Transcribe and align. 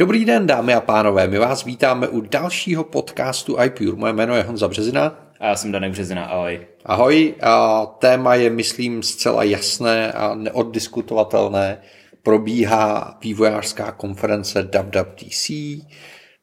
Dobrý 0.00 0.24
den, 0.24 0.46
dámy 0.46 0.74
a 0.74 0.80
pánové, 0.80 1.26
my 1.26 1.38
vás 1.38 1.64
vítáme 1.64 2.08
u 2.08 2.20
dalšího 2.20 2.84
podcastu 2.84 3.62
iPure. 3.62 3.96
Moje 3.96 4.12
jméno 4.12 4.36
je 4.36 4.42
Honza 4.42 4.68
Březina. 4.68 5.18
A 5.40 5.46
já 5.46 5.56
jsem 5.56 5.72
Danek 5.72 5.92
Březina, 5.92 6.24
ahoj. 6.24 6.66
Ahoj, 6.84 7.34
a 7.42 7.86
téma 7.86 8.34
je, 8.34 8.50
myslím, 8.50 9.02
zcela 9.02 9.42
jasné 9.42 10.12
a 10.12 10.34
neoddiskutovatelné. 10.34 11.78
Probíhá 12.22 13.18
vývojářská 13.22 13.92
konference 13.92 14.62
WWDC 14.62 15.50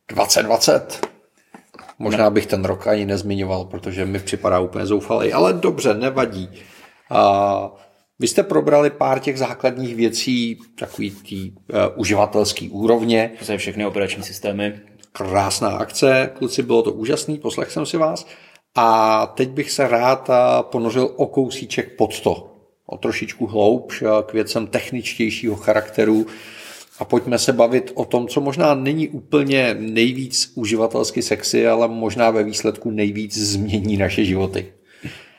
2020. 0.10 1.08
Možná 2.00 2.30
bych 2.30 2.46
ten 2.46 2.66
rok 2.66 2.88
ani 2.88 3.06
nezmiňoval, 3.06 3.66
protože 3.66 4.06
mi 4.06 4.20
připadá 4.20 4.60
úplně 4.60 4.86
zoufalý, 4.86 5.34
ale 5.34 5.54
dobře, 5.54 5.94
nevadí. 5.94 6.50
A 7.10 7.72
vy 8.20 8.28
jste 8.28 8.44
probrali 8.44 8.90
pár 8.90 9.20
těch 9.20 9.40
základních 9.40 9.96
věcí, 9.96 10.60
takový 10.80 11.12
tý 11.12 11.52
uh, 11.52 11.58
uživatelský 11.96 12.70
úrovně. 12.70 13.32
To 13.40 13.46
jsou 13.46 13.58
všechny 13.58 13.86
operační 13.86 14.24
systémy. 14.24 14.80
Krásná 15.12 15.70
akce, 15.70 16.32
kluci, 16.34 16.64
bylo 16.64 16.84
to 16.84 16.92
úžasný, 16.92 17.38
poslech 17.38 17.72
jsem 17.72 17.86
si 17.86 17.98
vás. 17.98 18.28
A 18.76 19.26
teď 19.26 19.50
bych 19.50 19.72
se 19.72 19.88
rád 19.88 20.30
ponořil 20.62 21.14
o 21.16 21.28
kousíček 21.28 21.96
pod 21.98 22.22
to, 22.22 22.54
o 22.86 22.98
trošičku 22.98 23.46
hloubš, 23.46 24.04
k 24.26 24.34
věcem 24.34 24.68
techničtějšího 24.68 25.56
charakteru. 25.56 26.26
A 27.00 27.06
pojďme 27.06 27.40
se 27.40 27.54
bavit 27.54 27.92
o 27.96 28.06
tom, 28.06 28.28
co 28.28 28.42
možná 28.42 28.74
není 28.74 29.10
úplně 29.10 29.76
nejvíc 29.80 30.52
uživatelsky 30.56 31.22
sexy, 31.22 31.68
ale 31.68 31.88
možná 31.88 32.32
ve 32.32 32.44
výsledku 32.44 32.92
nejvíc 32.92 33.38
změní 33.38 33.98
naše 33.98 34.26
životy. 34.26 34.74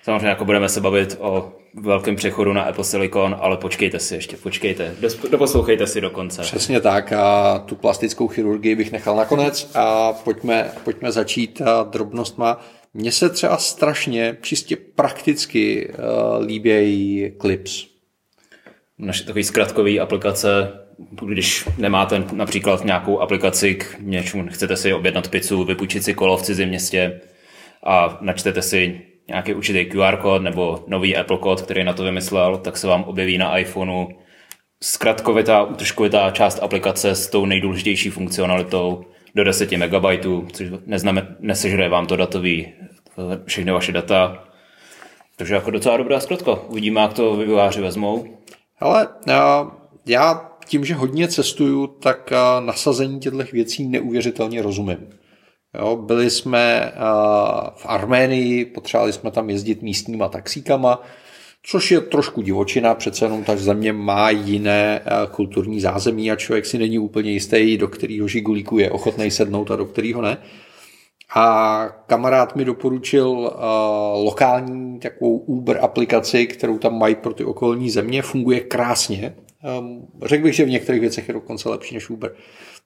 Samozřejmě 0.09 0.29
jako 0.29 0.45
budeme 0.45 0.69
se 0.69 0.81
bavit 0.81 1.17
o 1.21 1.53
velkém 1.75 2.17
přechodu 2.17 2.53
na 2.53 2.63
Apple 2.63 2.85
Silicon, 2.85 3.37
ale 3.41 3.57
počkejte 3.57 3.99
si 3.99 4.15
ještě, 4.15 4.37
počkejte, 4.37 4.95
doposlouchejte 5.31 5.87
si 5.87 6.01
do 6.01 6.11
konce. 6.11 6.43
Přesně 6.43 6.81
tak 6.81 7.13
a 7.13 7.59
tu 7.59 7.77
plastickou 7.77 8.29
chirurgii 8.29 8.75
bych 8.75 8.93
nechal 8.93 9.17
nakonec 9.17 9.71
a 9.75 10.13
pojďme, 10.13 10.71
pojďme 10.85 11.13
začít 11.13 11.63
drobnostma. 11.91 12.61
Mně 12.95 13.13
se 13.13 13.29
třeba 13.29 13.57
strašně 13.57 14.37
čistě 14.41 14.77
prakticky 14.77 15.89
uh, 15.89 16.47
líbějí 16.47 17.33
Clips. 17.41 17.87
Naše 18.99 19.25
takový 19.25 19.45
zkratkový 19.45 20.01
aplikace, 20.01 20.73
když 21.27 21.69
nemáte 21.79 22.25
například 22.33 22.85
nějakou 22.85 23.21
aplikaci 23.21 23.75
k 23.75 23.97
něčemu, 24.01 24.49
chcete 24.49 24.77
si 24.77 24.95
objednat 24.95 25.29
pizzu, 25.29 25.65
vypůjčit 25.65 26.05
si 26.05 26.15
kolo 26.15 26.37
v 26.37 26.43
cizím 26.43 26.69
městě 26.69 27.21
a 27.85 28.19
načtete 28.21 28.63
si 28.63 29.01
nějaký 29.29 29.55
určitý 29.55 29.85
QR 29.85 30.17
kód 30.17 30.43
nebo 30.43 30.85
nový 30.87 31.17
Apple 31.17 31.39
kód, 31.39 31.63
který 31.63 31.85
na 31.85 31.93
to 31.93 32.03
vymyslel, 32.03 32.59
tak 32.59 32.77
se 32.77 32.87
vám 32.87 33.05
objeví 33.05 33.39
na 33.39 33.59
iPhoneu 33.59 34.07
zkratkovitá, 34.83 35.63
útržkovitá 35.63 36.31
část 36.31 36.63
aplikace 36.63 37.11
s 37.11 37.31
tou 37.31 37.47
nejdůležitější 37.47 38.11
funkcionalitou 38.11 39.05
do 39.35 39.45
10 39.45 39.73
MB, 39.73 40.05
což 40.53 40.69
neznamená, 40.87 41.27
nesežere 41.41 41.89
vám 41.89 42.07
to 42.07 42.17
datový, 42.17 42.73
všechny 43.45 43.73
vaše 43.73 43.93
data. 43.93 44.45
Takže 45.37 45.55
jako 45.55 45.71
docela 45.71 45.97
dobrá 45.97 46.21
zkratka. 46.21 46.55
Uvidíme, 46.69 47.01
jak 47.01 47.13
to 47.13 47.37
vývojáři 47.37 47.81
vezmou. 47.81 48.39
Ale 48.81 49.09
já 50.07 50.51
tím, 50.67 50.85
že 50.85 50.95
hodně 50.95 51.29
cestuju, 51.29 51.87
tak 51.87 52.33
nasazení 52.61 53.21
těchto 53.21 53.39
věcí 53.53 53.89
neuvěřitelně 53.89 54.63
rozumím. 54.63 55.09
Jo, 55.75 55.97
byli 55.97 56.31
jsme 56.31 56.93
v 57.77 57.87
Arménii, 57.87 58.65
potřebovali 58.65 59.13
jsme 59.13 59.31
tam 59.31 59.51
jezdit 59.51 59.83
místníma 59.83 60.29
taxíkama, 60.29 61.03
což 61.63 61.91
je 61.91 62.01
trošku 62.01 62.43
divočina, 62.43 62.95
přece 62.95 63.25
jenom 63.25 63.45
ta 63.45 63.57
země 63.57 63.93
má 63.93 64.31
jiné 64.31 65.01
kulturní 65.31 65.81
zázemí 65.81 66.31
a 66.31 66.37
člověk 66.37 66.67
si 66.67 66.79
není 66.79 66.99
úplně 66.99 67.33
jistý, 67.33 67.77
do 67.77 67.89
kterého 67.89 68.29
žigulíku 68.29 68.79
je 68.79 68.91
ochotný 68.91 69.31
sednout 69.31 69.71
a 69.71 69.77
do 69.77 69.85
kterého 69.85 70.23
ne. 70.23 70.39
A 71.35 71.89
kamarád 72.07 72.57
mi 72.57 72.65
doporučil 72.65 73.29
uh, 73.29 73.49
lokální 74.25 75.01
takovou 75.01 75.39
Uber 75.39 75.79
aplikaci, 75.83 76.47
kterou 76.47 76.79
tam 76.79 76.99
mají 76.99 77.15
pro 77.15 77.35
ty 77.35 77.45
okolní 77.45 77.91
země, 77.91 78.23
funguje 78.23 78.61
krásně. 78.61 79.35
Um, 79.81 80.09
řekl 80.25 80.43
bych, 80.43 80.55
že 80.55 80.65
v 80.65 80.71
některých 80.71 81.01
věcech 81.01 81.29
je 81.29 81.35
dokonce 81.35 81.69
lepší 81.69 81.95
než 81.95 82.11
Uber. 82.11 82.35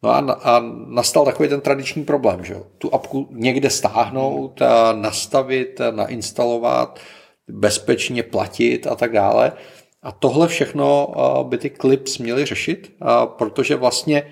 No 0.03 0.11
a, 0.11 0.19
a 0.19 0.63
nastal 0.87 1.25
takový 1.25 1.49
ten 1.49 1.61
tradiční 1.61 2.05
problém, 2.05 2.45
že 2.45 2.53
jo? 2.55 2.67
Tu 2.79 2.95
apku 2.95 3.29
někde 3.31 3.71
stáhnout, 3.71 4.63
a 4.63 4.93
nastavit, 4.93 5.81
a 5.81 5.91
nainstalovat, 5.91 7.01
bezpečně 7.49 8.23
platit 8.23 8.87
a 8.87 8.95
tak 8.95 9.13
dále. 9.13 9.53
A 10.03 10.13
tohle 10.13 10.49
všechno 10.49 11.15
by 11.43 11.59
ty 11.59 11.71
clips 11.71 12.19
měly 12.19 12.45
řešit, 12.45 12.93
protože 13.25 13.77
vlastně 13.77 14.23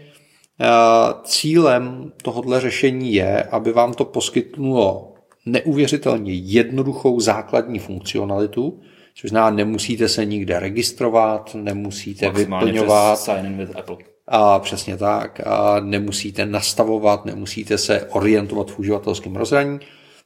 cílem 1.25 2.13
tohohle 2.23 2.61
řešení 2.61 3.15
je, 3.15 3.43
aby 3.43 3.73
vám 3.73 3.95
to 3.95 4.05
poskytnulo 4.05 5.15
neuvěřitelně 5.47 6.33
jednoduchou 6.33 7.21
základní 7.21 7.79
funkcionalitu, 7.79 8.81
což 9.15 9.31
znamená, 9.31 9.57
nemusíte 9.57 10.09
se 10.09 10.25
nikde 10.25 10.61
registrovat, 10.61 11.55
nemusíte 11.55 12.31
vyplňovat. 12.31 13.19
Sign 13.19 13.47
in 13.47 13.59
with 13.59 13.77
Apple. 13.77 13.97
A 14.33 14.59
přesně 14.59 14.97
tak. 14.97 15.41
A 15.47 15.81
nemusíte 15.81 16.47
nastavovat, 16.47 17.25
nemusíte 17.25 17.79
se 17.79 18.07
orientovat 18.11 18.71
v 18.71 18.79
uživatelském 18.79 19.37
rozhraní. 19.37 19.81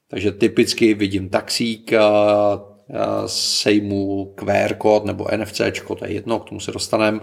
Takže 0.08 0.32
typicky 0.32 0.94
vidím 0.94 1.28
taxík, 1.28 1.92
sejmu 3.26 4.32
QR 4.34 4.74
kód 4.74 5.04
nebo 5.04 5.26
NFC, 5.36 5.60
to 5.98 6.04
je 6.04 6.12
jedno, 6.12 6.38
k 6.38 6.48
tomu 6.48 6.60
se 6.60 6.72
dostaneme. 6.72 7.20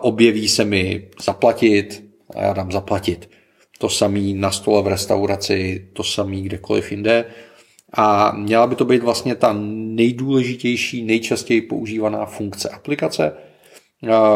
Objeví 0.00 0.48
se 0.48 0.64
mi 0.64 1.08
zaplatit 1.24 2.04
a 2.34 2.42
já 2.42 2.52
dám 2.52 2.72
zaplatit. 2.72 3.30
To 3.78 3.88
samý 3.88 4.34
na 4.34 4.50
stole 4.50 4.82
v 4.82 4.86
restauraci, 4.86 5.88
to 5.92 6.04
samý 6.04 6.42
kdekoliv 6.42 6.90
jinde. 6.90 7.24
A 7.92 8.32
měla 8.32 8.66
by 8.66 8.74
to 8.74 8.84
být 8.84 9.02
vlastně 9.02 9.34
ta 9.34 9.56
nejdůležitější, 9.58 11.04
nejčastěji 11.04 11.62
používaná 11.62 12.26
funkce 12.26 12.68
aplikace, 12.68 13.32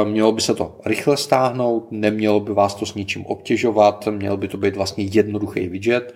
Mělo 0.05 0.33
by 0.33 0.41
se 0.41 0.55
to 0.55 0.77
rychle 0.87 1.17
stáhnout, 1.17 1.89
nemělo 1.91 2.41
by 2.41 2.53
vás 2.53 2.75
to 2.75 2.87
s 2.87 2.95
ničím 2.95 3.27
obtěžovat, 3.27 4.09
měl 4.11 4.37
by 4.37 4.49
to 4.49 4.57
být 4.57 4.77
vlastně 4.77 5.05
jednoduchý 5.05 5.69
widget. 5.69 6.15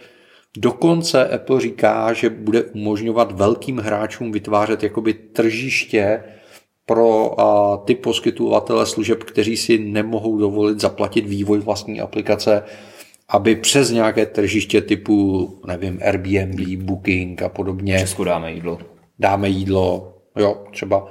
Dokonce 0.57 1.29
Apple 1.29 1.61
říká, 1.61 2.13
že 2.13 2.31
bude 2.31 2.63
umožňovat 2.63 3.33
velkým 3.33 3.79
hráčům 3.79 4.33
vytvářet 4.33 4.83
jakoby 4.83 5.15
tržiště 5.15 6.23
pro 6.87 7.37
ty 7.85 7.95
poskytovatele 7.95 8.87
služeb, 8.87 9.25
kteří 9.25 9.57
si 9.57 9.79
nemohou 9.79 10.39
dovolit 10.39 10.81
zaplatit 10.81 11.27
vývoj 11.27 11.59
vlastní 11.59 12.01
aplikace, 12.01 12.63
aby 13.29 13.57
přes 13.57 13.91
nějaké 13.91 14.27
tržiště 14.27 14.81
typu, 14.81 15.49
nevím, 15.67 16.01
Airbnb, 16.05 16.61
Booking 16.83 17.43
a 17.43 17.49
podobně. 17.49 17.99
Česku 17.99 18.25
dáme 18.25 18.53
jídlo. 18.53 18.79
Dáme 19.19 19.49
jídlo, 19.49 20.15
jo, 20.37 20.65
třeba 20.73 21.09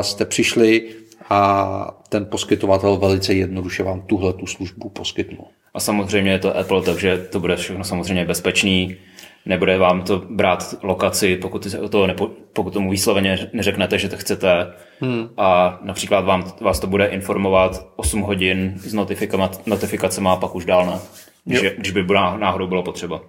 jste 0.00 0.24
přišli, 0.24 0.88
a 1.34 1.90
ten 2.08 2.26
poskytovatel 2.26 2.96
velice 2.96 3.34
jednoduše 3.34 3.82
vám 3.82 4.02
tuhle 4.02 4.32
tu 4.32 4.46
službu 4.46 4.88
poskytnul. 4.88 5.46
A 5.74 5.80
samozřejmě 5.80 6.32
je 6.32 6.38
to 6.38 6.56
Apple, 6.56 6.82
takže 6.82 7.18
to 7.18 7.40
bude 7.40 7.56
všechno 7.56 7.84
samozřejmě 7.84 8.24
bezpečný. 8.24 8.96
Nebude 9.46 9.78
vám 9.78 10.02
to 10.02 10.22
brát 10.30 10.74
lokaci, 10.82 11.36
pokud, 11.36 11.66
to 11.90 12.06
nepo, 12.06 12.30
pokud 12.52 12.72
tomu 12.72 12.90
výsloveně 12.90 13.48
neřeknete, 13.52 13.98
že 13.98 14.08
to 14.08 14.16
chcete. 14.16 14.72
Hmm. 15.00 15.28
A 15.36 15.78
například 15.82 16.20
vám, 16.20 16.52
vás 16.60 16.80
to 16.80 16.86
bude 16.86 17.06
informovat 17.06 17.86
8 17.96 18.20
hodin 18.20 18.74
s 18.76 18.94
notifikacemi 19.66 20.28
a 20.28 20.36
pak 20.36 20.54
už 20.54 20.64
dál 20.64 20.86
ne. 20.86 20.98
Když, 21.44 21.60
když 21.78 21.92
by 21.92 22.04
náhodou 22.38 22.66
bylo 22.66 22.82
potřeba. 22.82 23.20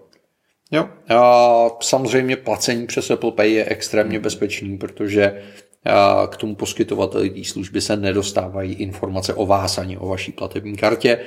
Jo, 0.72 0.90
a 1.18 1.70
samozřejmě 1.82 2.36
placení 2.36 2.88
přes 2.88 3.12
Apple 3.12 3.32
Pay 3.32 3.52
je 3.52 3.66
extrémně 3.66 4.20
bezpečný, 4.20 4.78
protože 4.78 5.42
k 6.30 6.38
tomu 6.38 6.56
poskytovateli 6.56 7.30
té 7.30 7.44
služby 7.44 7.82
se 7.82 7.98
nedostávají 7.98 8.74
informace 8.74 9.34
o 9.34 9.46
vás 9.46 9.78
ani 9.78 9.98
o 9.98 10.08
vaší 10.08 10.32
platební 10.32 10.78
kartě. 10.78 11.20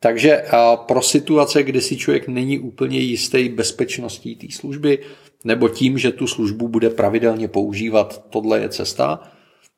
Takže 0.00 0.44
pro 0.86 1.02
situace, 1.02 1.62
kdy 1.62 1.80
si 1.80 1.96
člověk 1.96 2.28
není 2.28 2.58
úplně 2.58 2.98
jistý 2.98 3.48
bezpečností 3.48 4.36
té 4.36 4.46
služby, 4.50 4.98
nebo 5.44 5.68
tím, 5.68 5.98
že 5.98 6.10
tu 6.10 6.26
službu 6.26 6.68
bude 6.68 6.90
pravidelně 6.90 7.48
používat, 7.48 8.24
tohle 8.30 8.60
je 8.60 8.68
cesta. 8.68 9.20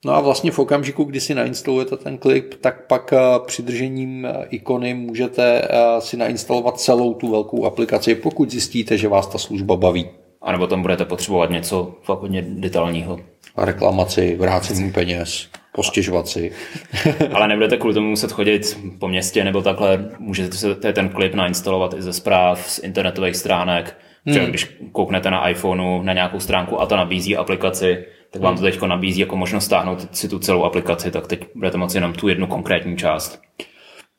No 0.05 0.15
a 0.15 0.21
vlastně 0.21 0.51
v 0.51 0.59
okamžiku, 0.59 1.05
kdy 1.05 1.21
si 1.21 1.35
nainstalujete 1.35 1.97
ten 1.97 2.19
klip, 2.19 2.55
tak 2.61 2.87
pak 2.87 3.15
přidržením 3.47 4.29
ikony 4.51 4.95
můžete 4.95 5.69
si 5.99 6.17
nainstalovat 6.17 6.81
celou 6.81 7.15
tu 7.15 7.31
velkou 7.31 7.65
aplikaci, 7.65 8.15
pokud 8.15 8.51
zjistíte, 8.51 8.99
že 8.99 9.09
vás 9.09 9.27
ta 9.27 9.39
služba 9.39 9.77
baví. 9.77 10.09
A 10.43 10.53
nebo 10.53 10.67
tam 10.67 10.83
budete 10.83 11.05
potřebovat 11.05 11.51
něco 11.51 11.95
fakt 12.03 12.21
hodně 12.21 12.43
detailního 12.43 13.21
reklamaci, 13.57 14.37
vrácení 14.37 14.93
peněz, 14.93 15.49
postěžovat 15.75 16.29
si. 16.29 16.53
Ale 17.35 17.49
nebudete 17.49 17.77
kvůli 17.77 17.95
tomu 17.95 18.09
muset 18.09 18.33
chodit 18.33 18.79
po 18.99 19.09
městě 19.09 19.45
nebo 19.45 19.63
takhle, 19.63 20.11
můžete 20.19 20.57
si 20.57 20.67
ten 20.93 21.09
klip 21.09 21.35
nainstalovat 21.35 21.95
i 21.95 22.03
ze 22.03 22.13
zpráv, 22.13 22.71
z 22.71 22.79
internetových 22.79 23.37
stránek. 23.37 23.97
Hmm. 24.27 24.47
Když 24.47 24.77
kouknete 24.93 25.31
na 25.31 25.49
iPhoneu 25.49 26.03
na 26.03 26.13
nějakou 26.13 26.41
stránku 26.41 26.81
a 26.81 26.87
ta 26.87 26.97
nabízí 26.97 27.37
aplikaci, 27.37 28.05
tak 28.31 28.43
vám 28.43 28.57
to 28.57 28.63
teď 28.63 28.83
nabízí 28.83 29.21
jako 29.21 29.37
možnost 29.37 29.65
stáhnout 29.65 30.17
si 30.17 30.29
tu 30.29 30.39
celou 30.39 30.65
aplikaci, 30.65 31.11
tak 31.11 31.27
teď 31.27 31.45
budete 31.55 31.79
moci 31.79 31.97
jenom 31.97 32.13
tu 32.13 32.29
jednu 32.29 32.47
konkrétní 32.47 32.97
část. 32.97 33.41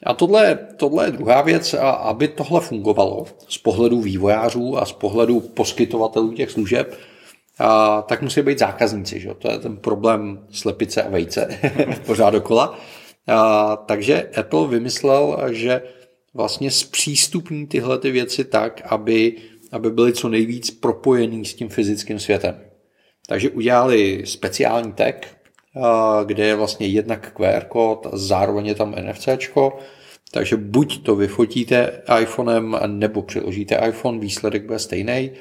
A 0.06 0.14
tohle, 0.14 0.60
tohle 0.78 1.06
je 1.06 1.12
druhá 1.12 1.42
věc, 1.42 1.74
a 1.74 1.90
aby 1.90 2.28
tohle 2.28 2.62
fungovalo 2.62 3.26
z 3.48 3.58
pohledu 3.58 4.02
vývojářů 4.02 4.78
a 4.78 4.86
z 4.86 4.92
pohledu 4.92 5.40
poskytovatelů 5.40 6.34
těch 6.34 6.52
služeb, 6.52 7.00
a, 7.60 8.02
tak 8.02 8.22
musí 8.22 8.42
být 8.42 8.60
zákazníci. 8.60 9.20
Že? 9.20 9.30
To 9.34 9.52
je 9.52 9.58
ten 9.58 9.78
problém 9.78 10.48
slepice 10.52 11.04
a 11.04 11.10
vejce 11.10 11.60
pořád 12.06 12.30
dokola. 12.30 12.80
A, 13.28 13.76
takže 13.76 14.30
Apple 14.40 14.68
vymyslel, 14.68 15.38
že 15.52 15.82
vlastně 16.34 16.72
zpřístupní 16.72 17.68
tyhle 17.68 18.00
ty 18.00 18.12
věci 18.12 18.44
tak, 18.44 18.82
aby, 18.86 19.36
aby 19.72 19.92
byly 19.92 20.14
co 20.14 20.30
nejvíc 20.30 20.72
propojený 20.72 21.46
s 21.46 21.54
tím 21.54 21.70
fyzickým 21.70 22.20
světem. 22.20 22.62
Takže 23.28 23.50
udělali 23.50 24.22
speciální 24.26 24.94
tag, 24.94 25.28
kde 26.26 26.46
je 26.46 26.56
vlastně 26.56 26.88
jednak 26.88 27.32
QR 27.32 27.66
kód 27.68 28.08
a 28.12 28.18
zároveň 28.18 28.66
je 28.66 28.76
tam 28.76 28.96
NFC, 29.02 29.28
takže 30.32 30.58
buď 30.58 31.04
to 31.04 31.16
vyfotíte 31.16 32.02
iPhonem, 32.22 32.80
nebo 32.86 33.22
přiložíte 33.22 33.82
iPhone, 33.88 34.20
výsledek 34.20 34.66
bude 34.66 34.80
stejný, 34.80 35.32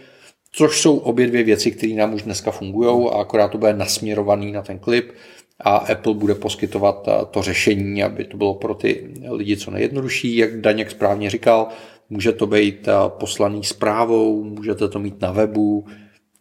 což 0.53 0.81
jsou 0.81 0.97
obě 0.97 1.27
dvě 1.27 1.43
věci, 1.43 1.71
které 1.71 1.93
nám 1.93 2.15
už 2.15 2.23
dneska 2.23 2.51
fungují 2.51 3.09
a 3.11 3.21
akorát 3.21 3.49
to 3.49 3.59
bude 3.59 3.75
nasměrovaný 3.75 4.53
na 4.53 4.63
ten 4.63 4.79
klip 4.79 5.13
a 5.61 5.77
Apple 5.77 6.15
bude 6.15 6.35
poskytovat 6.35 7.09
to 7.31 7.43
řešení, 7.43 8.05
aby 8.05 8.25
to 8.25 8.37
bylo 8.37 8.55
pro 8.55 8.75
ty 8.75 9.11
lidi 9.31 9.57
co 9.57 9.71
nejjednodušší, 9.71 10.37
jak 10.37 10.61
Daněk 10.61 10.91
správně 10.91 11.31
říkal, 11.31 11.69
může 12.11 12.33
to 12.33 12.47
být 12.47 12.89
poslaný 13.09 13.65
zprávou, 13.65 14.45
můžete 14.45 14.89
to 14.89 14.99
mít 14.99 15.21
na 15.21 15.33
webu, 15.33 15.87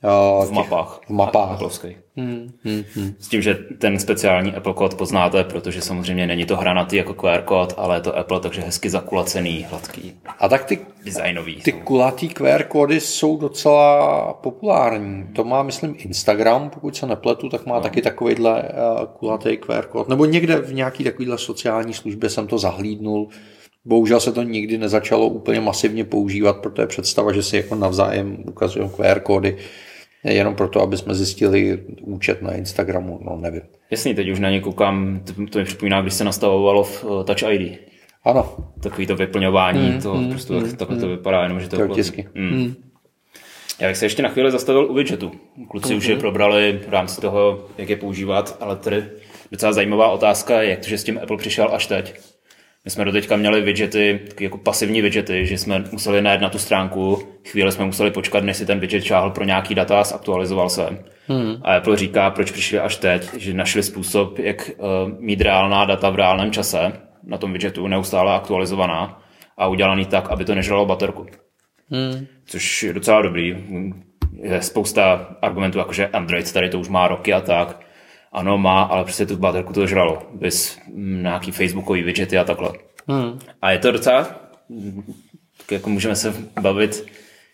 v 0.01 0.45
těch, 0.45 0.55
mapách. 0.55 0.99
V 1.05 1.09
mapách. 1.09 1.59
Hmm, 2.15 2.51
hmm, 2.63 2.83
hmm. 2.95 3.13
S 3.19 3.27
tím, 3.27 3.41
že 3.41 3.55
ten 3.77 3.99
speciální 3.99 4.55
Apple 4.55 4.73
kód 4.73 4.93
poznáte, 4.93 5.43
protože 5.43 5.81
samozřejmě 5.81 6.27
není 6.27 6.45
to 6.45 6.57
hranatý 6.57 6.95
jako 6.95 7.13
QR 7.13 7.41
kód, 7.41 7.73
ale 7.77 7.97
je 7.97 8.01
to 8.01 8.17
Apple, 8.17 8.39
takže 8.39 8.61
hezky 8.61 8.89
zakulacený, 8.89 9.65
hladký. 9.69 10.13
A 10.39 10.49
tak 10.49 10.65
ty, 10.65 10.79
designový. 11.05 11.55
Ty 11.55 11.71
kulatý 11.71 12.29
QR 12.29 12.63
kódy 12.63 12.99
jsou 12.99 13.37
docela 13.37 14.33
populární. 14.33 15.27
To 15.35 15.43
má, 15.43 15.63
myslím, 15.63 15.95
Instagram, 15.97 16.69
pokud 16.69 16.95
se 16.95 17.07
nepletu, 17.07 17.49
tak 17.49 17.65
má 17.65 17.75
no. 17.75 17.81
taky 17.81 18.01
takovýhle 18.01 18.63
uh, 18.63 19.05
kulatý 19.05 19.57
QR 19.57 19.85
kód. 19.85 20.09
Nebo 20.09 20.25
někde 20.25 20.57
v 20.57 20.73
nějaký 20.73 21.03
takovýhle 21.03 21.37
sociální 21.37 21.93
službě 21.93 22.29
jsem 22.29 22.47
to 22.47 22.57
zahlídnul. 22.57 23.27
Bohužel 23.85 24.19
se 24.19 24.31
to 24.31 24.43
nikdy 24.43 24.77
nezačalo 24.77 25.27
úplně 25.27 25.61
masivně 25.61 26.05
používat, 26.05 26.57
protože 26.57 26.81
je 26.81 26.87
představa, 26.87 27.33
že 27.33 27.43
si 27.43 27.57
jako 27.57 27.75
navzájem 27.75 28.37
ukazují 28.47 28.89
QR 28.89 29.19
kódy 29.19 29.57
jenom 30.23 30.55
proto, 30.55 30.81
aby 30.81 30.97
jsme 30.97 31.15
zjistili 31.15 31.83
účet 32.01 32.41
na 32.41 32.53
Instagramu, 32.53 33.19
no 33.23 33.37
nevím. 33.37 33.61
Jasně, 33.91 34.13
teď 34.13 34.29
už 34.29 34.39
na 34.39 34.49
ně 34.49 34.59
koukám, 34.59 35.21
to 35.49 35.59
mi 35.59 35.65
připomíná, 35.65 36.01
když 36.01 36.13
se 36.13 36.23
nastavovalo 36.23 36.83
v 36.83 37.03
uh, 37.03 37.23
Touch 37.23 37.43
ID. 37.51 37.79
Ano. 38.23 38.55
Takový 38.83 39.07
to 39.07 39.15
vyplňování, 39.15 39.89
mm, 39.89 40.01
to 40.01 40.15
mm, 40.15 40.29
prostě 40.29 40.53
mm, 40.53 40.75
takhle 40.75 40.95
mm, 40.95 41.01
to 41.01 41.09
vypadá, 41.09 41.43
jenom 41.43 41.59
že 41.59 41.69
to, 41.69 41.81
je 41.81 41.87
mm. 42.35 42.57
mm. 42.57 42.75
Já 43.79 43.87
bych 43.87 43.97
se 43.97 44.05
ještě 44.05 44.23
na 44.23 44.29
chvíli 44.29 44.51
zastavil 44.51 44.91
u 44.91 44.93
widgetu. 44.93 45.31
Kluci 45.69 45.93
mm-hmm. 45.93 45.97
už 45.97 46.05
je 46.05 46.13
mhm. 46.13 46.21
probrali 46.21 46.79
v 46.87 46.91
rámci 46.91 47.21
toho, 47.21 47.65
jak 47.77 47.89
je 47.89 47.95
používat, 47.95 48.57
ale 48.59 48.75
tady 48.75 49.03
docela 49.51 49.73
zajímavá 49.73 50.11
otázka 50.11 50.61
je, 50.61 50.69
jak 50.69 50.79
to, 50.79 50.87
že 50.87 50.97
s 50.97 51.03
tím 51.03 51.19
Apple 51.23 51.37
přišel 51.37 51.69
až 51.73 51.87
teď. 51.87 52.19
My 52.85 52.91
jsme 52.91 53.05
do 53.05 53.11
teďka 53.11 53.35
měli 53.35 53.61
widgety, 53.61 54.19
jako 54.39 54.57
pasivní 54.57 55.01
widgety, 55.01 55.45
že 55.45 55.57
jsme 55.57 55.83
museli 55.91 56.21
najít 56.21 56.41
na 56.41 56.49
tu 56.49 56.57
stránku, 56.57 57.23
chvíli 57.47 57.71
jsme 57.71 57.85
museli 57.85 58.11
počkat, 58.11 58.43
než 58.43 58.57
si 58.57 58.65
ten 58.65 58.79
widget 58.79 59.03
čáhl 59.03 59.29
pro 59.29 59.43
nějaký 59.43 59.75
data 59.75 59.99
a 59.99 60.15
aktualizoval 60.15 60.69
se. 60.69 61.03
Hmm. 61.27 61.55
A 61.61 61.75
Apple 61.75 61.97
říká, 61.97 62.29
proč 62.29 62.51
přišli 62.51 62.79
až 62.79 62.95
teď, 62.95 63.33
že 63.33 63.53
našli 63.53 63.83
způsob, 63.83 64.39
jak 64.39 64.71
uh, 64.77 64.87
mít 65.19 65.41
reálná 65.41 65.85
data 65.85 66.09
v 66.09 66.15
reálném 66.15 66.51
čase 66.51 66.91
na 67.23 67.37
tom 67.37 67.53
widgetu, 67.53 67.87
neustále 67.87 68.35
aktualizovaná 68.35 69.21
a 69.57 69.67
udělaný 69.67 70.05
tak, 70.05 70.31
aby 70.31 70.45
to 70.45 70.55
nežralo 70.55 70.85
baterku. 70.85 71.25
Hmm. 71.89 72.25
Což 72.45 72.83
je 72.83 72.93
docela 72.93 73.21
dobrý. 73.21 73.57
Je 74.43 74.61
spousta 74.61 75.35
argumentů, 75.41 75.77
jakože 75.77 76.07
Android 76.07 76.53
tady 76.53 76.69
to 76.69 76.79
už 76.79 76.89
má 76.89 77.07
roky 77.07 77.33
a 77.33 77.41
tak 77.41 77.90
ano, 78.31 78.57
má, 78.57 78.81
ale 78.83 79.03
prostě 79.03 79.25
tu 79.25 79.37
baterku 79.37 79.73
to 79.73 79.87
žralo. 79.87 80.21
Bez 80.33 80.79
nějaký 80.95 81.51
facebookový 81.51 82.03
widgety 82.03 82.37
a 82.37 82.43
takhle. 82.43 82.69
Hmm. 83.07 83.39
A 83.61 83.71
je 83.71 83.79
to 83.79 83.91
docela, 83.91 84.27
jako 85.71 85.89
můžeme 85.89 86.15
se 86.15 86.33
bavit, 86.61 87.05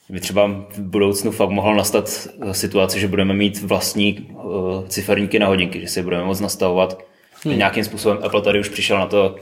by 0.09 0.19
třeba 0.19 0.47
v 0.69 0.79
budoucnu 0.79 1.31
fakt 1.31 1.49
mohla 1.49 1.75
nastat 1.75 2.27
situace, 2.51 2.99
že 2.99 3.07
budeme 3.07 3.33
mít 3.33 3.61
vlastní 3.61 4.19
uh, 4.19 4.87
ciferníky 4.87 5.39
na 5.39 5.47
hodinky, 5.47 5.81
že 5.81 5.87
si 5.87 6.03
budeme 6.03 6.23
moct 6.23 6.39
nastavovat. 6.39 7.03
Hmm. 7.43 7.57
Nějakým 7.57 7.83
způsobem 7.83 8.19
Apple 8.23 8.41
tady 8.41 8.59
už 8.59 8.69
přišel 8.69 8.99
na 8.99 9.05
to, 9.05 9.35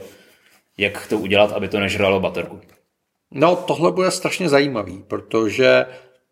jak 0.78 1.06
to 1.06 1.18
udělat, 1.18 1.52
aby 1.52 1.68
to 1.68 1.80
nežralo 1.80 2.20
baterku. 2.20 2.60
No, 3.30 3.56
tohle 3.56 3.92
bude 3.92 4.10
strašně 4.10 4.48
zajímavý, 4.48 5.04
protože 5.08 5.86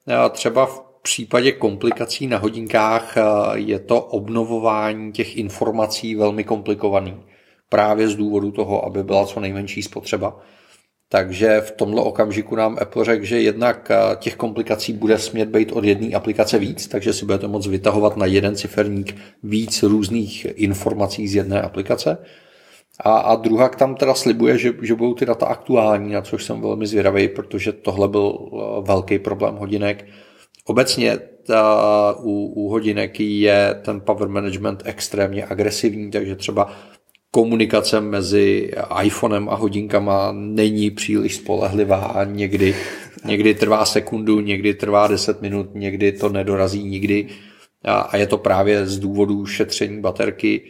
eh, 0.09 0.31
třeba 0.31 0.67
v 0.67 0.84
případě 1.05 1.53
komplikací 1.53 2.27
na 2.27 2.39
hodinkách 2.39 3.17
eh, 3.17 3.23
je 3.55 3.79
to 3.79 4.01
obnovování 4.01 5.13
těch 5.13 5.37
informací 5.37 6.15
velmi 6.15 6.45
komplikovaný. 6.45 7.17
Právě 7.69 8.09
z 8.09 8.17
důvodu 8.17 8.51
toho, 8.51 8.85
aby 8.85 9.05
byla 9.05 9.27
co 9.27 9.41
nejmenší 9.41 9.83
spotřeba. 9.83 10.41
Takže 11.09 11.61
v 11.61 11.71
tomto 11.71 12.05
okamžiku 12.05 12.57
nám 12.57 12.79
Apple 12.81 13.05
řekl, 13.05 13.25
že 13.25 13.41
jednak 13.41 13.91
eh, 13.91 14.17
těch 14.17 14.37
komplikací 14.37 14.93
bude 14.93 15.19
smět 15.19 15.49
být 15.49 15.73
od 15.73 15.85
jedné 15.85 16.15
aplikace 16.17 16.59
víc, 16.59 16.89
takže 16.89 17.13
si 17.13 17.25
budete 17.25 17.49
moct 17.49 17.67
vytahovat 17.67 18.17
na 18.17 18.27
jeden 18.27 18.57
ciferník 18.57 19.17
víc 19.43 19.83
různých 19.83 20.47
informací 20.55 21.29
z 21.29 21.35
jedné 21.35 21.63
aplikace. 21.63 22.19
A, 23.01 23.19
a 23.19 23.37
druhá 23.37 23.69
tam 23.69 23.95
teda 23.95 24.15
slibuje, 24.15 24.59
že, 24.59 24.73
že 24.83 24.95
budou 24.95 25.15
ty 25.15 25.27
data 25.27 25.47
aktuální, 25.47 26.13
na 26.13 26.23
což 26.23 26.45
jsem 26.45 26.61
velmi 26.61 26.87
zvědavý, 26.87 27.29
protože 27.29 27.73
tohle 27.73 28.09
byl 28.09 28.39
eh, 28.39 28.57
velký 28.87 29.19
problém 29.19 29.55
hodinek 29.57 30.05
Obecně 30.67 31.19
ta, 31.47 32.15
u, 32.19 32.47
u 32.47 32.69
hodinek 32.69 33.21
je 33.21 33.81
ten 33.85 34.01
power 34.01 34.29
management 34.29 34.83
extrémně 34.85 35.47
agresivní, 35.47 36.11
takže 36.11 36.37
třeba 36.37 36.73
komunikace 37.31 38.01
mezi 38.01 38.71
iPhonem 39.03 39.49
a 39.49 39.55
hodinkama 39.55 40.33
není 40.33 40.91
příliš 40.91 41.37
spolehlivá 41.37 42.21
někdy, 42.25 42.77
někdy 43.25 43.55
trvá 43.55 43.85
sekundu, 43.85 44.41
někdy 44.41 44.75
trvá 44.75 45.07
10 45.07 45.43
minut, 45.43 45.75
někdy 45.75 46.13
to 46.13 46.29
nedorazí 46.29 46.85
nikdy. 46.85 47.29
A, 47.85 47.95
a 47.95 48.17
je 48.17 48.27
to 48.27 48.39
právě 48.39 48.87
z 48.87 48.99
důvodu 48.99 49.47
šetření 49.47 50.01
baterky. 50.01 50.63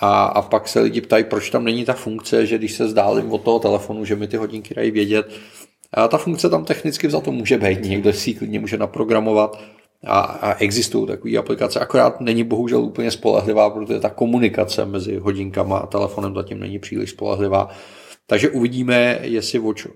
A, 0.00 0.24
a 0.24 0.42
pak 0.42 0.68
se 0.68 0.80
lidi 0.80 1.00
ptají, 1.00 1.24
proč 1.24 1.50
tam 1.50 1.64
není 1.64 1.84
ta 1.84 1.92
funkce, 1.92 2.46
že 2.46 2.58
když 2.58 2.72
se 2.72 2.88
zdálím 2.88 3.32
od 3.32 3.42
toho 3.42 3.58
telefonu, 3.58 4.04
že 4.04 4.16
mi 4.16 4.28
ty 4.28 4.36
hodinky 4.36 4.74
dají 4.74 4.90
vědět, 4.90 5.32
a 5.94 6.08
ta 6.08 6.18
funkce 6.18 6.50
tam 6.50 6.64
technicky 6.64 7.10
za 7.10 7.20
to 7.20 7.32
může 7.32 7.58
být, 7.58 7.84
někdo 7.84 8.12
si 8.12 8.30
ji 8.30 8.34
klidně 8.34 8.60
může 8.60 8.78
naprogramovat 8.78 9.60
a, 10.06 10.20
a 10.20 10.54
existují 10.54 11.06
takové 11.06 11.36
aplikace, 11.36 11.80
akorát 11.80 12.20
není 12.20 12.44
bohužel 12.44 12.80
úplně 12.80 13.10
spolehlivá, 13.10 13.70
protože 13.70 14.00
ta 14.00 14.10
komunikace 14.10 14.84
mezi 14.84 15.16
hodinkama 15.16 15.78
a 15.78 15.86
telefonem 15.86 16.34
zatím 16.34 16.60
není 16.60 16.78
příliš 16.78 17.10
spolehlivá. 17.10 17.68
Takže 18.26 18.50
uvidíme, 18.50 19.18
jestli 19.22 19.58
Watch 19.58 19.86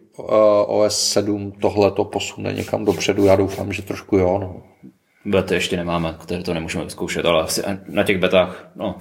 OS 0.67 1.13
7 1.13 1.53
tohle 1.61 1.91
to 1.91 2.05
posune 2.05 2.53
někam 2.53 2.85
dopředu. 2.85 3.25
Já 3.25 3.37
doufám, 3.37 3.73
že 3.73 3.83
trošku 3.83 4.17
jo. 4.17 4.39
No. 4.39 4.63
Bety 5.25 5.55
ještě 5.55 5.77
nemáme, 5.77 6.17
které 6.23 6.43
to 6.43 6.55
nemůžeme 6.55 6.85
vyzkoušet, 6.85 7.25
ale 7.25 7.43
asi 7.43 7.63
na 7.89 8.03
těch 8.03 8.19
betách, 8.19 8.71
no, 8.77 8.95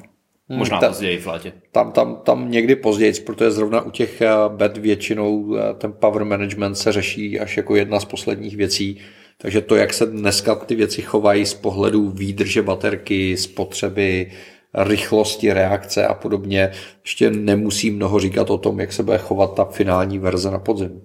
Možná 0.50 0.80
ta, 0.80 0.88
později 0.88 1.18
v 1.18 1.28
létě. 1.28 1.54
Tam, 1.72 1.92
tam, 1.92 2.16
tam 2.24 2.52
někdy 2.52 2.76
později, 2.76 3.14
protože 3.14 3.52
zrovna 3.52 3.82
u 3.82 3.92
těch 3.92 4.22
eh, 4.22 4.30
bed 4.48 4.78
většinou 4.78 5.56
eh, 5.56 5.74
ten 5.74 5.94
power 6.00 6.26
management 6.26 6.76
se 6.76 6.92
řeší 6.92 7.40
až 7.40 7.58
jako 7.58 7.76
jedna 7.76 8.00
z 8.00 8.06
posledních 8.06 8.58
věcí. 8.58 8.98
Takže 9.38 9.62
to, 9.62 9.76
jak 9.76 9.94
se 9.94 10.06
dneska 10.06 10.56
ty 10.56 10.76
věci 10.76 11.02
chovají 11.02 11.46
z 11.46 11.54
pohledu 11.54 12.10
výdrže 12.10 12.62
baterky, 12.62 13.38
spotřeby, 13.38 14.32
rychlosti 14.74 15.54
reakce 15.54 16.08
a 16.08 16.14
podobně, 16.14 16.72
ještě 17.04 17.30
nemusí 17.32 17.92
mnoho 17.92 18.20
říkat 18.20 18.50
o 18.50 18.58
tom, 18.58 18.80
jak 18.80 18.94
se 18.94 19.04
bude 19.04 19.18
chovat 19.18 19.56
ta 19.56 19.66
finální 19.66 20.20
verze 20.20 20.52
na 20.52 20.60
podzim. 20.60 21.02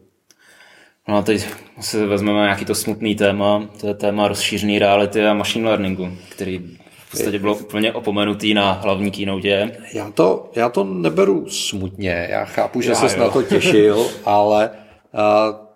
No 1.09 1.17
a 1.17 1.23
teď 1.23 1.47
si 1.81 2.07
vezmeme 2.07 2.39
nějaký 2.39 2.65
to 2.65 2.75
smutný 2.75 3.15
téma, 3.15 3.69
to 3.81 3.87
je 3.89 3.95
téma 3.95 4.29
rozšířené 4.29 4.79
reality 4.79 5.27
a 5.27 5.35
machine 5.35 5.69
learningu, 5.69 6.13
který 6.29 6.79
podstatě 7.13 7.39
bylo 7.39 7.57
úplně 7.57 7.93
opomenutý 7.93 8.55
na 8.55 8.73
hlavní 8.73 9.11
keynote. 9.11 9.73
Já 9.95 10.11
to, 10.11 10.51
já 10.57 10.69
to 10.69 10.85
neberu 10.85 11.49
smutně, 11.49 12.27
já 12.31 12.45
chápu, 12.45 12.81
že 12.81 12.95
se 12.95 13.17
na 13.17 13.29
to 13.29 13.43
těšil, 13.43 14.07
ale 14.25 14.71
uh, 14.71 15.21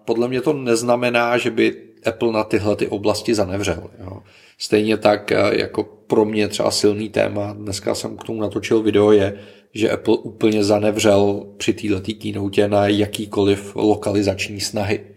podle 0.05 0.29
mě 0.29 0.41
to 0.41 0.53
neznamená, 0.53 1.39
že 1.39 1.51
by 1.51 1.75
Apple 2.07 2.33
na 2.33 2.45
tyhle 2.45 2.77
ty 2.77 2.89
oblasti 2.89 3.35
zanevřel. 3.35 3.91
Jo. 4.05 4.23
Stejně 4.59 4.97
tak 4.97 5.33
jako 5.51 5.85
pro 6.07 6.25
mě 6.25 6.49
třeba 6.49 6.71
silný 6.71 7.09
téma, 7.09 7.53
dneska 7.53 7.95
jsem 7.95 8.17
k 8.17 8.25
tomu 8.25 8.41
natočil 8.41 8.83
video, 8.83 9.13
je, 9.13 9.35
že 9.75 9.91
Apple 9.91 10.17
úplně 10.17 10.65
zanevřel 10.65 11.47
při 11.57 11.73
této 11.73 12.13
keynote 12.23 12.69
na 12.69 12.87
jakýkoliv 12.87 13.77
lokalizační 13.77 14.61
snahy. 14.61 15.16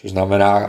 Což 0.00 0.10
znamená, 0.10 0.66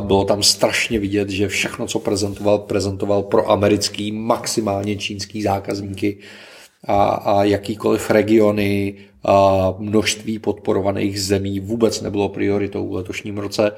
bylo 0.00 0.24
tam 0.24 0.42
strašně 0.42 0.98
vidět, 0.98 1.30
že 1.30 1.48
všechno, 1.48 1.86
co 1.86 1.98
prezentoval, 1.98 2.58
prezentoval 2.58 3.22
pro 3.22 3.50
americký, 3.50 4.12
maximálně 4.12 4.96
čínský 4.96 5.42
zákazníky. 5.42 6.18
a, 6.88 7.04
a 7.04 7.44
jakýkoliv 7.44 8.10
regiony, 8.10 8.94
a 9.24 9.74
množství 9.78 10.38
podporovaných 10.38 11.22
zemí 11.22 11.60
vůbec 11.60 12.00
nebylo 12.00 12.28
prioritou 12.28 12.88
v 12.88 12.92
letošním 12.92 13.38
roce. 13.38 13.72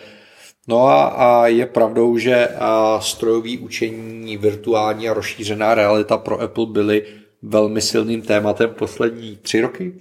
No 0.69 0.87
a, 0.87 1.05
a 1.05 1.47
je 1.47 1.67
pravdou, 1.67 2.19
že 2.19 2.49
a 2.49 3.01
strojový 3.01 3.59
učení, 3.59 4.37
virtuální 4.37 5.09
a 5.09 5.15
rozšířená 5.15 5.75
realita 5.75 6.17
pro 6.17 6.41
Apple 6.41 6.67
byly 6.67 7.03
velmi 7.43 7.81
silným 7.81 8.23
tématem 8.23 8.71
poslední 8.71 9.39
tři 9.43 9.61
roky? 9.61 9.93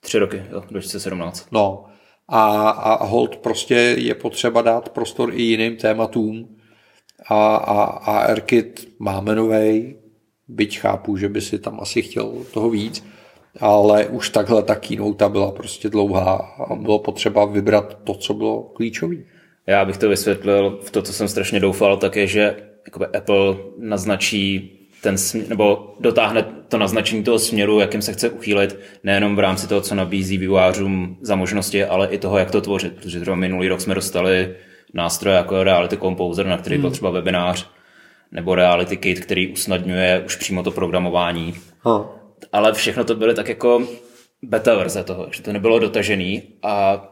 Tři 0.00 0.18
roky, 0.18 0.42
jo, 0.52 0.62
2017. 0.70 1.46
No 1.52 1.89
a, 2.30 2.70
a 2.70 3.04
hold 3.04 3.36
prostě 3.36 3.74
je 3.74 4.14
potřeba 4.14 4.62
dát 4.62 4.88
prostor 4.88 5.34
i 5.34 5.42
jiným 5.42 5.76
tématům 5.76 6.56
a, 7.28 7.56
a, 7.56 7.82
a 7.84 8.18
AirKit 8.18 8.88
máme 8.98 9.34
novej, 9.34 9.96
byť 10.48 10.78
chápu, 10.78 11.16
že 11.16 11.28
by 11.28 11.40
si 11.40 11.58
tam 11.58 11.80
asi 11.80 12.02
chtěl 12.02 12.32
toho 12.52 12.70
víc, 12.70 13.04
ale 13.60 14.06
už 14.06 14.30
takhle 14.30 14.62
ta 14.62 14.74
keynote 14.74 15.28
byla 15.28 15.50
prostě 15.50 15.88
dlouhá 15.88 16.34
a 16.70 16.74
bylo 16.74 16.98
potřeba 16.98 17.44
vybrat 17.44 17.98
to, 18.04 18.14
co 18.14 18.34
bylo 18.34 18.62
klíčové. 18.62 19.16
Já 19.66 19.84
bych 19.84 19.98
to 19.98 20.08
vysvětlil 20.08 20.78
v 20.82 20.90
to, 20.90 21.02
co 21.02 21.12
jsem 21.12 21.28
strašně 21.28 21.60
doufal, 21.60 21.96
tak 21.96 22.16
je, 22.16 22.26
že 22.26 22.56
Apple 23.16 23.56
naznačí 23.78 24.79
ten 25.02 25.18
směr, 25.18 25.48
nebo 25.48 25.94
dotáhne 26.00 26.44
to 26.68 26.78
naznačení 26.78 27.24
toho 27.24 27.38
směru, 27.38 27.80
jakým 27.80 28.02
se 28.02 28.12
chce 28.12 28.30
uchýlit, 28.30 28.78
nejenom 29.04 29.36
v 29.36 29.38
rámci 29.38 29.68
toho, 29.68 29.80
co 29.80 29.94
nabízí 29.94 30.38
vývojářům 30.38 31.16
za 31.20 31.36
možnosti, 31.36 31.84
ale 31.84 32.08
i 32.08 32.18
toho, 32.18 32.38
jak 32.38 32.50
to 32.50 32.60
tvořit. 32.60 32.92
Protože 32.92 33.20
třeba 33.20 33.36
minulý 33.36 33.68
rok 33.68 33.80
jsme 33.80 33.94
dostali 33.94 34.54
nástroje 34.94 35.36
jako 35.36 35.64
Reality 35.64 35.96
Composer, 35.96 36.46
na 36.46 36.58
který 36.58 36.76
hmm. 36.76 36.82
potřeba 36.82 37.10
webinář, 37.10 37.70
nebo 38.32 38.54
Reality 38.54 38.96
Kit, 38.96 39.20
který 39.20 39.52
usnadňuje 39.52 40.22
už 40.26 40.36
přímo 40.36 40.62
to 40.62 40.70
programování. 40.70 41.54
Ha. 41.80 42.10
Ale 42.52 42.72
všechno 42.72 43.04
to 43.04 43.14
byly 43.14 43.34
tak 43.34 43.48
jako 43.48 43.82
beta 44.42 44.74
verze 44.74 45.04
toho, 45.04 45.28
že 45.30 45.42
to 45.42 45.52
nebylo 45.52 45.78
dotažený 45.78 46.42
a 46.62 47.06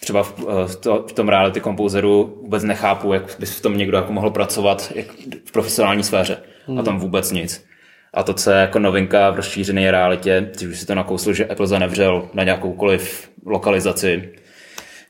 třeba 0.00 0.22
v, 0.22 0.38
v, 0.66 0.76
to, 0.76 1.04
v 1.08 1.12
tom 1.12 1.28
Reality 1.28 1.60
Composeru 1.60 2.38
vůbec 2.42 2.64
nechápu, 2.64 3.12
jak 3.12 3.36
bys 3.38 3.58
v 3.58 3.62
tom 3.62 3.78
někdo 3.78 3.96
jako 3.96 4.12
mohl 4.12 4.30
pracovat 4.30 4.92
jak 4.94 5.06
v 5.44 5.52
profesionální 5.52 6.02
sféře. 6.02 6.38
Hmm. 6.66 6.78
A 6.78 6.82
tam 6.82 6.98
vůbec 6.98 7.32
nic. 7.32 7.66
A 8.14 8.22
to, 8.22 8.34
co 8.34 8.50
je 8.50 8.60
jako 8.60 8.78
novinka 8.78 9.30
v 9.30 9.36
rozšířené 9.36 9.90
realitě, 9.90 10.50
když 10.56 10.68
už 10.68 10.80
si 10.80 10.86
to 10.86 10.94
nakousl, 10.94 11.32
že 11.32 11.46
Apple 11.46 11.66
zanevřel 11.66 12.28
na 12.34 12.44
nějakoukoliv 12.44 13.30
lokalizaci, 13.46 14.32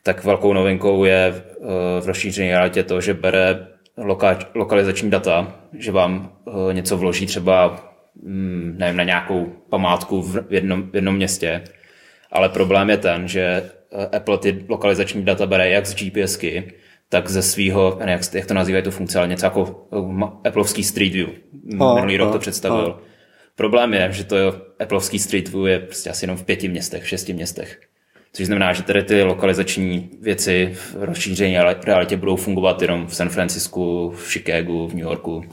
tak 0.02 0.24
velkou 0.24 0.52
novinkou 0.52 1.04
je 1.04 1.34
eh, 1.34 2.00
v 2.00 2.06
rozšířené 2.06 2.48
realitě 2.48 2.82
to, 2.82 3.00
že 3.00 3.14
bere 3.14 3.66
loka- 3.98 4.46
lokalizační 4.54 5.10
data, 5.10 5.54
že 5.78 5.92
vám 5.92 6.32
eh, 6.48 6.74
něco 6.74 6.96
vloží 6.96 7.26
třeba 7.26 7.90
mm, 8.22 8.74
nevím, 8.78 8.96
na 8.96 9.04
nějakou 9.04 9.52
památku 9.70 10.22
v 10.22 10.44
jednom, 10.50 10.90
v 10.90 10.94
jednom 10.94 11.16
městě, 11.16 11.62
ale 12.32 12.48
problém 12.48 12.90
je 12.90 12.96
ten, 12.96 13.28
že 13.28 13.70
eh, 13.92 14.16
Apple 14.16 14.38
ty 14.38 14.64
lokalizační 14.68 15.24
data 15.24 15.46
bere 15.46 15.70
jak 15.70 15.86
z 15.86 15.94
GPSky, 15.94 16.72
tak 17.14 17.30
ze 17.30 17.42
svého, 17.42 17.98
jak, 18.06 18.34
jak 18.34 18.46
to 18.46 18.54
nazývají 18.54 18.84
tu 18.84 18.90
funkci, 18.90 19.18
ale 19.18 19.28
něco 19.28 19.46
jako 19.46 19.86
Appleovský 20.44 20.84
Street 20.84 21.12
View. 21.12 21.28
Minulý 21.64 22.16
rok 22.16 22.32
to 22.32 22.38
představil. 22.38 23.00
Problém 23.54 23.94
je, 23.94 24.12
že 24.12 24.24
to 24.24 24.36
Appleovský 24.80 25.18
Street 25.18 25.48
View 25.48 25.66
je 25.66 25.78
prostě 25.78 26.10
asi 26.10 26.24
jenom 26.24 26.36
v 26.36 26.44
pěti 26.44 26.68
městech, 26.68 27.02
v 27.02 27.08
šesti 27.08 27.32
městech. 27.32 27.80
Což 28.32 28.46
znamená, 28.46 28.72
že 28.72 28.82
tady 28.82 29.02
ty 29.02 29.22
lokalizační 29.22 30.10
věci 30.20 30.70
v 30.74 30.96
rozšíření 31.04 31.58
realitě 31.84 32.16
budou 32.16 32.36
fungovat 32.36 32.82
jenom 32.82 33.06
v 33.06 33.14
San 33.14 33.28
Francisku, 33.28 34.10
v 34.10 34.32
Chicagu, 34.32 34.88
v 34.88 34.94
New 34.94 35.04
Yorku. 35.04 35.44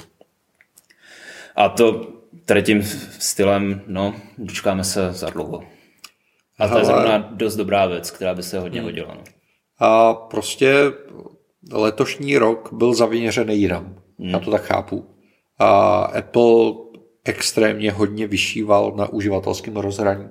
A 1.56 1.70
to 1.70 2.08
tady 2.46 2.64
tím 2.64 2.84
stylem, 3.20 3.82
no, 3.88 4.16
dočkáme 4.38 4.84
se 4.84 5.14
za 5.14 5.30
dlouho. 5.30 5.64
A 6.60 6.68
to 6.68 6.78
je 6.78 6.86
zrovna 6.86 7.18
dost 7.18 7.56
dobrá 7.56 7.86
věc, 7.86 8.12
která 8.12 8.34
by 8.34 8.44
se 8.44 8.60
hodně 8.60 8.80
hmm. 8.80 8.90
hodila. 8.90 9.14
No. 9.14 9.24
A 9.80 10.14
prostě 10.14 10.74
letošní 11.72 12.38
rok 12.38 12.70
byl 12.74 12.94
zavěřený 12.94 13.62
jinam. 13.62 13.96
Hmm. 14.20 14.30
Já 14.30 14.40
to 14.40 14.52
tak 14.52 14.62
chápu. 14.62 15.06
A 15.60 16.00
Apple 16.04 16.74
extrémně 17.26 17.92
hodně 17.92 18.28
vyšíval 18.28 18.94
na 18.96 19.10
uživatelském 19.10 19.78
rozhraní 19.78 20.30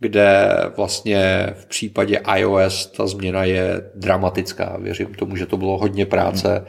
kde 0.00 0.48
vlastně 0.76 1.46
v 1.54 1.66
případě 1.66 2.20
iOS 2.36 2.86
ta 2.86 3.06
změna 3.06 3.44
je 3.44 3.90
dramatická. 3.94 4.76
Věřím 4.80 5.14
tomu, 5.14 5.36
že 5.36 5.46
to 5.46 5.56
bylo 5.56 5.78
hodně 5.78 6.06
práce 6.06 6.66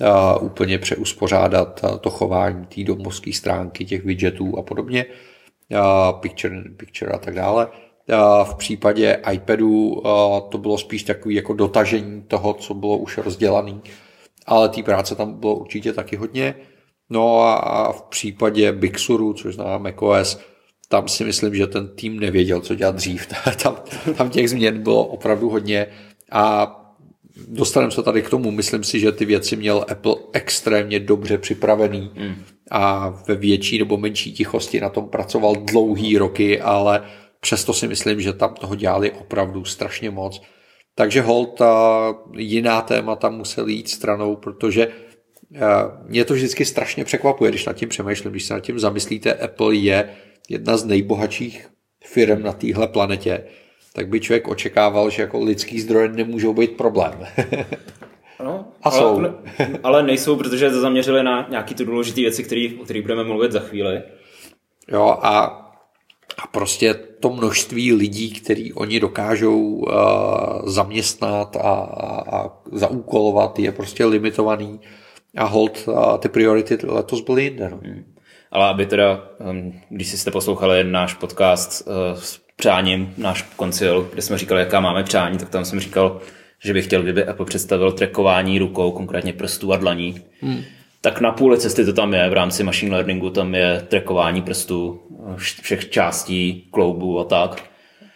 uh, 0.00 0.44
úplně 0.44 0.78
přeuspořádat 0.78 1.84
to 2.00 2.10
chování 2.10 2.66
té 2.66 2.84
domovské 2.84 3.32
stránky, 3.32 3.84
těch 3.84 4.04
widgetů 4.04 4.58
a 4.58 4.62
podobně, 4.62 5.06
uh, 5.70 6.20
picture, 6.20 6.62
picture 6.76 7.12
a 7.12 7.18
tak 7.18 7.34
dále. 7.34 7.68
Uh, 8.10 8.48
v 8.48 8.54
případě 8.54 9.18
iPadu 9.32 10.02
to 10.48 10.58
bylo 10.58 10.78
spíš 10.78 11.02
takový 11.02 11.34
jako 11.34 11.52
dotažení 11.52 12.22
toho, 12.28 12.54
co 12.54 12.74
bylo 12.74 12.98
už 12.98 13.18
rozdělané, 13.18 13.80
ale 14.46 14.68
té 14.68 14.82
práce 14.82 15.14
tam 15.14 15.40
bylo 15.40 15.56
určitě 15.56 15.92
taky 15.92 16.16
hodně. 16.16 16.54
No 17.10 17.40
a 17.42 17.92
v 17.92 18.02
případě 18.02 18.72
Big 18.72 18.98
Suru, 18.98 19.32
což 19.32 19.54
znamená 19.54 19.78
macOS, 19.78 20.40
tam 20.88 21.08
si 21.08 21.24
myslím, 21.24 21.54
že 21.54 21.66
ten 21.66 21.88
tým 21.88 22.20
nevěděl, 22.20 22.60
co 22.60 22.74
dělat 22.74 22.94
dřív. 22.94 23.26
tam, 23.62 23.76
tam 24.16 24.30
těch 24.30 24.50
změn 24.50 24.82
bylo 24.82 25.06
opravdu 25.06 25.50
hodně 25.50 25.86
a 26.32 26.76
dostaneme 27.48 27.92
se 27.92 28.02
tady 28.02 28.22
k 28.22 28.30
tomu. 28.30 28.50
Myslím 28.50 28.84
si, 28.84 29.00
že 29.00 29.12
ty 29.12 29.24
věci 29.24 29.56
měl 29.56 29.84
Apple 29.88 30.14
extrémně 30.32 31.00
dobře 31.00 31.38
připravený 31.38 32.10
mm. 32.14 32.34
a 32.70 33.08
ve 33.28 33.34
větší 33.34 33.78
nebo 33.78 33.96
menší 33.96 34.32
tichosti 34.32 34.80
na 34.80 34.88
tom 34.88 35.08
pracoval 35.08 35.54
dlouhý 35.56 36.18
roky, 36.18 36.60
ale 36.60 37.02
přesto 37.40 37.74
si 37.74 37.88
myslím, 37.88 38.20
že 38.20 38.32
tam 38.32 38.54
toho 38.54 38.74
dělali 38.74 39.10
opravdu 39.12 39.64
strašně 39.64 40.10
moc. 40.10 40.42
Takže 40.94 41.20
hold, 41.20 41.62
jiná 42.36 42.82
témata 42.82 43.28
museli 43.30 43.72
jít 43.72 43.88
stranou, 43.88 44.36
protože 44.36 44.88
mě 46.06 46.24
to 46.24 46.34
vždycky 46.34 46.64
strašně 46.64 47.04
překvapuje, 47.04 47.50
když 47.50 47.66
nad 47.66 47.72
tím 47.72 47.88
přemýšlím, 47.88 48.30
když 48.30 48.44
se 48.44 48.54
nad 48.54 48.60
tím 48.60 48.78
zamyslíte, 48.78 49.34
Apple 49.34 49.74
je 49.74 50.10
jedna 50.48 50.76
z 50.76 50.84
nejbohatších 50.84 51.68
firm 52.04 52.42
na 52.42 52.52
téhle 52.52 52.88
planetě, 52.88 53.44
tak 53.92 54.08
by 54.08 54.20
člověk 54.20 54.48
očekával, 54.48 55.10
že 55.10 55.22
jako 55.22 55.44
lidský 55.44 55.80
zdroje 55.80 56.08
nemůžou 56.08 56.54
být 56.54 56.76
problém. 56.76 57.26
No, 58.44 58.72
a 58.82 58.90
jsou. 58.90 59.18
Ale, 59.18 59.34
ale 59.82 60.02
nejsou, 60.02 60.36
protože 60.36 60.70
to 60.70 60.80
zaměřili 60.80 61.22
na 61.22 61.46
nějaké 61.50 61.74
ty 61.74 61.84
důležité 61.84 62.20
věci, 62.20 62.42
o 62.80 62.84
kterých 62.84 63.02
budeme 63.02 63.24
mluvit 63.24 63.52
za 63.52 63.60
chvíli. 63.60 64.02
Jo 64.88 65.18
a, 65.22 65.69
a 66.42 66.46
prostě 66.46 66.94
to 66.94 67.30
množství 67.30 67.92
lidí, 67.92 68.30
který 68.30 68.72
oni 68.72 69.00
dokážou 69.00 69.58
uh, 69.58 69.92
zaměstnat 70.64 71.56
a, 71.56 71.60
a, 71.60 72.36
a 72.36 72.50
zaúkolovat, 72.72 73.58
je 73.58 73.72
prostě 73.72 74.04
limitovaný. 74.04 74.80
A 75.36 75.44
hold, 75.44 75.88
uh, 75.88 76.18
ty 76.18 76.28
priority 76.28 76.78
letos 76.86 77.20
byly 77.20 77.44
jinde. 77.44 77.70
No. 77.70 77.80
Hmm. 77.84 78.04
Ale 78.50 78.68
aby 78.68 78.86
teda, 78.86 79.24
um, 79.50 79.80
když 79.88 80.12
jste 80.12 80.30
poslouchali 80.30 80.84
náš 80.84 81.14
podcast 81.14 81.88
uh, 81.88 82.20
s 82.20 82.40
přáním, 82.56 83.14
náš 83.18 83.42
koncil, 83.42 84.08
kde 84.12 84.22
jsme 84.22 84.38
říkali, 84.38 84.60
jaká 84.60 84.80
máme 84.80 85.04
přání, 85.04 85.38
tak 85.38 85.48
tam 85.48 85.64
jsem 85.64 85.80
říkal, 85.80 86.20
že 86.64 86.72
bych 86.72 86.84
chtěl, 86.84 87.02
kdyby 87.02 87.24
Apple 87.24 87.46
představil 87.46 87.92
trackování 87.92 88.58
rukou, 88.58 88.92
konkrétně 88.92 89.32
prstů 89.32 89.72
a 89.72 89.76
dlaní. 89.76 90.22
Hmm. 90.40 90.62
Tak 91.00 91.20
na 91.20 91.32
půli 91.32 91.58
cesty 91.58 91.84
to 91.84 91.92
tam 91.92 92.14
je, 92.14 92.30
v 92.30 92.32
rámci 92.32 92.64
machine 92.64 92.92
learningu 92.92 93.30
tam 93.30 93.54
je 93.54 93.84
trackování 93.88 94.42
prstů, 94.42 95.00
všech 95.36 95.90
částí 95.90 96.68
kloubu 96.70 97.20
a 97.20 97.24
tak. 97.24 97.70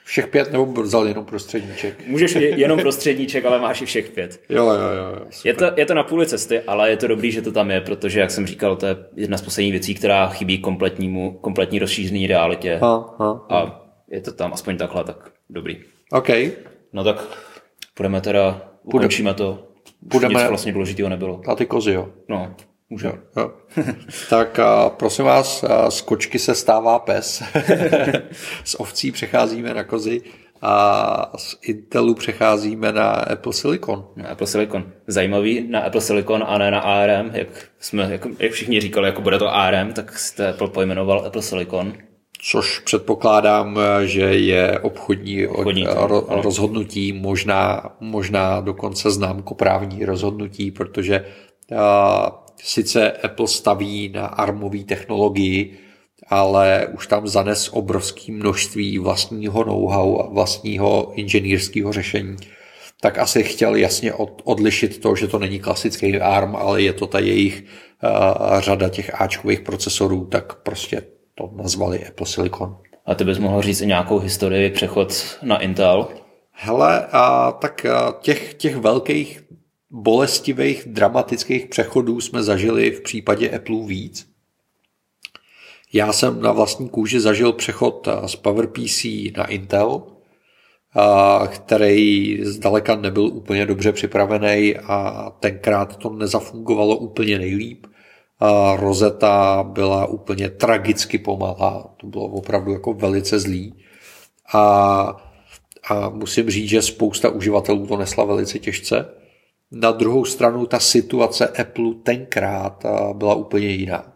Všech 0.04 0.26
pět 0.26 0.52
nebo 0.52 0.82
vzal 0.82 1.08
jenom 1.08 1.24
prostředníček? 1.24 2.06
Můžeš 2.06 2.34
jenom 2.40 2.78
prostředníček, 2.78 3.44
ale 3.44 3.60
máš 3.60 3.82
i 3.82 3.86
všech 3.86 4.10
pět. 4.10 4.40
Jo, 4.48 4.64
jo, 4.64 4.72
jo. 4.72 5.26
Je 5.44 5.54
to, 5.54 5.64
je 5.76 5.86
to 5.86 5.94
na 5.94 6.02
půli 6.02 6.26
cesty, 6.26 6.60
ale 6.60 6.90
je 6.90 6.96
to 6.96 7.06
dobrý, 7.06 7.32
že 7.32 7.42
to 7.42 7.52
tam 7.52 7.70
je, 7.70 7.80
protože, 7.80 8.20
jak 8.20 8.30
jsem 8.30 8.46
říkal, 8.46 8.76
to 8.76 8.86
je 8.86 8.96
jedna 9.16 9.38
z 9.38 9.42
posledních 9.42 9.72
věcí, 9.72 9.94
která 9.94 10.28
chybí 10.28 10.58
kompletnímu, 10.58 11.38
kompletní 11.40 11.78
rozšířený 11.78 12.26
realitě. 12.26 12.78
Ha, 12.82 13.14
ha, 13.18 13.46
ha. 13.50 13.58
A 13.58 13.82
je 14.10 14.20
to 14.20 14.32
tam 14.32 14.52
aspoň 14.52 14.76
takhle, 14.76 15.04
tak 15.04 15.30
dobrý. 15.50 15.80
OK. 16.12 16.28
No 16.92 17.04
tak 17.04 17.24
půjdeme 17.94 18.20
teda, 18.20 18.60
ukončíme 18.82 19.34
to. 19.34 19.68
Budeme, 20.02 20.34
Nic 20.34 20.48
vlastně 20.48 20.72
důležitého 20.72 21.08
nebylo. 21.08 21.40
A 21.48 21.54
ty 21.54 21.66
kozy, 21.66 21.92
jo. 21.92 22.08
No, 22.28 22.54
Může. 22.94 23.06
Jo, 23.06 23.14
jo. 23.36 23.50
tak 24.30 24.58
a, 24.58 24.90
prosím 24.90 25.24
vás, 25.24 25.64
a, 25.64 25.90
z 25.90 26.00
kočky 26.00 26.38
se 26.38 26.54
stává 26.54 26.98
pes. 26.98 27.42
z 28.64 28.74
ovcí 28.74 29.12
přecházíme 29.12 29.74
na 29.74 29.84
kozy 29.84 30.22
a 30.62 31.32
z 31.36 31.56
Intelu 31.62 32.14
přecházíme 32.14 32.92
na 32.92 33.10
Apple 33.10 33.52
Silicon. 33.52 34.06
Na 34.16 34.28
Apple 34.28 34.46
Silicon. 34.46 34.84
Zajímavý 35.06 35.68
na 35.70 35.80
Apple 35.80 36.00
Silicon 36.00 36.44
a 36.46 36.58
ne 36.58 36.70
na 36.70 36.80
ARM, 36.80 37.30
jak, 37.32 37.48
jsme, 37.78 38.08
jak, 38.12 38.26
jak 38.38 38.52
všichni 38.52 38.80
říkali, 38.80 39.08
jako 39.08 39.22
bude 39.22 39.38
to 39.38 39.54
ARM, 39.54 39.92
tak 39.92 40.18
jste 40.18 40.48
Apple 40.48 40.68
pojmenoval 40.68 41.26
Apple 41.26 41.42
Silicon. 41.42 41.92
Což 42.42 42.78
předpokládám, 42.78 43.78
že 44.04 44.20
je 44.20 44.78
obchodní, 44.78 45.46
obchodní 45.46 45.86
ro, 45.90 46.26
rozhodnutí, 46.28 47.12
možná, 47.12 47.82
možná 48.00 48.60
dokonce 48.60 49.10
známkoprávní 49.10 50.04
rozhodnutí, 50.04 50.70
protože 50.70 51.24
a, 51.78 52.43
sice 52.62 53.12
Apple 53.12 53.48
staví 53.48 54.08
na 54.08 54.26
armové 54.26 54.78
technologii, 54.78 55.78
ale 56.28 56.86
už 56.94 57.06
tam 57.06 57.28
zanes 57.28 57.68
obrovské 57.72 58.32
množství 58.32 58.98
vlastního 58.98 59.64
know-how 59.64 60.20
a 60.20 60.26
vlastního 60.28 61.12
inženýrského 61.14 61.92
řešení, 61.92 62.36
tak 63.00 63.18
asi 63.18 63.42
chtěl 63.42 63.74
jasně 63.74 64.12
odlišit 64.44 65.00
to, 65.00 65.16
že 65.16 65.28
to 65.28 65.38
není 65.38 65.58
klasický 65.58 66.20
ARM, 66.20 66.56
ale 66.56 66.82
je 66.82 66.92
to 66.92 67.06
ta 67.06 67.18
jejich 67.18 67.64
uh, 67.64 68.60
řada 68.60 68.88
těch 68.88 69.20
Ačkových 69.20 69.60
procesorů, 69.60 70.26
tak 70.26 70.54
prostě 70.54 71.02
to 71.34 71.50
nazvali 71.56 72.06
Apple 72.06 72.26
Silicon. 72.26 72.76
A 73.06 73.14
ty 73.14 73.24
bys 73.24 73.38
mohl 73.38 73.62
říct 73.62 73.80
i 73.80 73.86
nějakou 73.86 74.18
historii 74.18 74.70
přechod 74.70 75.38
na 75.42 75.58
Intel? 75.58 76.08
Hele, 76.50 77.06
a 77.12 77.52
tak 77.52 77.84
a 77.84 78.14
těch, 78.20 78.54
těch 78.54 78.76
velkých 78.76 79.44
bolestivých, 79.94 80.84
dramatických 80.86 81.66
přechodů 81.66 82.20
jsme 82.20 82.42
zažili 82.42 82.90
v 82.90 83.00
případě 83.00 83.50
Apple 83.50 83.86
víc. 83.86 84.28
Já 85.92 86.12
jsem 86.12 86.42
na 86.42 86.52
vlastní 86.52 86.88
kůži 86.88 87.20
zažil 87.20 87.52
přechod 87.52 88.08
z 88.26 88.36
PowerPC 88.36 89.04
na 89.36 89.46
Intel, 89.46 90.02
který 91.48 92.38
zdaleka 92.44 92.96
nebyl 92.96 93.24
úplně 93.24 93.66
dobře 93.66 93.92
připravený 93.92 94.76
a 94.76 95.30
tenkrát 95.40 95.96
to 95.96 96.10
nezafungovalo 96.10 96.96
úplně 96.96 97.38
nejlíp. 97.38 97.86
A 98.40 98.76
Rosetta 98.76 99.62
byla 99.62 100.06
úplně 100.06 100.50
tragicky 100.50 101.18
pomalá, 101.18 101.94
to 101.96 102.06
bylo 102.06 102.24
opravdu 102.24 102.72
jako 102.72 102.92
velice 102.92 103.40
zlý. 103.40 103.74
A, 104.52 104.62
a 105.88 106.08
musím 106.08 106.50
říct, 106.50 106.68
že 106.68 106.82
spousta 106.82 107.28
uživatelů 107.28 107.86
to 107.86 107.96
nesla 107.96 108.24
velice 108.24 108.58
těžce. 108.58 109.23
Na 109.74 109.92
druhou 109.92 110.24
stranu 110.24 110.66
ta 110.66 110.78
situace 110.78 111.48
Apple 111.48 111.94
tenkrát 112.02 112.86
byla 113.12 113.34
úplně 113.34 113.68
jiná. 113.68 114.12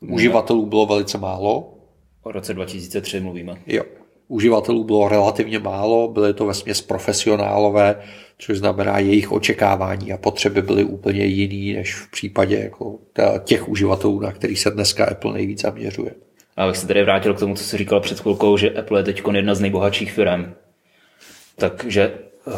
Uživatelů 0.00 0.66
bylo 0.66 0.86
velice 0.86 1.18
málo. 1.18 1.74
O 2.22 2.32
roce 2.32 2.54
2003 2.54 3.20
mluvíme. 3.20 3.56
Jo. 3.66 3.82
Uživatelů 4.28 4.84
bylo 4.84 5.08
relativně 5.08 5.58
málo, 5.58 6.08
byly 6.08 6.34
to 6.34 6.46
vesměs 6.46 6.80
profesionálové, 6.80 8.02
což 8.38 8.58
znamená, 8.58 8.98
jejich 8.98 9.32
očekávání 9.32 10.12
a 10.12 10.16
potřeby 10.16 10.62
byly 10.62 10.84
úplně 10.84 11.24
jiný 11.24 11.72
než 11.72 11.94
v 11.94 12.10
případě 12.10 12.58
jako 12.58 12.98
těch 13.44 13.68
uživatelů, 13.68 14.20
na 14.20 14.32
kterých 14.32 14.60
se 14.60 14.70
dneska 14.70 15.04
Apple 15.04 15.32
nejvíc 15.32 15.60
zaměřuje. 15.60 16.14
A 16.56 16.64
abych 16.64 16.76
se 16.76 16.86
tady 16.86 17.02
vrátil 17.02 17.34
k 17.34 17.38
tomu, 17.38 17.54
co 17.54 17.64
jsi 17.64 17.76
říkal 17.76 18.00
před 18.00 18.20
chvilkou, 18.20 18.56
že 18.56 18.70
Apple 18.70 19.00
je 19.00 19.04
teď 19.04 19.22
jedna 19.32 19.54
z 19.54 19.60
nejbohatších 19.60 20.12
firm. 20.12 20.54
Takže 21.56 22.12
uh, 22.46 22.52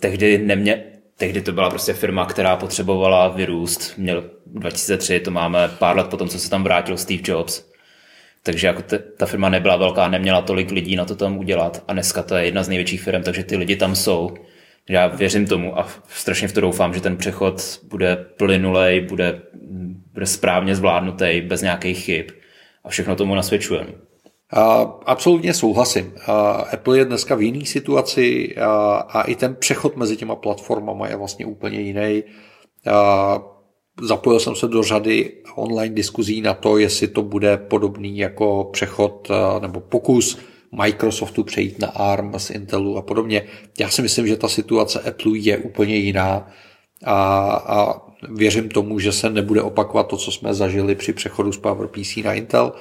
tehdy 0.00 0.38
nemě, 0.38 0.91
tehdy 1.16 1.42
to 1.42 1.52
byla 1.52 1.70
prostě 1.70 1.92
firma, 1.92 2.26
která 2.26 2.56
potřebovala 2.56 3.28
vyrůst. 3.28 3.98
Měl 3.98 4.24
2003, 4.46 5.20
to 5.20 5.30
máme 5.30 5.68
pár 5.78 5.96
let 5.96 6.06
potom, 6.06 6.28
co 6.28 6.38
se 6.38 6.50
tam 6.50 6.64
vrátil 6.64 6.96
Steve 6.96 7.22
Jobs. 7.24 7.72
Takže 8.42 8.66
jako 8.66 8.82
te, 8.82 8.98
ta 8.98 9.26
firma 9.26 9.48
nebyla 9.48 9.76
velká, 9.76 10.08
neměla 10.08 10.42
tolik 10.42 10.70
lidí 10.70 10.96
na 10.96 11.04
to 11.04 11.16
tam 11.16 11.38
udělat 11.38 11.84
a 11.88 11.92
dneska 11.92 12.22
to 12.22 12.34
je 12.34 12.44
jedna 12.44 12.62
z 12.62 12.68
největších 12.68 13.02
firm, 13.02 13.22
takže 13.22 13.44
ty 13.44 13.56
lidi 13.56 13.76
tam 13.76 13.96
jsou. 13.96 14.34
Já 14.88 15.06
věřím 15.06 15.46
tomu 15.46 15.78
a 15.78 15.88
strašně 16.08 16.48
v 16.48 16.52
to 16.52 16.60
doufám, 16.60 16.94
že 16.94 17.00
ten 17.00 17.16
přechod 17.16 17.80
bude 17.82 18.16
plynulej, 18.16 19.00
bude, 19.00 19.42
bude 20.12 20.26
správně 20.26 20.76
zvládnutý, 20.76 21.40
bez 21.40 21.62
nějakých 21.62 22.04
chyb 22.04 22.26
a 22.84 22.88
všechno 22.88 23.16
tomu 23.16 23.34
nasvědčuje. 23.34 23.86
Absolutně 25.06 25.54
souhlasím. 25.54 26.12
Apple 26.72 26.98
je 26.98 27.04
dneska 27.04 27.34
v 27.34 27.42
jiné 27.42 27.64
situaci 27.64 28.54
a 29.08 29.22
i 29.22 29.34
ten 29.34 29.54
přechod 29.54 29.96
mezi 29.96 30.16
těma 30.16 30.36
platformama 30.36 31.08
je 31.08 31.16
vlastně 31.16 31.46
úplně 31.46 31.80
jiný. 31.80 32.22
Zapojil 34.02 34.40
jsem 34.40 34.56
se 34.56 34.68
do 34.68 34.82
řady 34.82 35.32
online 35.54 35.94
diskuzí 35.94 36.40
na 36.40 36.54
to, 36.54 36.78
jestli 36.78 37.08
to 37.08 37.22
bude 37.22 37.56
podobný 37.56 38.18
jako 38.18 38.68
přechod 38.72 39.28
nebo 39.60 39.80
pokus 39.80 40.38
Microsoftu 40.82 41.44
přejít 41.44 41.78
na 41.78 41.88
ARM 41.88 42.38
z 42.38 42.50
Intelu 42.50 42.96
a 42.96 43.02
podobně. 43.02 43.44
Já 43.80 43.88
si 43.88 44.02
myslím, 44.02 44.26
že 44.26 44.36
ta 44.36 44.48
situace 44.48 45.00
Apple 45.00 45.38
je 45.38 45.58
úplně 45.58 45.96
jiná 45.96 46.50
a, 47.04 47.14
a 47.66 48.00
věřím 48.28 48.68
tomu, 48.68 48.98
že 48.98 49.12
se 49.12 49.30
nebude 49.30 49.62
opakovat 49.62 50.06
to, 50.06 50.16
co 50.16 50.32
jsme 50.32 50.54
zažili 50.54 50.94
při 50.94 51.12
přechodu 51.12 51.52
z 51.52 51.58
PowerPC 51.58 52.16
na 52.16 52.32
Intel. 52.32 52.72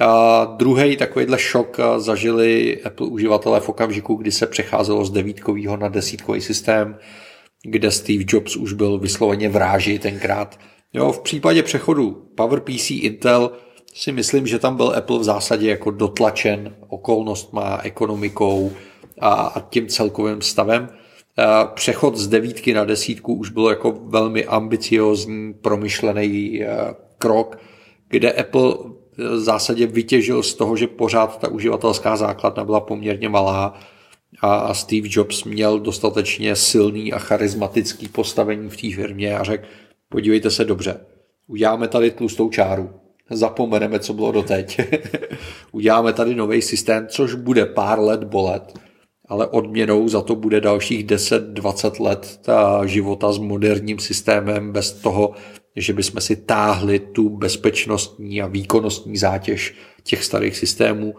A 0.00 0.44
druhý 0.44 0.96
takovýhle 0.96 1.38
šok 1.38 1.76
zažili 1.96 2.82
Apple 2.82 3.06
uživatelé 3.06 3.60
v 3.60 3.68
okamžiku, 3.68 4.14
kdy 4.14 4.32
se 4.32 4.46
přecházelo 4.46 5.04
z 5.04 5.10
devítkového 5.10 5.76
na 5.76 5.88
desítkový 5.88 6.40
systém, 6.40 6.98
kde 7.62 7.90
Steve 7.90 8.24
Jobs 8.28 8.56
už 8.56 8.72
byl 8.72 8.98
vysloveně 8.98 9.48
vráži 9.48 9.98
tenkrát. 9.98 10.58
Jo, 10.92 11.12
v 11.12 11.20
případě 11.20 11.62
přechodu 11.62 12.28
PowerPC 12.34 12.90
Intel 12.90 13.52
si 13.94 14.12
myslím, 14.12 14.46
že 14.46 14.58
tam 14.58 14.76
byl 14.76 14.92
Apple 14.96 15.18
v 15.18 15.24
zásadě 15.24 15.70
jako 15.70 15.90
dotlačen 15.90 16.76
okolnostma, 16.88 17.80
ekonomikou 17.82 18.72
a, 19.20 19.32
a 19.32 19.60
tím 19.60 19.88
celkovým 19.88 20.42
stavem. 20.42 20.88
Přechod 21.74 22.16
z 22.16 22.28
devítky 22.28 22.74
na 22.74 22.84
desítku 22.84 23.34
už 23.34 23.50
bylo 23.50 23.70
jako 23.70 23.98
velmi 24.04 24.44
ambiciozní, 24.44 25.54
promyšlený 25.54 26.62
krok, 27.18 27.58
kde 28.08 28.32
Apple 28.32 28.74
v 29.16 29.38
zásadě 29.38 29.86
vytěžil 29.86 30.42
z 30.42 30.54
toho, 30.54 30.76
že 30.76 30.86
pořád 30.86 31.38
ta 31.38 31.48
uživatelská 31.48 32.16
základna 32.16 32.64
byla 32.64 32.80
poměrně 32.80 33.28
malá 33.28 33.74
a 34.40 34.74
Steve 34.74 35.08
Jobs 35.10 35.44
měl 35.44 35.80
dostatečně 35.80 36.56
silný 36.56 37.12
a 37.12 37.18
charismatický 37.18 38.08
postavení 38.08 38.70
v 38.70 38.76
té 38.76 38.96
firmě 38.96 39.38
a 39.38 39.44
řekl, 39.44 39.64
podívejte 40.08 40.50
se 40.50 40.64
dobře, 40.64 41.00
uděláme 41.46 41.88
tady 41.88 42.10
tlustou 42.10 42.50
čáru, 42.50 42.90
zapomeneme, 43.30 43.98
co 43.98 44.12
bylo 44.14 44.32
doteď. 44.32 44.80
uděláme 45.72 46.12
tady 46.12 46.34
nový 46.34 46.62
systém, 46.62 47.06
což 47.10 47.34
bude 47.34 47.66
pár 47.66 48.00
let 48.00 48.24
bolet, 48.24 48.78
ale 49.28 49.46
odměnou 49.46 50.08
za 50.08 50.22
to 50.22 50.34
bude 50.34 50.60
dalších 50.60 51.06
10-20 51.06 52.02
let 52.02 52.40
ta 52.42 52.86
života 52.86 53.32
s 53.32 53.38
moderním 53.38 53.98
systémem 53.98 54.72
bez 54.72 54.92
toho, 54.92 55.32
že 55.76 55.92
bychom 55.92 56.20
si 56.20 56.36
táhli 56.36 56.98
tu 56.98 57.28
bezpečnostní 57.28 58.42
a 58.42 58.46
výkonnostní 58.46 59.16
zátěž 59.16 59.74
těch 60.02 60.24
starých 60.24 60.56
systémů, 60.56 61.14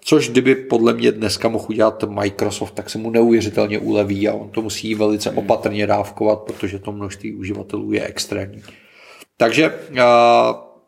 což 0.00 0.30
kdyby 0.30 0.54
podle 0.54 0.94
mě 0.94 1.12
dneska 1.12 1.48
mohl 1.48 1.66
udělat 1.68 2.04
Microsoft, 2.04 2.74
tak 2.74 2.90
se 2.90 2.98
mu 2.98 3.10
neuvěřitelně 3.10 3.78
uleví 3.78 4.28
a 4.28 4.34
on 4.34 4.48
to 4.48 4.62
musí 4.62 4.94
velice 4.94 5.30
opatrně 5.30 5.86
dávkovat, 5.86 6.38
protože 6.38 6.78
to 6.78 6.92
množství 6.92 7.34
uživatelů 7.34 7.92
je 7.92 8.04
extrémní. 8.04 8.62
Takže 9.36 9.74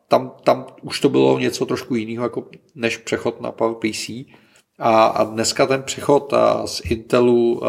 tam, 0.07 0.31
tam 0.43 0.65
už 0.81 0.99
to 0.99 1.09
bylo 1.09 1.39
něco 1.39 1.65
trošku 1.65 1.95
jiného 1.95 2.25
jako 2.25 2.47
než 2.75 2.97
přechod 2.97 3.41
na 3.41 3.51
PowerPC. 3.51 4.09
A, 4.79 5.23
dneska 5.23 5.65
ten 5.65 5.83
přechod 5.83 6.33
z 6.65 6.81
Intelu 6.85 7.61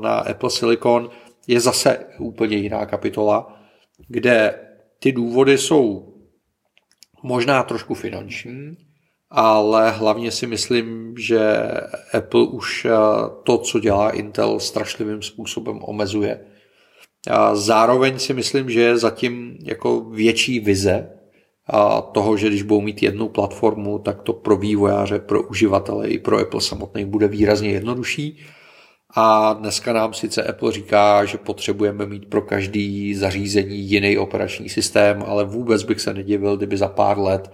na 0.00 0.18
Apple 0.18 0.50
Silicon 0.50 1.10
je 1.46 1.60
zase 1.60 2.06
úplně 2.18 2.56
jiná 2.56 2.86
kapitola, 2.86 3.60
kde 4.08 4.60
ty 4.98 5.12
důvody 5.12 5.58
jsou 5.58 6.14
možná 7.22 7.62
trošku 7.62 7.94
finanční, 7.94 8.76
ale 9.30 9.90
hlavně 9.90 10.30
si 10.30 10.46
myslím, 10.46 11.14
že 11.18 11.68
Apple 12.14 12.46
už 12.46 12.86
to, 13.42 13.58
co 13.58 13.80
dělá 13.80 14.10
Intel, 14.10 14.60
strašlivým 14.60 15.22
způsobem 15.22 15.78
omezuje. 15.82 16.46
A 17.30 17.54
zároveň 17.54 18.18
si 18.18 18.34
myslím, 18.34 18.70
že 18.70 18.80
je 18.80 18.98
zatím 18.98 19.58
jako 19.62 20.00
větší 20.00 20.60
vize 20.60 21.15
a 21.66 22.00
toho, 22.00 22.36
že 22.36 22.48
když 22.48 22.62
budou 22.62 22.80
mít 22.80 23.02
jednu 23.02 23.28
platformu, 23.28 23.98
tak 23.98 24.22
to 24.22 24.32
pro 24.32 24.56
vývojáře, 24.56 25.18
pro 25.18 25.42
uživatele 25.42 26.08
i 26.08 26.18
pro 26.18 26.38
Apple 26.38 26.60
samotný 26.60 27.04
bude 27.04 27.28
výrazně 27.28 27.70
jednodušší. 27.70 28.38
A 29.18 29.52
dneska 29.52 29.92
nám 29.92 30.14
sice 30.14 30.42
Apple 30.42 30.72
říká, 30.72 31.24
že 31.24 31.38
potřebujeme 31.38 32.06
mít 32.06 32.30
pro 32.30 32.42
každý 32.42 33.14
zařízení 33.14 33.78
jiný 33.78 34.18
operační 34.18 34.68
systém, 34.68 35.24
ale 35.26 35.44
vůbec 35.44 35.82
bych 35.82 36.00
se 36.00 36.14
nedivil, 36.14 36.56
kdyby 36.56 36.76
za 36.76 36.88
pár 36.88 37.18
let 37.18 37.52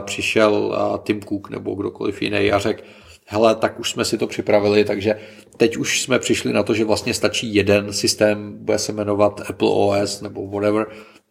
přišel 0.00 0.76
Tim 1.04 1.20
Cook 1.20 1.50
nebo 1.50 1.74
kdokoliv 1.74 2.22
jiný 2.22 2.52
a 2.52 2.58
řekl, 2.58 2.82
hele, 3.26 3.54
tak 3.54 3.80
už 3.80 3.90
jsme 3.90 4.04
si 4.04 4.18
to 4.18 4.26
připravili, 4.26 4.84
takže 4.84 5.20
teď 5.56 5.76
už 5.76 6.02
jsme 6.02 6.18
přišli 6.18 6.52
na 6.52 6.62
to, 6.62 6.74
že 6.74 6.84
vlastně 6.84 7.14
stačí 7.14 7.54
jeden 7.54 7.92
systém, 7.92 8.54
bude 8.58 8.78
se 8.78 8.92
jmenovat 8.92 9.40
Apple 9.48 9.68
OS 9.70 10.20
nebo 10.20 10.46
whatever 10.46 10.86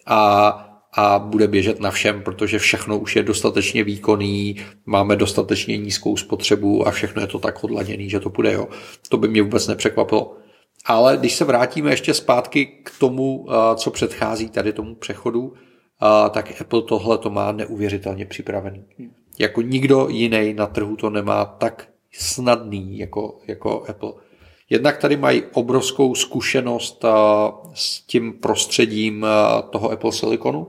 a 0.05 0.72
a 0.95 1.19
bude 1.19 1.47
běžet 1.47 1.79
na 1.79 1.91
všem, 1.91 2.21
protože 2.21 2.59
všechno 2.59 2.99
už 2.99 3.15
je 3.15 3.23
dostatečně 3.23 3.83
výkonný, 3.83 4.55
máme 4.85 5.15
dostatečně 5.15 5.77
nízkou 5.77 6.17
spotřebu 6.17 6.87
a 6.87 6.91
všechno 6.91 7.21
je 7.21 7.27
to 7.27 7.39
tak 7.39 7.63
odladěný, 7.63 8.09
že 8.09 8.19
to 8.19 8.29
bude, 8.29 8.53
jo. 8.53 8.67
To 9.09 9.17
by 9.17 9.27
mě 9.27 9.41
vůbec 9.41 9.67
nepřekvapilo. 9.67 10.37
Ale 10.85 11.17
když 11.17 11.35
se 11.35 11.45
vrátíme 11.45 11.91
ještě 11.91 12.13
zpátky 12.13 12.65
k 12.65 12.91
tomu, 12.99 13.47
co 13.75 13.91
předchází 13.91 14.49
tady 14.49 14.73
tomu 14.73 14.95
přechodu, 14.95 15.53
tak 16.29 16.61
Apple 16.61 16.81
tohle 16.81 17.17
to 17.17 17.29
má 17.29 17.51
neuvěřitelně 17.51 18.25
připravený. 18.25 18.85
Jako 19.39 19.61
nikdo 19.61 20.07
jiný 20.09 20.53
na 20.53 20.67
trhu 20.67 20.95
to 20.95 21.09
nemá 21.09 21.45
tak 21.45 21.87
snadný 22.11 22.97
jako, 22.97 23.39
jako 23.47 23.83
Apple. 23.89 24.13
Jednak 24.69 24.97
tady 24.97 25.17
mají 25.17 25.43
obrovskou 25.53 26.15
zkušenost 26.15 27.05
s 27.73 28.01
tím 28.01 28.33
prostředím 28.33 29.25
toho 29.69 29.91
Apple 29.91 30.11
Siliconu, 30.11 30.67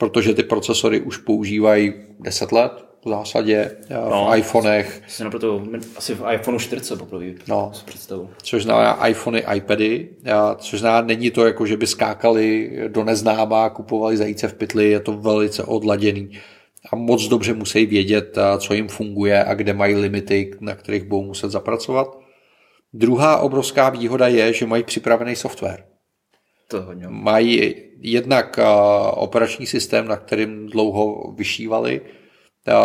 protože 0.00 0.34
ty 0.34 0.42
procesory 0.42 1.00
už 1.00 1.16
používají 1.16 1.92
10 2.20 2.52
let, 2.52 2.72
v 3.04 3.08
zásadě 3.08 3.70
v 3.88 4.10
No. 4.10 4.36
iPhonech, 4.36 5.02
Jsem 5.08 5.24
naproto, 5.24 5.62
asi 5.96 6.14
v 6.14 6.22
iPhoneu 6.34 6.58
4 6.58 6.96
poprvé 6.96 7.26
No. 7.48 7.72
představu. 7.84 8.30
což 8.42 8.62
znamená 8.62 9.06
iPhony, 9.08 9.44
iPady, 9.54 10.08
a 10.34 10.54
což 10.54 10.80
znamená, 10.80 11.06
není 11.06 11.30
to 11.30 11.46
jako, 11.46 11.66
že 11.66 11.76
by 11.76 11.86
skákali 11.86 12.72
do 12.88 13.04
neznáma 13.04 13.70
kupovali 13.70 14.16
zajíce 14.16 14.48
v 14.48 14.54
pytli, 14.54 14.90
je 14.90 15.00
to 15.00 15.12
velice 15.12 15.62
odladěný 15.64 16.30
a 16.92 16.96
moc 16.96 17.28
dobře 17.28 17.54
musí 17.54 17.86
vědět, 17.86 18.38
a 18.38 18.58
co 18.58 18.74
jim 18.74 18.88
funguje 18.88 19.44
a 19.44 19.54
kde 19.54 19.72
mají 19.72 19.94
limity, 19.94 20.50
na 20.60 20.74
kterých 20.74 21.02
budou 21.04 21.22
muset 21.22 21.50
zapracovat. 21.50 22.18
Druhá 22.92 23.36
obrovská 23.36 23.90
výhoda 23.90 24.28
je, 24.28 24.52
že 24.52 24.66
mají 24.66 24.82
připravený 24.82 25.36
software. 25.36 25.84
To. 26.70 26.86
Mají 27.08 27.74
jednak 27.98 28.58
operační 29.12 29.66
systém, 29.66 30.08
na 30.08 30.16
kterým 30.16 30.66
dlouho 30.66 31.32
vyšívali, 31.36 32.00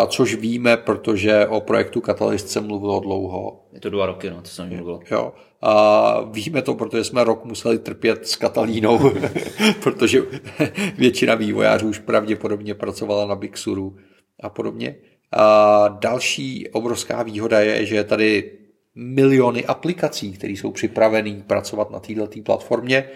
což 0.07 0.35
víme, 0.35 0.77
protože 0.77 1.47
o 1.47 1.61
projektu 1.61 2.01
Catalyst 2.01 2.49
se 2.49 2.61
mluvilo 2.61 2.99
dlouho. 2.99 3.65
Je 3.73 3.79
to 3.79 3.89
dva 3.89 4.05
roky, 4.05 4.29
no, 4.29 4.41
to 4.41 4.47
jsem 4.47 4.69
mluvil. 4.69 4.99
Jo. 5.11 5.33
A 5.61 6.21
víme 6.21 6.61
to, 6.61 6.73
protože 6.73 7.03
jsme 7.03 7.23
rok 7.23 7.45
museli 7.45 7.79
trpět 7.79 8.27
s 8.27 8.35
Katalínou, 8.35 9.11
protože 9.83 10.21
většina 10.97 11.35
vývojářů 11.35 11.87
už 11.87 11.99
pravděpodobně 11.99 12.73
pracovala 12.73 13.25
na 13.25 13.35
Big 13.35 13.57
Suru 13.57 13.95
a 14.39 14.49
podobně. 14.49 14.95
A 15.31 15.87
další 15.87 16.69
obrovská 16.69 17.23
výhoda 17.23 17.59
je, 17.59 17.85
že 17.85 17.95
je 17.95 18.03
tady 18.03 18.51
miliony 18.95 19.65
aplikací, 19.65 20.31
které 20.31 20.53
jsou 20.53 20.71
připravené 20.71 21.43
pracovat 21.47 21.91
na 21.91 21.99
této 21.99 22.27
platformě, 22.43 23.09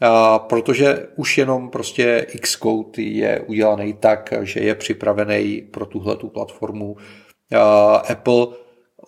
a 0.00 0.38
protože 0.38 1.06
už 1.16 1.38
jenom 1.38 1.70
prostě 1.70 2.26
Xcode 2.40 3.02
je 3.02 3.40
udělaný 3.46 3.92
tak, 3.92 4.34
že 4.42 4.60
je 4.60 4.74
připravený 4.74 5.62
pro 5.70 5.86
tuhle 5.86 6.16
tu 6.16 6.28
platformu. 6.28 6.96
Apple 8.10 8.46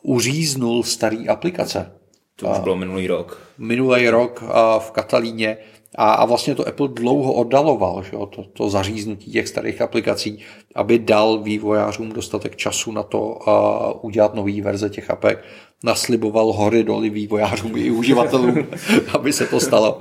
uříznul 0.03 0.83
starý 0.83 1.29
aplikace 1.29 1.93
To 2.37 2.49
už 2.49 2.59
bylo 2.59 2.77
minulý 2.77 3.07
rok. 3.07 3.43
minulý 3.59 4.09
rok 4.09 4.43
v 4.79 4.91
Katalíně 4.91 5.57
a, 5.95 6.13
a 6.13 6.25
vlastně 6.25 6.55
to 6.55 6.69
Apple 6.69 6.89
dlouho 6.89 7.33
oddaloval, 7.33 8.03
že 8.03 8.11
jo, 8.13 8.27
to, 8.27 8.45
to 8.45 8.71
zaříznutí 8.71 9.31
těch 9.31 9.49
starých 9.49 9.83
aplikací, 9.83 10.39
aby 10.75 10.99
dal 10.99 11.39
vývojářům 11.39 12.13
dostatek 12.13 12.57
času 12.57 12.93
na 12.93 13.03
to 13.03 13.49
a, 13.49 14.05
udělat 14.05 14.35
nový 14.35 14.61
verze 14.61 14.91
těch 14.91 15.11
apek. 15.11 15.45
Nasliboval 15.85 16.53
hory 16.53 16.85
doly 16.85 17.11
vývojářům 17.11 17.77
i 17.77 17.91
uživatelům, 17.91 18.67
aby 19.15 19.33
se 19.33 19.47
to 19.47 19.61
stalo. 19.61 20.01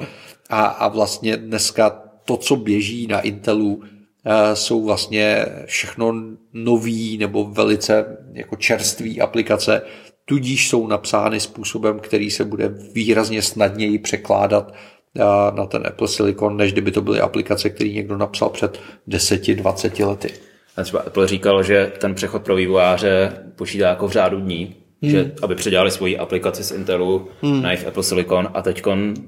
A, 0.49 0.65
a 0.65 0.87
vlastně 0.87 1.37
dneska 1.37 1.89
to, 2.25 2.37
co 2.37 2.55
běží 2.55 3.07
na 3.07 3.19
Intelu, 3.19 3.83
eh, 4.25 4.55
jsou 4.55 4.85
vlastně 4.85 5.45
všechno 5.65 6.15
nový 6.53 7.17
nebo 7.17 7.43
velice 7.43 8.17
jako 8.33 8.55
čerství 8.55 9.21
aplikace, 9.21 9.81
tudíž 10.25 10.69
jsou 10.69 10.87
napsány 10.87 11.39
způsobem, 11.39 11.99
který 11.99 12.31
se 12.31 12.45
bude 12.45 12.67
výrazně 12.93 13.41
snadněji 13.41 13.99
překládat 13.99 14.73
eh, 15.15 15.21
na 15.55 15.65
ten 15.65 15.87
Apple 15.87 16.07
Silicon, 16.07 16.57
než 16.57 16.73
kdyby 16.73 16.91
to 16.91 17.01
byly 17.01 17.19
aplikace, 17.19 17.69
které 17.69 17.89
někdo 17.89 18.17
napsal 18.17 18.49
před 18.49 18.79
10-20 19.07 20.07
lety. 20.07 20.33
A 20.77 20.83
třeba 20.83 21.01
Apple 21.01 21.27
říkal, 21.27 21.63
že 21.63 21.91
ten 21.97 22.15
přechod 22.15 22.43
pro 22.43 22.55
vývojáře 22.55 23.43
počítá 23.55 23.87
jako 23.87 24.07
v 24.07 24.11
řádu 24.11 24.39
dní, 24.39 24.75
hmm. 25.01 25.11
že 25.11 25.31
aby 25.41 25.55
předělali 25.55 25.91
svoji 25.91 26.17
aplikaci 26.17 26.63
z 26.63 26.71
Intelu 26.71 27.27
hmm. 27.41 27.61
na 27.61 27.71
jejich 27.71 27.87
Apple 27.87 28.03
Silicon 28.03 28.47
a 28.53 28.61
teď 28.61 28.83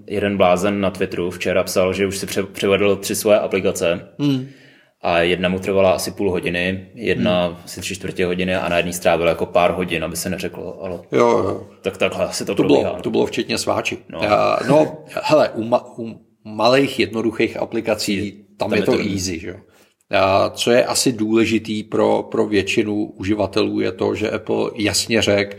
jeden 0.07 0.38
blázen 0.38 0.81
na 0.81 0.91
Twitteru 0.91 1.31
včera 1.31 1.63
psal, 1.63 1.93
že 1.93 2.07
už 2.07 2.17
si 2.17 2.25
pře- 2.25 2.43
převedl 2.43 2.95
tři 2.95 3.15
svoje 3.15 3.39
aplikace 3.39 4.07
hmm. 4.19 4.47
a 5.01 5.19
jedna 5.19 5.49
mu 5.49 5.60
trvala 5.60 5.91
asi 5.91 6.12
půl 6.12 6.31
hodiny, 6.31 6.88
jedna 6.95 7.45
hmm. 7.45 7.55
asi 7.65 7.79
tři 7.81 7.95
čtvrtě 7.95 8.25
hodiny 8.25 8.55
a 8.55 8.69
na 8.69 8.77
jedný 8.77 8.93
strávil 8.93 9.27
jako 9.27 9.45
pár 9.45 9.71
hodin, 9.71 10.03
aby 10.03 10.15
se 10.15 10.29
neřeklo, 10.29 10.84
ale 10.84 10.99
Jo, 11.12 11.27
jo. 11.29 11.67
tak 11.81 11.97
takhle 11.97 12.25
asi 12.25 12.45
to, 12.45 12.55
To 12.55 12.63
probíhá. 12.63 12.89
bylo, 12.89 13.01
to 13.01 13.10
bylo 13.10 13.25
včetně 13.25 13.57
sváči. 13.57 13.97
No. 14.10 14.19
No, 14.21 14.27
no 14.69 14.97
hele, 15.23 15.49
u, 15.49 15.63
ma, 15.63 15.86
u 15.97 16.19
malých 16.43 16.99
jednoduchých 16.99 17.57
aplikací 17.57 18.31
tam, 18.57 18.69
tam 18.69 18.79
je 18.79 18.86
to 18.86 18.91
to 18.91 18.99
easy. 18.99 19.39
Že? 19.39 19.47
jo. 19.47 19.55
Co 20.52 20.71
je 20.71 20.86
asi 20.86 21.12
důležitý 21.12 21.84
pro, 21.84 22.24
pro 22.24 22.45
většinu 22.45 23.06
uživatelů 23.06 23.80
je 23.80 23.91
to, 23.91 24.15
že 24.15 24.32
Apple 24.32 24.71
jasně 24.76 25.21
řekl, 25.21 25.58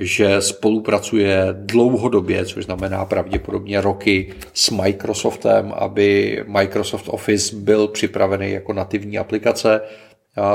že 0.00 0.40
spolupracuje 0.40 1.46
dlouhodobě, 1.52 2.44
což 2.44 2.64
znamená 2.64 3.04
pravděpodobně 3.04 3.80
roky 3.80 4.34
s 4.54 4.70
Microsoftem, 4.70 5.72
aby 5.76 6.38
Microsoft 6.46 7.08
Office 7.08 7.56
byl 7.56 7.88
připravený 7.88 8.50
jako 8.50 8.72
nativní 8.72 9.18
aplikace 9.18 9.80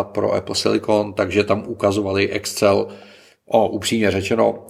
pro 0.01 0.33
Apple 0.33 0.55
Silicon, 0.55 1.13
takže 1.13 1.43
tam 1.43 1.63
ukazovali 1.67 2.29
Excel, 2.29 2.87
o, 3.45 3.67
upřímně 3.67 4.11
řečeno, 4.11 4.65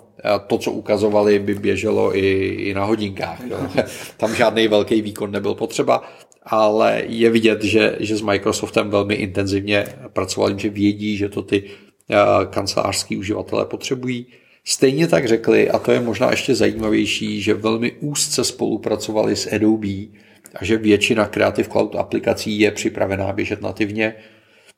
to, 0.47 0.57
co 0.57 0.71
ukazovali, 0.71 1.39
by 1.39 1.55
běželo 1.55 2.17
i, 2.17 2.45
i 2.45 2.73
na 2.73 2.83
hodinkách. 2.83 3.39
Jo. 3.49 3.57
Tam 4.17 4.35
žádný 4.35 4.67
velký 4.67 5.01
výkon 5.01 5.31
nebyl 5.31 5.53
potřeba, 5.53 6.03
ale 6.43 7.03
je 7.07 7.29
vidět, 7.29 7.63
že, 7.63 7.95
že 7.99 8.17
s 8.17 8.21
Microsoftem 8.21 8.89
velmi 8.89 9.15
intenzivně 9.15 9.85
pracovali, 10.13 10.55
že 10.57 10.69
vědí, 10.69 11.17
že 11.17 11.29
to 11.29 11.41
ty 11.41 11.63
a, 12.09 12.45
kancelářský 12.45 13.17
uživatelé 13.17 13.65
potřebují. 13.65 14.25
Stejně 14.65 15.07
tak 15.07 15.27
řekli, 15.27 15.69
a 15.69 15.79
to 15.79 15.91
je 15.91 15.99
možná 15.99 16.31
ještě 16.31 16.55
zajímavější, 16.55 17.41
že 17.41 17.53
velmi 17.53 17.91
úzce 17.91 18.43
spolupracovali 18.43 19.35
s 19.35 19.53
Adobe 19.53 20.21
a 20.55 20.65
že 20.65 20.77
většina 20.77 21.25
Creative 21.25 21.69
Cloud 21.69 21.95
aplikací 21.95 22.59
je 22.59 22.71
připravená 22.71 23.33
běžet 23.33 23.61
nativně, 23.61 24.15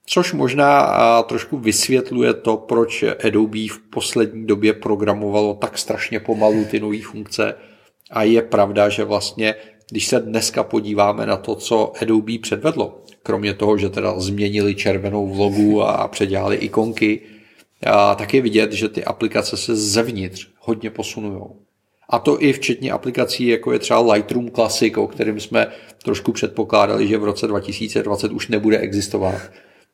což 0.06 0.34
možná 0.34 0.80
a, 0.80 1.24
trošku 1.24 1.58
vysvětluje 1.58 2.34
to, 2.34 2.58
proč 2.58 3.04
Adobe 3.26 3.68
v 3.68 3.80
poslední 3.90 4.46
době 4.46 4.74
programovalo 4.74 5.54
tak 5.54 5.78
strašně 5.78 6.20
pomalu 6.20 6.66
ty 6.66 6.80
nové 6.80 7.02
funkce. 7.02 7.56
A 8.12 8.24
je 8.24 8.42
pravda, 8.42 8.90
že 8.90 9.04
vlastně, 9.04 9.56
když 9.92 10.08
se 10.08 10.20
dneska 10.20 10.64
podíváme 10.64 11.26
na 11.26 11.38
to, 11.38 11.56
co 11.56 11.94
Adobe 12.02 12.40
předvedlo, 12.42 13.04
kromě 13.24 13.54
toho, 13.54 13.78
že 13.78 13.90
teda 13.90 14.20
změnili 14.20 14.76
červenou 14.76 15.28
vlogu 15.28 15.84
a 15.84 16.08
předělali 16.08 16.56
ikonky, 16.56 17.22
a 17.86 18.16
tak 18.16 18.34
je 18.34 18.42
vidět, 18.42 18.72
že 18.72 18.90
ty 18.90 19.04
aplikace 19.04 19.58
se 19.58 19.76
zevnitř 19.76 20.48
hodně 20.60 20.90
posunují. 20.90 21.42
A 22.10 22.20
to 22.20 22.44
i 22.44 22.54
včetně 22.54 22.92
aplikací, 22.92 23.48
jako 23.48 23.74
je 23.74 23.80
třeba 23.80 24.14
Lightroom 24.14 24.52
Classic, 24.52 24.98
o 24.98 25.08
kterém 25.08 25.40
jsme 25.40 25.68
trošku 26.04 26.32
předpokládali, 26.32 27.08
že 27.08 27.18
v 27.18 27.24
roce 27.24 27.48
2020 27.48 28.32
už 28.32 28.48
nebude 28.48 28.78
existovat. 28.78 29.42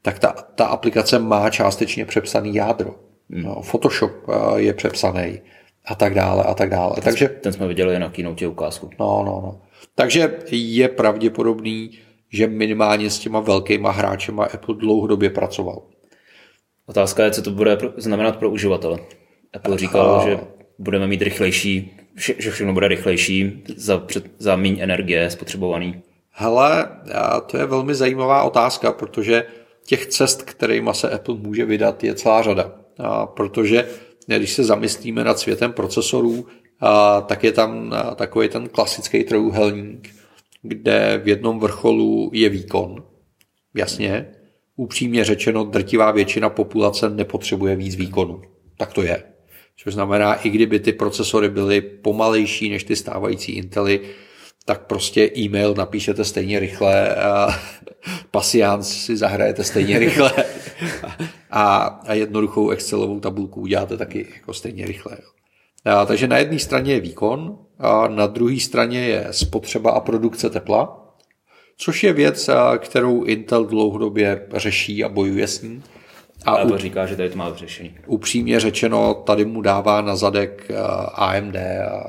Tak 0.02 0.20
ta, 0.20 0.32
ta 0.56 0.66
aplikace 0.66 1.20
má 1.20 1.50
částečně 1.50 2.06
přepsaný 2.06 2.56
jádro. 2.56 2.96
No, 3.30 3.62
Photoshop 3.62 4.12
eh, 4.30 4.62
je 4.62 4.74
přepsaný 4.74 5.42
a 5.86 5.96
tak 5.96 6.14
dále 6.14 6.44
a 6.44 6.54
tak 6.54 6.70
dále. 6.70 6.96
Takže, 7.04 7.28
Ten 7.28 7.54
jsme 7.54 7.68
viděli 7.68 8.00
na 8.00 8.10
keynote 8.10 8.48
ukázku. 8.48 8.90
no, 9.00 9.24
no, 9.26 9.42
no. 9.42 9.62
Takže 10.00 10.40
je 10.52 10.88
pravděpodobný, 10.88 11.92
že 12.32 12.48
minimálně 12.48 13.10
s 13.10 13.20
těma 13.20 13.40
velkýma 13.40 13.92
hráčema 13.92 14.46
Apple 14.46 14.76
dlouhodobě 14.76 15.30
pracoval. 15.30 15.82
Otázka 16.86 17.24
je, 17.24 17.32
co 17.32 17.42
to 17.42 17.52
bude 17.52 17.78
znamenat 17.98 18.36
pro 18.36 18.50
uživatele. 18.50 19.00
Apple 19.54 19.78
říkal, 19.78 20.24
že 20.30 20.40
budeme 20.78 21.08
mít 21.08 21.22
rychlejší, 21.22 21.92
že 22.16 22.52
všechno 22.52 22.74
bude 22.74 22.88
rychlejší 22.88 23.64
za, 23.76 23.98
před, 23.98 24.32
za 24.38 24.56
míň 24.56 24.78
energie 24.80 25.30
spotřebovaný. 25.30 26.02
Hele, 26.32 26.90
to 27.46 27.58
je 27.58 27.66
velmi 27.66 27.96
zajímavá 27.96 28.44
otázka, 28.44 28.92
protože 28.92 29.44
těch 29.86 30.06
cest, 30.06 30.44
kterými 30.44 30.90
se 30.94 31.10
Apple 31.10 31.36
může 31.36 31.66
vydat, 31.66 32.04
je 32.04 32.16
celá 32.16 32.42
řada. 32.42 32.72
A 32.98 33.26
protože 33.26 33.88
když 34.38 34.54
se 34.54 34.64
zamyslíme 34.64 35.24
nad 35.24 35.40
světem 35.40 35.74
procesorů, 35.74 36.48
a 36.80 37.22
tak 37.22 37.44
je 37.44 37.52
tam 37.52 37.94
a, 37.94 38.16
takový 38.16 38.50
ten 38.50 38.70
klasický 38.70 39.24
trojuhelník, 39.24 40.10
kde 40.62 41.22
v 41.24 41.28
jednom 41.28 41.60
vrcholu 41.60 42.32
je 42.34 42.50
výkon. 42.50 43.04
Jasně, 43.76 44.28
upřímně 44.76 45.26
řečeno, 45.26 45.64
drtivá 45.64 46.12
většina 46.12 46.50
populace 46.50 47.10
nepotřebuje 47.10 47.76
víc 47.76 47.96
výkonu. 47.96 48.42
Tak 48.78 48.94
to 48.94 49.02
je. 49.02 49.24
Což 49.78 49.94
znamená, 49.94 50.34
i 50.34 50.50
kdyby 50.50 50.80
ty 50.80 50.94
procesory 50.94 51.50
byly 51.50 51.82
pomalejší 51.82 52.70
než 52.70 52.84
ty 52.84 52.96
stávající 52.96 53.52
Intely, 53.52 54.02
tak 54.66 54.86
prostě 54.86 55.32
e-mail 55.38 55.74
napíšete 55.78 56.26
stejně 56.26 56.60
rychle 56.60 57.16
a 57.16 57.50
pasiánc 58.32 58.88
si 58.88 59.18
zahrajete 59.18 59.64
stejně 59.64 60.00
rychle 60.00 60.32
a, 61.52 61.76
a 61.84 62.14
jednoduchou 62.14 62.70
Excelovou 62.70 63.20
tabulku 63.20 63.62
uděláte 63.62 63.98
taky 63.98 64.28
jako 64.36 64.54
stejně 64.54 64.86
rychle. 64.86 65.18
Jo. 65.22 65.39
A, 65.86 66.06
takže 66.06 66.28
na 66.28 66.38
jedné 66.38 66.60
straně 66.60 66.94
je 66.94 67.00
výkon 67.00 67.58
a 67.80 68.08
na 68.08 68.28
druhé 68.28 68.60
straně 68.60 69.00
je 69.00 69.28
spotřeba 69.32 69.92
a 69.92 70.00
produkce 70.00 70.50
tepla, 70.50 71.06
což 71.78 72.04
je 72.04 72.14
věc, 72.14 72.50
kterou 72.78 73.24
Intel 73.24 73.66
dlouhodobě 73.66 74.48
řeší 74.54 75.04
a 75.04 75.10
bojuje 75.10 75.48
s 75.48 75.62
ní. 75.62 75.84
A 76.46 76.52
Apple 76.52 76.78
říká, 76.78 77.06
že 77.06 77.16
tady 77.16 77.30
to 77.30 77.38
má 77.38 77.50
vyřešený. 77.50 77.96
upřímně 78.08 78.60
řečeno, 78.60 79.14
tady 79.14 79.46
mu 79.46 79.62
dává 79.62 80.02
na 80.02 80.16
zadek 80.16 80.72
AMD 81.14 81.56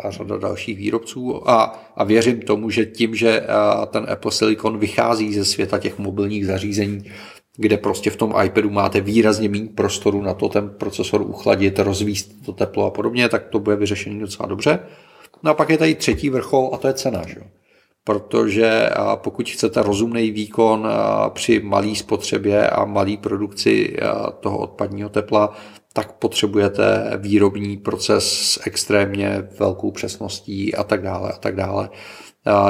a 0.03 0.11
řada 0.11 0.39
dalších 0.39 0.79
výrobců 0.79 1.51
a, 1.51 1.83
a 1.97 2.05
věřím 2.05 2.41
tomu, 2.41 2.71
že 2.71 2.87
tím, 2.87 3.15
že 3.15 3.47
ten 3.91 4.07
Apple 4.13 4.33
Silicon 4.33 4.79
vychází 4.79 5.35
ze 5.35 5.45
světa 5.45 5.79
těch 5.79 5.99
mobilních 5.99 6.47
zařízení, 6.47 7.05
kde 7.61 7.77
prostě 7.77 8.11
v 8.11 8.17
tom 8.17 8.35
iPadu 8.45 8.71
máte 8.71 9.01
výrazně 9.01 9.49
méně 9.49 9.69
prostoru 9.75 10.23
na 10.23 10.35
to 10.35 10.49
ten 10.49 10.69
procesor 10.69 11.23
uchladit, 11.23 11.79
rozvíst 11.79 12.45
to 12.45 12.53
teplo 12.53 12.87
a 12.87 12.91
podobně, 12.91 13.29
tak 13.29 13.49
to 13.49 13.59
bude 13.59 13.77
vyřešení 13.77 14.21
docela 14.21 14.49
dobře. 14.49 14.79
No 15.43 15.51
a 15.51 15.55
pak 15.55 15.71
je 15.71 15.79
tady 15.79 15.95
třetí 15.95 16.31
vrchol 16.31 16.71
a 16.73 16.77
to 16.77 16.87
je 16.87 16.95
cena. 16.95 17.23
Že? 17.27 17.41
Protože 18.05 18.91
pokud 19.15 19.51
chcete 19.51 19.83
rozumný 19.83 20.31
výkon 20.31 20.89
při 21.29 21.61
malé 21.61 21.95
spotřebě 21.95 22.71
a 22.71 22.85
malé 22.85 23.17
produkci 23.17 23.97
toho 24.41 24.59
odpadního 24.59 25.09
tepla, 25.09 25.57
tak 25.93 26.13
potřebujete 26.13 27.13
výrobní 27.17 27.77
proces 27.77 28.33
s 28.33 28.61
extrémně 28.67 29.49
velkou 29.59 29.91
přesností 29.91 30.75
a 30.75 30.85
tak 30.85 31.03
dále 31.03 31.33
a 31.33 31.39
tak 31.39 31.57
dále. 31.57 31.89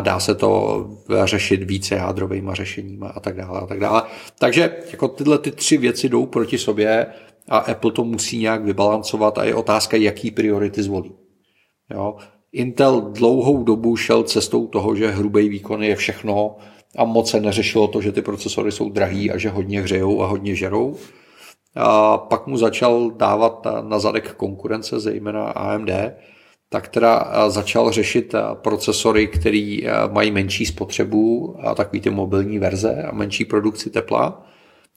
Dá 0.00 0.20
se 0.20 0.34
to 0.34 0.86
řešit 1.24 1.62
více 1.62 1.94
jádrovými 1.94 2.50
řešeními 2.52 3.06
a 3.14 3.20
tak 3.20 3.36
dále 3.36 3.60
a 3.60 3.66
tak 3.66 3.80
dále. 3.80 4.02
Takže 4.38 4.76
jako 4.90 5.08
tyhle 5.08 5.38
ty 5.38 5.50
tři 5.50 5.76
věci 5.76 6.08
jdou 6.08 6.26
proti 6.26 6.58
sobě 6.58 7.06
a 7.48 7.58
Apple 7.58 7.92
to 7.92 8.04
musí 8.04 8.38
nějak 8.38 8.64
vybalancovat 8.64 9.38
a 9.38 9.44
je 9.44 9.54
otázka, 9.54 9.96
jaký 9.96 10.30
priority 10.30 10.82
zvolí. 10.82 11.12
Jo? 11.90 12.16
Intel 12.52 13.00
dlouhou 13.00 13.62
dobu 13.62 13.96
šel 13.96 14.22
cestou 14.22 14.66
toho, 14.66 14.96
že 14.96 15.10
hrubý 15.10 15.48
výkon 15.48 15.82
je 15.82 15.96
všechno 15.96 16.56
a 16.96 17.04
moc 17.04 17.30
se 17.30 17.40
neřešilo 17.40 17.88
to, 17.88 18.00
že 18.00 18.12
ty 18.12 18.22
procesory 18.22 18.72
jsou 18.72 18.88
drahý 18.88 19.30
a 19.30 19.38
že 19.38 19.48
hodně 19.48 19.80
hřejou 19.80 20.22
a 20.22 20.26
hodně 20.26 20.54
žerou. 20.54 20.96
A 21.74 22.18
pak 22.18 22.46
mu 22.46 22.56
začal 22.56 23.10
dávat 23.10 23.66
na 23.80 23.98
zadek 23.98 24.34
konkurence, 24.34 25.00
zejména 25.00 25.44
AMD, 25.44 25.90
tak 26.72 26.88
teda 26.88 27.32
začal 27.48 27.92
řešit 27.92 28.34
procesory, 28.54 29.26
které 29.26 29.78
mají 30.12 30.30
menší 30.30 30.66
spotřebu 30.66 31.56
a 31.62 31.74
takový 31.74 32.00
ty 32.00 32.10
mobilní 32.10 32.58
verze 32.58 33.02
a 33.02 33.14
menší 33.14 33.44
produkci 33.44 33.90
tepla, 33.90 34.46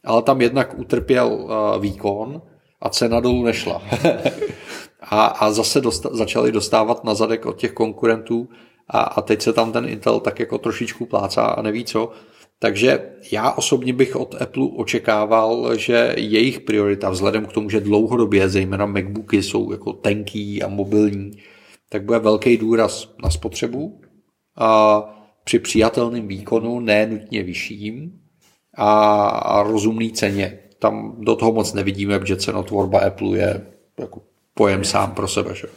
ale 0.05 0.21
tam 0.21 0.41
jednak 0.41 0.79
utrpěl 0.79 1.49
výkon 1.79 2.41
a 2.81 2.89
cena 2.89 3.19
dolů 3.19 3.43
nešla. 3.43 3.81
a, 5.01 5.25
a 5.25 5.51
zase 5.51 5.81
dosta, 5.81 6.09
začali 6.11 6.51
dostávat 6.51 7.03
na 7.03 7.13
zadek 7.13 7.45
od 7.45 7.57
těch 7.57 7.71
konkurentů 7.71 8.49
a, 8.87 8.99
a 8.99 9.21
teď 9.21 9.41
se 9.41 9.53
tam 9.53 9.71
ten 9.71 9.85
Intel 9.85 10.19
tak 10.19 10.39
jako 10.39 10.57
trošičku 10.57 11.05
plácá 11.05 11.43
a 11.43 11.61
neví 11.61 11.85
co. 11.85 12.11
Takže 12.59 13.11
já 13.31 13.51
osobně 13.51 13.93
bych 13.93 14.15
od 14.15 14.41
Apple 14.41 14.67
očekával, 14.75 15.77
že 15.77 16.13
jejich 16.17 16.59
priorita, 16.59 17.09
vzhledem 17.09 17.45
k 17.45 17.53
tomu, 17.53 17.69
že 17.69 17.79
dlouhodobě 17.79 18.49
zejména 18.49 18.85
MacBooky 18.85 19.43
jsou 19.43 19.71
jako 19.71 19.93
tenký 19.93 20.63
a 20.63 20.67
mobilní, 20.67 21.31
tak 21.93 22.03
bude 22.03 22.19
velký 22.19 22.57
důraz 22.57 23.13
na 23.23 23.29
spotřebu 23.29 24.01
a 24.57 25.01
při 25.43 25.59
přijatelném 25.59 26.27
výkonu, 26.27 26.79
ne 26.79 27.07
nutně 27.07 27.43
vyšším 27.43 28.11
a, 28.77 29.25
a 29.27 29.63
rozumný 29.63 30.11
ceně. 30.11 30.59
Tam 30.79 31.15
do 31.19 31.35
toho 31.35 31.53
moc 31.53 31.73
nevidíme, 31.73 32.19
protože 32.19 32.35
cenotvorba 32.35 32.99
Apple 32.99 33.37
je 33.37 33.61
jako 33.99 34.21
pojem 34.53 34.83
sám 34.83 35.11
pro 35.11 35.27
sebe. 35.27 35.55
Že? 35.55 35.67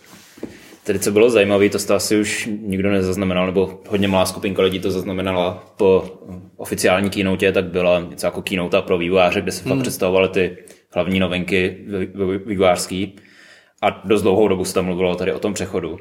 Tedy 0.85 0.99
co 0.99 1.13
bylo 1.13 1.31
zajímavé, 1.31 1.69
to 1.69 1.95
asi 1.95 2.21
už 2.21 2.49
nikdo 2.61 2.91
nezaznamenal, 2.91 3.47
nebo 3.47 3.81
hodně 3.89 4.09
malá 4.09 4.27
skupinka 4.27 4.63
lidí 4.63 4.81
to 4.81 4.91
zaznamenala 4.91 5.75
po 5.77 6.05
oficiální 6.57 7.11
keynote, 7.11 7.53
tak 7.53 7.65
byla 7.65 8.01
něco 8.01 8.27
jako 8.27 8.43
keynote 8.43 8.83
pro 8.83 8.99
vývojáře, 8.99 9.41
kde 9.41 9.53
se 9.53 9.65
hmm. 9.65 9.73
fakt 9.73 9.83
představovaly 9.83 10.29
ty 10.29 10.57
hlavní 10.91 11.21
novinky 11.21 11.85
vývojářský. 12.47 13.17
A 13.83 14.03
dost 14.05 14.23
dlouhou 14.23 14.49
dobu 14.49 14.65
se 14.65 14.75
tam 14.75 14.85
mluvilo 14.85 15.15
tady 15.15 15.33
o 15.33 15.39
tom 15.39 15.55
přechodu. 15.55 15.99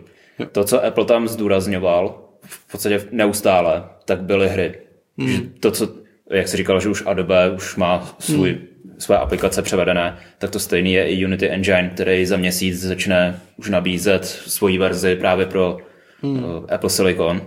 To, 0.52 0.64
co 0.64 0.86
Apple 0.86 1.06
tam 1.06 1.28
zdůrazňoval, 1.28 2.30
v 2.42 2.72
podstatě 2.72 3.08
neustále, 3.12 3.84
tak 4.06 4.22
byly 4.22 4.50
hry. 4.50 4.76
Hmm. 5.18 5.54
To, 5.60 5.72
co, 5.72 5.88
jak 6.32 6.48
se 6.48 6.58
říkal, 6.58 6.80
že 6.80 6.90
už 6.90 7.04
Adobe 7.06 7.52
už 7.52 7.76
má 7.76 8.16
svůj 8.20 8.50
hmm 8.50 8.76
své 8.98 9.18
aplikace 9.18 9.62
převedené, 9.62 10.18
tak 10.38 10.50
to 10.50 10.60
stejný 10.60 10.94
je 10.94 11.08
i 11.10 11.26
Unity 11.26 11.50
Engine, 11.50 11.90
který 11.94 12.26
za 12.26 12.38
měsíc 12.38 12.82
začne 12.82 13.40
už 13.58 13.70
nabízet 13.70 14.26
svoji 14.26 14.78
verzi 14.78 15.16
právě 15.16 15.46
pro 15.46 15.78
hmm. 16.22 16.44
uh, 16.44 16.66
Apple 16.70 16.90
Silicon. 16.90 17.42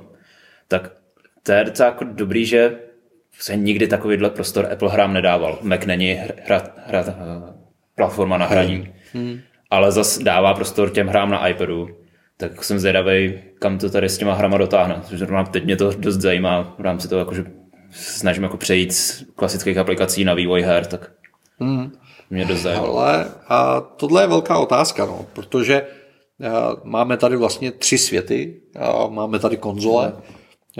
Tak 0.68 0.92
to 1.42 1.52
je 1.52 1.64
docela 1.64 1.88
jako 1.88 2.04
dobrý, 2.04 2.46
že 2.46 2.78
se 3.38 3.56
nikdy 3.56 3.88
takovýhle 3.88 4.30
prostor 4.30 4.72
Apple 4.72 4.90
hrám 4.90 5.12
nedával. 5.12 5.58
Mac 5.62 5.86
není 5.86 6.20
hra, 6.44 6.62
hra, 6.86 7.00
uh, 7.00 7.14
platforma 7.94 8.38
na 8.38 8.46
hraní, 8.46 8.94
hmm. 9.12 9.40
Ale 9.70 9.92
zas 9.92 10.18
dává 10.18 10.54
prostor 10.54 10.90
těm 10.90 11.06
hrám 11.06 11.30
na 11.30 11.48
iPadu. 11.48 11.88
Tak 12.36 12.64
jsem 12.64 12.78
zvědavý, 12.78 13.38
kam 13.58 13.78
to 13.78 13.90
tady 13.90 14.08
s 14.08 14.18
těma 14.18 14.34
hrama 14.34 14.58
dotáhne. 14.58 15.02
Zrovna 15.04 15.44
teď 15.44 15.64
mě 15.64 15.76
to 15.76 15.92
dost 15.92 16.16
zajímá 16.16 16.74
v 16.78 16.80
rámci 16.80 17.08
toho, 17.08 17.18
jakože 17.18 17.44
snažím 17.90 18.42
jako 18.42 18.56
přejít 18.56 18.92
z 18.92 19.24
klasických 19.36 19.78
aplikací 19.78 20.24
na 20.24 20.34
vývoj 20.34 20.62
her, 20.62 20.86
tak 20.86 21.10
Hmm. 21.60 21.92
Mě 22.30 22.44
dost 22.44 22.66
Ale 22.66 23.32
a 23.48 23.80
tohle 23.80 24.22
je 24.22 24.26
velká 24.26 24.58
otázka, 24.58 25.06
no, 25.06 25.26
protože 25.32 25.82
a, 25.82 25.86
máme 26.84 27.16
tady 27.16 27.36
vlastně 27.36 27.72
tři 27.72 27.98
světy. 27.98 28.60
A, 28.80 29.06
máme 29.06 29.38
tady 29.38 29.56
konzole, 29.56 30.12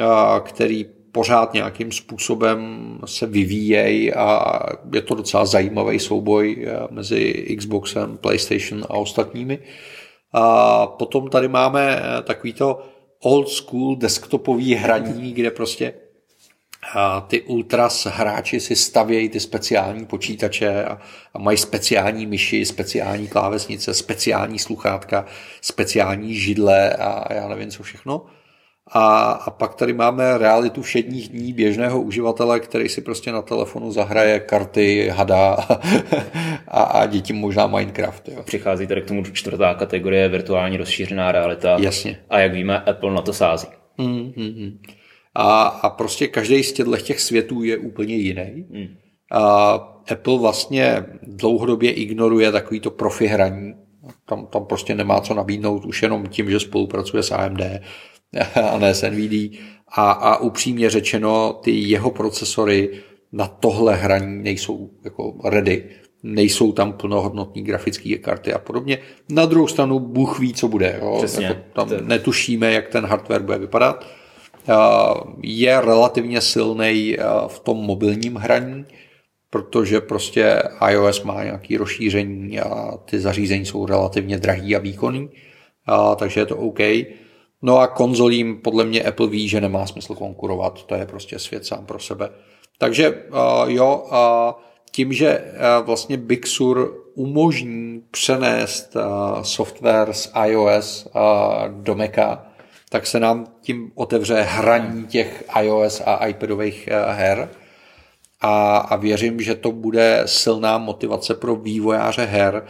a, 0.03 0.41
který 0.41 0.87
pořád 1.19 1.55
nějakým 1.55 1.93
způsobem 1.93 2.59
se 3.05 3.27
vyvíjejí 3.27 4.15
a 4.15 4.59
je 4.95 5.03
to 5.03 5.15
docela 5.15 5.45
zajímavý 5.45 5.99
souboj 5.99 6.67
mezi 6.91 7.57
Xboxem, 7.59 8.19
PlayStation 8.19 8.85
a 8.89 8.95
ostatními. 8.95 9.59
A 10.33 10.87
potom 10.87 11.29
tady 11.29 11.49
máme 11.49 12.03
takovýto 12.23 12.83
old 13.23 13.49
school 13.49 13.97
desktopový 13.97 14.75
hraní, 14.75 15.33
kde 15.33 15.51
prostě 15.51 15.95
a 16.95 17.21
ty 17.21 17.43
ultras 17.43 18.07
hráči 18.07 18.61
si 18.61 18.77
stavějí 18.77 19.29
ty 19.29 19.41
speciální 19.41 20.07
počítače 20.07 20.85
a, 20.85 20.99
a 21.35 21.39
mají 21.39 21.59
speciální 21.59 22.27
myši, 22.27 22.65
speciální 22.65 23.29
klávesnice, 23.29 23.95
speciální 23.95 24.59
sluchátka, 24.59 25.25
speciální 25.61 26.35
židle 26.35 26.93
a 26.93 27.35
já 27.35 27.49
nevím 27.49 27.71
co 27.71 27.83
všechno. 27.83 28.27
A, 28.93 29.31
a 29.31 29.51
pak 29.51 29.75
tady 29.75 29.93
máme 29.93 30.39
realitu 30.39 30.83
všedních 30.83 31.29
dní 31.29 31.53
běžného 31.53 32.01
uživatele, 32.01 32.61
který 32.61 32.89
si 32.89 33.01
prostě 33.01 33.33
na 33.33 33.43
telefonu 33.43 33.93
zahraje 33.93 34.41
karty, 34.41 35.09
hada 35.09 35.53
a, 36.69 36.83
a 36.83 37.07
děti 37.07 37.33
možná 37.33 37.67
Minecraft. 37.67 38.29
Jo. 38.29 38.43
Přichází 38.43 38.87
tady 38.87 39.03
k 39.03 39.07
tomu 39.07 39.25
čtvrtá 39.25 39.75
kategorie 39.75 40.29
virtuální 40.29 40.77
rozšířená 40.77 41.33
realita. 41.33 41.77
Jasně. 41.81 42.19
A 42.31 42.39
jak 42.39 42.53
víme, 42.53 42.81
Apple 42.81 43.15
na 43.15 43.23
to 43.23 43.33
sází. 43.33 43.69
Mm, 43.99 44.33
mm, 44.37 44.45
mm. 44.45 44.79
A, 45.35 45.63
a 45.63 45.91
prostě 45.91 46.27
každý 46.27 46.63
z 46.63 46.73
těchto 46.73 46.97
těch 46.97 47.21
světů 47.21 47.63
je 47.63 47.79
úplně 47.79 48.15
jiný. 48.15 48.67
Hmm. 48.73 48.89
A 49.33 49.73
Apple 50.13 50.39
vlastně 50.39 51.05
dlouhodobě 51.23 51.93
ignoruje 51.93 52.53
takovýto 52.53 52.91
profi 52.91 53.27
hraní. 53.27 53.75
Tam, 54.29 54.47
tam 54.47 54.67
prostě 54.67 54.95
nemá 54.95 55.21
co 55.21 55.35
nabídnout 55.35 55.85
už 55.85 56.03
jenom 56.03 56.27
tím, 56.27 56.51
že 56.51 56.61
spolupracuje 56.61 57.23
s 57.23 57.31
AMD 57.31 57.61
a 58.73 58.79
ne 58.79 58.95
s 58.95 59.11
NVD. 59.11 59.59
A, 59.89 60.11
a 60.11 60.37
upřímně 60.37 60.91
řečeno, 60.91 61.53
ty 61.53 61.71
jeho 61.71 62.11
procesory 62.11 62.91
na 63.33 63.47
tohle 63.47 63.97
hraní 63.97 64.43
nejsou 64.43 64.91
jako 65.05 65.35
ready. 65.45 65.85
Nejsou 66.23 66.73
tam 66.73 66.93
plnohodnotní 66.93 67.63
grafické 67.63 68.19
karty 68.19 68.53
a 68.53 68.59
podobně. 68.59 68.99
Na 69.29 69.47
druhou 69.47 69.67
stranu 69.67 69.99
Bůh 69.99 70.39
ví, 70.39 70.55
co 70.55 70.69
bude. 70.69 70.99
Jo? 71.03 71.15
Přesně. 71.19 71.47
Jako 71.47 71.61
tam 71.73 71.89
netušíme, 72.07 72.73
jak 72.73 72.89
ten 72.89 73.07
hardware 73.07 73.43
bude 73.43 73.59
vypadat. 73.59 74.07
Je 75.43 75.81
relativně 75.81 76.41
silný 76.41 77.17
v 77.47 77.59
tom 77.59 77.77
mobilním 77.77 78.35
hraní, 78.35 78.85
protože 79.51 80.01
prostě 80.01 80.63
iOS 80.91 81.23
má 81.23 81.45
nějaké 81.45 81.79
rozšíření 81.79 82.61
a 82.61 82.97
ty 83.05 83.21
zařízení 83.21 83.67
jsou 83.67 83.87
relativně 83.87 84.39
drahý 84.39 84.77
a 84.77 84.79
výkonný, 84.79 85.31
a, 85.87 86.15
takže 86.15 86.41
je 86.41 86.47
to 86.47 86.57
OK. 86.57 86.79
No 87.63 87.79
a 87.79 87.87
konzolím 87.87 88.61
podle 88.61 88.85
mě 88.85 89.03
Apple 89.03 89.27
ví, 89.27 89.49
že 89.49 89.61
nemá 89.61 89.87
smysl 89.87 90.15
konkurovat, 90.15 90.83
to 90.85 90.95
je 90.95 91.07
prostě 91.07 91.39
svět 91.39 91.67
sám 91.67 91.87
pro 91.87 91.99
sebe. 91.99 92.31
Takže 92.79 93.11
uh, 93.11 93.17
jo, 93.67 94.07
uh, 94.07 94.63
tím, 94.91 95.13
že 95.13 95.39
uh, 95.39 95.87
vlastně 95.87 96.17
Big 96.17 96.47
Sur 96.47 97.05
umožní 97.15 98.03
přenést 98.11 98.97
uh, 98.97 99.43
software 99.43 100.13
z 100.13 100.33
iOS 100.47 101.09
uh, 101.15 101.83
do 101.83 101.95
Maca, 101.95 102.49
tak 102.89 103.07
se 103.07 103.21
nám 103.21 103.47
tím 103.61 103.93
otevře 103.95 104.41
hraní 104.41 105.07
těch 105.07 105.45
iOS 105.63 106.03
a 106.07 106.27
iPadových 106.27 106.89
eh, 106.89 107.13
her. 107.13 107.49
A, 108.41 108.77
a 108.77 108.97
věřím, 108.97 109.41
že 109.41 109.55
to 109.55 109.73
bude 109.73 110.23
silná 110.27 110.79
motivace 110.79 111.35
pro 111.35 111.57
vývojáře 111.57 112.25
her 112.25 112.67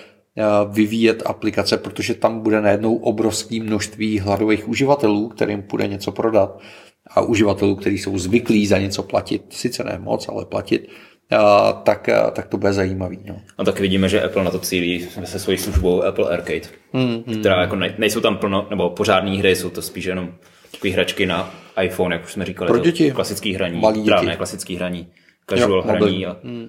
vyvíjet 0.70 1.22
aplikace, 1.27 1.77
protože 1.79 2.14
tam 2.14 2.40
bude 2.40 2.61
najednou 2.61 2.96
obrovské 2.96 3.62
množství 3.62 4.18
hladových 4.18 4.68
uživatelů, 4.68 5.29
kterým 5.29 5.62
půjde 5.62 5.87
něco 5.87 6.12
prodat 6.12 6.61
a 7.11 7.20
uživatelů, 7.20 7.77
kteří 7.77 7.98
jsou 7.98 8.18
zvyklí 8.18 8.66
za 8.66 8.79
něco 8.79 9.03
platit, 9.03 9.42
sice 9.51 9.85
ne 9.85 9.98
moc, 10.03 10.29
ale 10.29 10.44
platit, 10.44 10.88
tak, 11.83 12.09
tak 12.33 12.46
to 12.46 12.57
bude 12.57 12.72
zajímavý. 12.72 13.18
No. 13.24 13.40
A 13.59 13.64
tak 13.64 13.81
vidíme, 13.81 14.09
že 14.09 14.22
Apple 14.22 14.44
na 14.44 14.51
to 14.51 14.59
cílí 14.59 15.09
se 15.24 15.38
svojí 15.38 15.59
službou 15.59 16.03
Apple 16.03 16.31
Arcade, 16.31 16.68
mm, 16.92 17.22
mm, 17.27 17.40
která 17.40 17.61
jako 17.61 17.77
ne, 17.77 17.94
nejsou 17.98 18.20
tam 18.20 18.37
plno, 18.37 18.66
nebo 18.70 18.90
pořádné 18.90 19.31
hry, 19.31 19.57
jsou 19.57 19.70
to 19.70 19.83
spíš 19.83 20.05
jenom 20.05 20.35
takové 20.70 20.92
hračky 20.92 21.27
na 21.27 21.55
iPhone, 21.83 22.14
jak 22.14 22.24
už 22.24 22.33
jsme 22.33 22.44
říkali. 22.44 22.68
Pro 22.68 22.79
děti. 22.79 23.11
Klasický 23.11 23.55
hraní. 23.55 23.81
Malý 23.81 24.03
děti. 24.03 24.37
klasický 24.37 24.77
hraní. 24.77 25.09
Casual 25.51 25.79
jo, 25.79 25.83
hraní. 25.83 26.27
A... 26.27 26.37
Mm. 26.42 26.68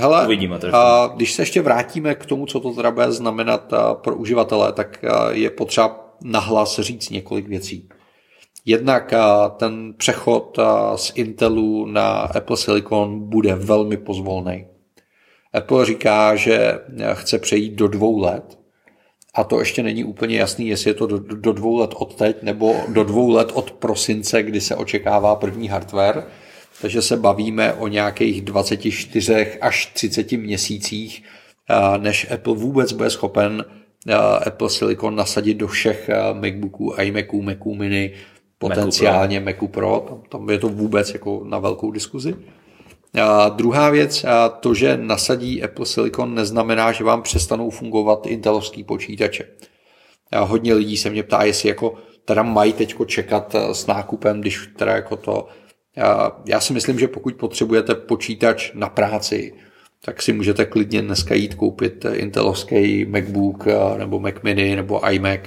Hele, 0.00 0.24
Uvidíme 0.24 0.58
to. 0.58 0.76
A 0.76 1.12
když 1.16 1.32
se 1.32 1.42
ještě 1.42 1.62
vrátíme 1.62 2.14
k 2.14 2.26
tomu, 2.26 2.46
co 2.46 2.60
to 2.60 2.74
teda 2.74 2.90
bude 2.90 3.12
znamenat 3.12 3.72
pro 3.92 4.16
uživatele, 4.16 4.72
tak 4.72 5.04
je 5.30 5.50
potřeba 5.50 6.14
nahlas 6.22 6.78
říct 6.78 7.10
několik 7.10 7.48
věcí. 7.48 7.88
Jednak 8.64 9.14
ten 9.56 9.94
přechod 9.96 10.58
z 10.96 11.12
Intelu 11.14 11.86
na 11.86 12.10
Apple 12.10 12.56
Silicon 12.56 13.28
bude 13.28 13.54
velmi 13.54 13.96
pozvolný. 13.96 14.66
Apple 15.52 15.86
říká, 15.86 16.36
že 16.36 16.78
chce 17.12 17.38
přejít 17.38 17.74
do 17.74 17.88
dvou 17.88 18.18
let, 18.18 18.58
a 19.34 19.44
to 19.44 19.58
ještě 19.58 19.82
není 19.82 20.04
úplně 20.04 20.38
jasný, 20.38 20.68
jestli 20.68 20.90
je 20.90 20.94
to 20.94 21.06
do, 21.06 21.18
do 21.18 21.52
dvou 21.52 21.76
let 21.76 21.90
od 21.94 22.14
teď 22.14 22.42
nebo 22.42 22.76
do 22.88 23.04
dvou 23.04 23.30
let 23.30 23.50
od 23.54 23.70
prosince, 23.70 24.42
kdy 24.42 24.60
se 24.60 24.76
očekává 24.76 25.34
první 25.34 25.68
hardware. 25.68 26.24
Takže 26.80 27.02
se 27.02 27.16
bavíme 27.16 27.72
o 27.72 27.88
nějakých 27.88 28.42
24 28.42 29.46
až 29.60 29.86
30 29.86 30.32
měsících, 30.32 31.22
než 31.98 32.30
Apple 32.30 32.54
vůbec 32.54 32.92
bude 32.92 33.10
schopen 33.10 33.64
Apple 34.46 34.70
Silicon 34.70 35.16
nasadit 35.16 35.54
do 35.54 35.68
všech 35.68 36.10
MacBooků, 36.32 36.94
iMaců, 37.00 37.42
Maců 37.42 37.74
mini, 37.74 38.12
potenciálně 38.58 39.40
Macu 39.40 39.68
Pro. 39.68 40.20
Tam 40.28 40.50
je 40.50 40.58
to 40.58 40.68
vůbec 40.68 41.12
jako 41.12 41.42
na 41.44 41.58
velkou 41.58 41.90
diskuzi. 41.90 42.34
A 43.22 43.48
druhá 43.48 43.90
věc, 43.90 44.24
a 44.24 44.48
to, 44.48 44.74
že 44.74 44.96
nasadí 44.96 45.62
Apple 45.62 45.86
Silicon, 45.86 46.34
neznamená, 46.34 46.92
že 46.92 47.04
vám 47.04 47.22
přestanou 47.22 47.70
fungovat 47.70 48.26
intelovský 48.26 48.84
počítače. 48.84 49.44
A 50.32 50.40
hodně 50.40 50.74
lidí 50.74 50.96
se 50.96 51.10
mě 51.10 51.22
ptá, 51.22 51.44
jestli 51.44 51.68
jako 51.68 51.94
teda 52.24 52.42
mají 52.42 52.72
teď 52.72 52.94
čekat 53.06 53.54
s 53.72 53.86
nákupem, 53.86 54.40
když 54.40 54.68
teda 54.76 54.92
jako 54.92 55.16
to... 55.16 55.48
Já 56.46 56.60
si 56.60 56.72
myslím, 56.72 56.98
že 56.98 57.08
pokud 57.08 57.34
potřebujete 57.34 57.94
počítač 57.94 58.72
na 58.74 58.88
práci, 58.88 59.54
tak 60.04 60.22
si 60.22 60.32
můžete 60.32 60.64
klidně 60.64 61.02
dneska 61.02 61.34
jít 61.34 61.54
koupit 61.54 62.06
intelovský 62.12 63.04
MacBook 63.04 63.64
nebo 63.98 64.20
Mac 64.20 64.34
mini 64.42 64.76
nebo 64.76 65.10
iMac, 65.10 65.40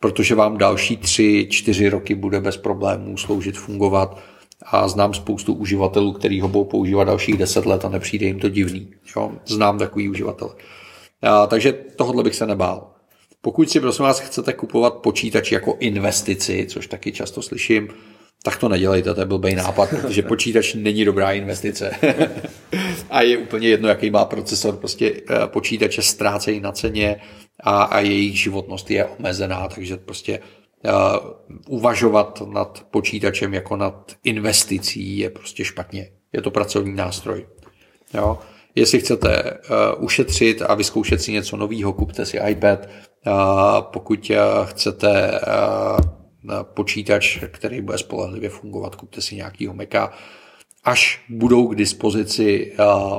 protože 0.00 0.34
vám 0.34 0.58
další 0.58 0.96
tři, 0.96 1.46
čtyři 1.50 1.88
roky 1.88 2.14
bude 2.14 2.40
bez 2.40 2.56
problémů 2.56 3.16
sloužit, 3.16 3.58
fungovat 3.58 4.18
a 4.66 4.88
znám 4.88 5.14
spoustu 5.14 5.54
uživatelů, 5.54 6.12
který 6.12 6.40
ho 6.40 6.48
budou 6.48 6.64
používat 6.64 7.04
dalších 7.04 7.36
deset 7.36 7.66
let 7.66 7.84
a 7.84 7.88
nepřijde 7.88 8.26
jim 8.26 8.40
to 8.40 8.48
divný. 8.48 8.94
Jo? 9.16 9.32
Znám 9.46 9.78
takový 9.78 10.08
uživatel. 10.08 10.54
A, 11.22 11.46
takže 11.46 11.72
tohle 11.72 12.22
bych 12.22 12.34
se 12.34 12.46
nebál. 12.46 12.90
Pokud 13.40 13.70
si 13.70 13.80
prosím 13.80 14.02
vás 14.04 14.20
chcete 14.20 14.52
kupovat 14.52 14.94
počítač 14.94 15.52
jako 15.52 15.76
investici, 15.78 16.66
což 16.68 16.86
taky 16.86 17.12
často 17.12 17.42
slyším, 17.42 17.88
tak 18.42 18.56
to 18.56 18.68
nedělejte, 18.68 19.14
to 19.14 19.20
je 19.20 19.26
blbý 19.26 19.54
nápad, 19.54 19.90
protože 19.90 20.22
počítač 20.28 20.74
není 20.74 21.04
dobrá 21.04 21.32
investice. 21.32 21.90
a 23.10 23.22
je 23.22 23.38
úplně 23.38 23.68
jedno, 23.68 23.88
jaký 23.88 24.10
má 24.10 24.24
procesor, 24.24 24.76
prostě 24.76 25.12
eh, 25.30 25.46
počítače 25.46 26.02
ztrácejí 26.02 26.60
na 26.60 26.72
ceně 26.72 27.20
a, 27.60 27.82
a 27.82 28.00
jejich 28.00 28.40
životnost 28.40 28.90
je 28.90 29.04
omezená, 29.04 29.68
takže 29.68 29.96
prostě 29.96 30.40
uh, 30.84 31.30
uvažovat 31.68 32.42
nad 32.52 32.86
počítačem 32.90 33.54
jako 33.54 33.76
nad 33.76 34.12
investicí 34.24 35.18
je 35.18 35.30
prostě 35.30 35.64
špatně. 35.64 36.10
Je 36.32 36.42
to 36.42 36.50
pracovní 36.50 36.94
nástroj. 36.96 37.46
Jo? 38.14 38.38
Jestli 38.74 39.00
chcete 39.00 39.42
uh, 39.96 40.04
ušetřit 40.04 40.62
a 40.62 40.74
vyzkoušet 40.74 41.22
si 41.22 41.32
něco 41.32 41.56
nového, 41.56 41.92
kupte 41.92 42.26
si 42.26 42.36
iPad. 42.48 42.88
Uh, 43.26 43.32
pokud 43.80 44.30
uh, 44.30 44.66
chcete 44.66 45.40
uh, 45.46 46.19
počítač, 46.62 47.38
který 47.46 47.80
bude 47.80 47.98
spolehlivě 47.98 48.48
fungovat, 48.48 48.94
kupte 48.94 49.20
si 49.20 49.36
nějakýho 49.36 49.74
Maca. 49.74 50.12
Až 50.84 51.24
budou 51.28 51.66
k 51.66 51.74
dispozici 51.74 52.72
uh, 52.72 53.18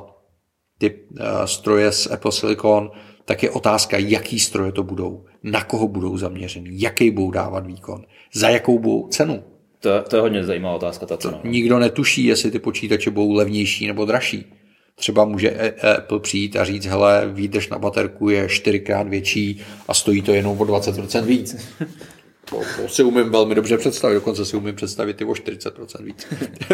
ty 0.78 0.92
uh, 0.92 1.26
stroje 1.46 1.92
z 1.92 2.12
Apple 2.12 2.32
Silicon, 2.32 2.92
tak 3.26 3.44
je 3.44 3.50
otázka, 3.50 3.98
jaký 3.98 4.40
stroje 4.40 4.72
to 4.72 4.84
budou, 4.84 5.26
na 5.44 5.64
koho 5.64 5.88
budou 5.88 6.18
zaměřený, 6.18 6.82
jaký 6.82 7.12
budou 7.12 7.32
dávat 7.32 7.66
výkon, 7.66 8.06
za 8.34 8.50
jakou 8.50 8.80
budou 8.80 9.08
cenu. 9.08 9.44
To, 9.80 10.02
to 10.02 10.16
je 10.16 10.22
hodně 10.22 10.44
zajímavá 10.44 10.76
otázka, 10.76 11.06
ta 11.06 11.18
cena. 11.18 11.38
To 11.38 11.48
nikdo 11.48 11.80
netuší, 11.80 12.26
jestli 12.26 12.52
ty 12.52 12.60
počítače 12.60 13.12
budou 13.12 13.34
levnější 13.34 13.88
nebo 13.88 14.06
dražší. 14.06 14.54
Třeba 14.96 15.26
může 15.26 15.50
e- 15.50 15.74
e- 15.82 15.98
Apple 15.98 16.20
přijít 16.20 16.56
a 16.56 16.66
říct, 16.66 16.86
hele, 16.86 17.30
výdrž 17.34 17.70
na 17.70 17.80
baterku 17.80 18.30
je 18.30 18.50
čtyřikrát 18.50 19.08
větší 19.08 19.62
a 19.88 19.94
stojí 19.94 20.22
to 20.22 20.34
jenom 20.34 20.62
o 20.62 20.66
20% 20.66 21.24
víc. 21.24 21.56
To, 22.50 22.62
to 22.82 22.88
si 22.88 23.04
umím 23.04 23.30
velmi 23.30 23.56
dobře 23.56 23.78
představit, 23.78 24.14
dokonce 24.14 24.46
si 24.46 24.58
umím 24.58 24.76
představit 24.76 25.22
i 25.22 25.26
o 25.26 25.32
40% 25.32 26.04
víc. 26.04 26.28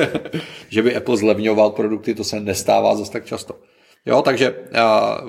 že 0.69 0.81
by 0.81 0.95
Apple 0.95 1.17
zlevňoval 1.17 1.69
produkty, 1.69 2.15
to 2.15 2.23
se 2.23 2.39
nestává 2.39 2.95
zase 2.95 3.11
tak 3.11 3.25
často. 3.25 3.55
Jo, 4.05 4.21
takže 4.21 4.55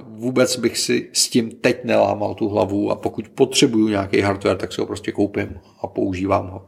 vůbec 0.03 0.57
bych 0.57 0.79
si 0.79 1.11
s 1.13 1.29
tím 1.29 1.51
teď 1.51 1.85
nelámal 1.85 2.35
tu 2.35 2.49
hlavu 2.49 2.91
a 2.91 2.95
pokud 2.95 3.29
potřebuju 3.29 3.89
nějaký 3.89 4.21
hardware, 4.21 4.57
tak 4.57 4.73
si 4.73 4.81
ho 4.81 4.87
prostě 4.87 5.13
koupím 5.13 5.61
a 5.83 5.87
používám 5.87 6.49
ho. 6.49 6.67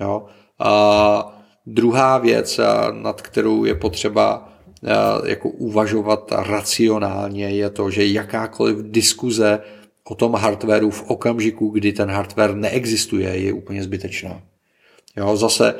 Jo. 0.00 0.26
A 0.58 1.42
druhá 1.66 2.18
věc, 2.18 2.60
nad 2.92 3.22
kterou 3.22 3.64
je 3.64 3.74
potřeba 3.74 4.48
jako 5.24 5.48
uvažovat 5.48 6.32
racionálně, 6.32 7.50
je 7.50 7.70
to, 7.70 7.90
že 7.90 8.06
jakákoliv 8.06 8.76
diskuze 8.80 9.58
o 10.04 10.14
tom 10.14 10.34
hardwareu 10.34 10.90
v 10.90 11.10
okamžiku, 11.10 11.68
kdy 11.68 11.92
ten 11.92 12.10
hardware 12.10 12.54
neexistuje, 12.54 13.28
je 13.28 13.52
úplně 13.52 13.82
zbytečná. 13.82 14.42
Jo, 15.16 15.36
zase 15.36 15.74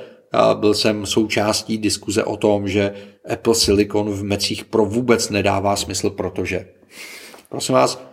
byl 0.54 0.74
jsem 0.74 1.06
součástí 1.06 1.78
diskuze 1.78 2.24
o 2.24 2.36
tom, 2.36 2.68
že 2.68 2.94
Apple 3.32 3.54
Silicon 3.54 4.10
v 4.10 4.24
Mecích 4.24 4.64
Pro 4.64 4.84
vůbec 4.84 5.30
nedává 5.30 5.76
smysl, 5.76 6.10
protože 6.10 6.68
prosím 7.48 7.74
vás, 7.74 8.04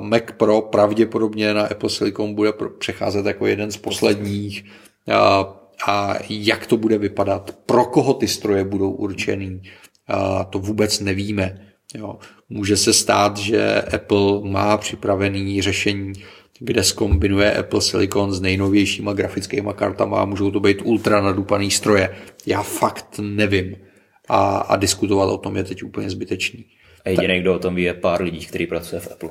Mac 0.00 0.22
Pro 0.36 0.60
pravděpodobně 0.60 1.54
na 1.54 1.66
Apple 1.66 1.90
Silicon 1.90 2.34
bude 2.34 2.52
přecházet 2.78 3.26
jako 3.26 3.46
jeden 3.46 3.70
z 3.70 3.76
posledních 3.76 4.64
a 5.86 6.14
jak 6.28 6.66
to 6.66 6.76
bude 6.76 6.98
vypadat, 6.98 7.56
pro 7.66 7.84
koho 7.84 8.14
ty 8.14 8.28
stroje 8.28 8.64
budou 8.64 8.90
určený, 8.90 9.62
to 10.50 10.58
vůbec 10.58 11.00
nevíme. 11.00 11.68
Jo. 11.94 12.18
Může 12.48 12.76
se 12.76 12.92
stát, 12.92 13.36
že 13.36 13.82
Apple 13.82 14.40
má 14.42 14.76
připravený 14.76 15.62
řešení 15.62 16.12
kde 16.58 16.84
skombinuje 16.84 17.54
Apple 17.54 17.80
Silicon 17.80 18.32
s 18.32 18.40
nejnovějšíma 18.40 19.12
grafickými 19.12 19.70
kartama 19.74 20.22
a 20.22 20.24
můžou 20.24 20.50
to 20.50 20.60
být 20.60 20.82
ultra 20.84 21.20
nadupaný 21.20 21.70
stroje. 21.70 22.16
Já 22.46 22.62
fakt 22.62 23.20
nevím. 23.20 23.76
A, 24.28 24.56
a 24.56 24.76
diskutovat 24.76 25.30
o 25.30 25.38
tom 25.38 25.56
je 25.56 25.64
teď 25.64 25.82
úplně 25.82 26.10
zbytečný. 26.10 26.64
A 27.04 27.08
jediný, 27.08 27.40
kdo 27.40 27.54
o 27.54 27.58
tom 27.58 27.74
ví, 27.74 27.82
je 27.82 27.94
pár 27.94 28.22
lidí, 28.22 28.46
který 28.46 28.66
pracuje 28.66 29.00
v 29.00 29.12
Apple. 29.12 29.30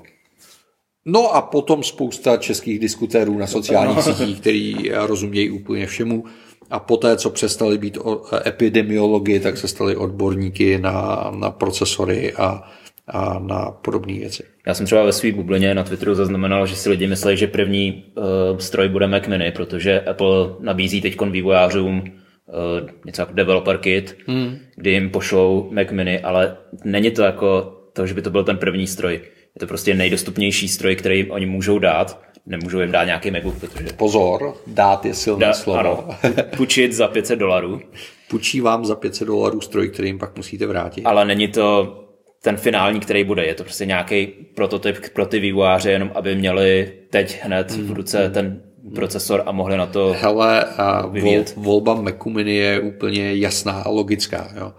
No 1.06 1.36
a 1.36 1.42
potom 1.42 1.84
spousta 1.84 2.38
českých 2.38 2.80
diskutérů 2.80 3.38
na 3.38 3.48
sociálních 3.48 4.04
sítích, 4.04 4.42
který 4.42 4.92
rozumějí 4.92 5.52
úplně 5.52 5.88
všemu. 5.88 6.24
A 6.70 6.80
poté, 6.80 7.18
co 7.18 7.30
přestali 7.30 7.78
být 7.78 7.98
epidemiologi, 8.46 9.40
tak 9.40 9.58
se 9.58 9.68
stali 9.68 9.96
odborníky 9.96 10.78
na, 10.78 11.32
na 11.40 11.52
procesory 11.52 12.34
a, 12.34 12.64
a 13.08 13.40
na 13.40 13.72
podobné 13.72 14.14
věci. 14.14 14.44
Já 14.68 14.74
jsem 14.74 14.86
třeba 14.86 15.04
ve 15.04 15.14
své 15.14 15.32
bublině 15.32 15.76
na 15.76 15.84
Twitteru 15.84 16.16
zaznamenal, 16.16 16.68
že 16.68 16.76
si 16.76 16.90
lidi 16.90 17.08
myslí, 17.08 17.38
že 17.38 17.48
první 17.48 18.04
uh, 18.16 18.58
stroj 18.58 18.90
bude 18.90 19.08
Mac 19.08 19.28
Mini, 19.28 19.52
protože 19.52 20.02
Apple 20.02 20.56
nabízí 20.60 21.02
teď 21.02 21.22
vývojářům 21.22 22.00
uh, 22.00 22.90
něco 23.06 23.22
jako 23.22 23.34
developer 23.34 23.78
kit, 23.78 24.18
hmm. 24.28 24.58
kdy 24.76 24.92
jim 24.92 25.10
pošlou 25.10 25.70
Mac 25.72 25.88
Mini, 25.92 26.20
ale 26.20 26.58
není 26.84 27.12
to 27.12 27.22
jako 27.22 27.80
to, 27.94 28.08
že 28.08 28.14
by 28.14 28.22
to 28.22 28.30
byl 28.30 28.44
ten 28.44 28.58
první 28.58 28.88
stroj. 28.88 29.14
Je 29.56 29.60
to 29.60 29.68
prostě 29.68 29.94
nejdostupnější 29.94 30.68
stroj, 30.68 30.96
který 30.96 31.32
oni 31.32 31.46
můžou 31.46 31.80
dát. 31.80 32.24
Nemůžou 32.46 32.80
jim 32.80 32.92
dát 32.92 33.04
nějaký 33.04 33.32
MacBook, 33.32 33.60
protože... 33.60 33.86
Pozor, 33.98 34.56
dát 34.68 35.06
je 35.06 35.14
silné 35.14 35.46
Dá, 35.46 35.54
slovo. 35.54 35.80
Ano, 35.80 36.08
půjčit 36.58 36.94
za 36.94 37.08
500 37.08 37.40
dolarů. 37.40 37.82
Půjčí 38.30 38.62
vám 38.62 38.86
za 38.86 38.96
500 38.96 39.28
dolarů 39.28 39.62
stroj, 39.62 39.90
který 39.90 40.10
jim 40.10 40.20
pak 40.20 40.38
musíte 40.38 40.66
vrátit. 40.66 41.06
Ale 41.06 41.26
není 41.26 41.48
to 41.48 42.00
ten 42.44 42.58
finální, 42.58 43.00
který 43.00 43.24
bude. 43.24 43.46
Je 43.46 43.56
to 43.56 43.64
prostě 43.64 43.86
nějaký 43.86 44.28
prototyp 44.28 44.98
pro 45.14 45.26
ty 45.26 45.40
vývojáře, 45.40 45.92
jenom 45.92 46.12
aby 46.16 46.36
měli 46.36 46.94
teď 47.10 47.40
hned 47.44 47.72
v 47.72 47.78
mhm. 47.78 47.94
ruce 47.94 48.30
ten 48.30 48.62
procesor 48.96 49.44
a 49.46 49.52
mohli 49.52 49.78
na 49.78 49.86
to 49.86 50.16
Hele, 50.20 50.64
a 50.64 51.06
vol, 51.06 51.44
volba 51.56 51.94
Macu 51.94 52.30
Mini 52.30 52.56
je 52.56 52.80
úplně 52.80 53.36
jasná 53.36 53.74
a 53.82 53.90
logická. 53.90 54.50
Jo. 54.56 54.74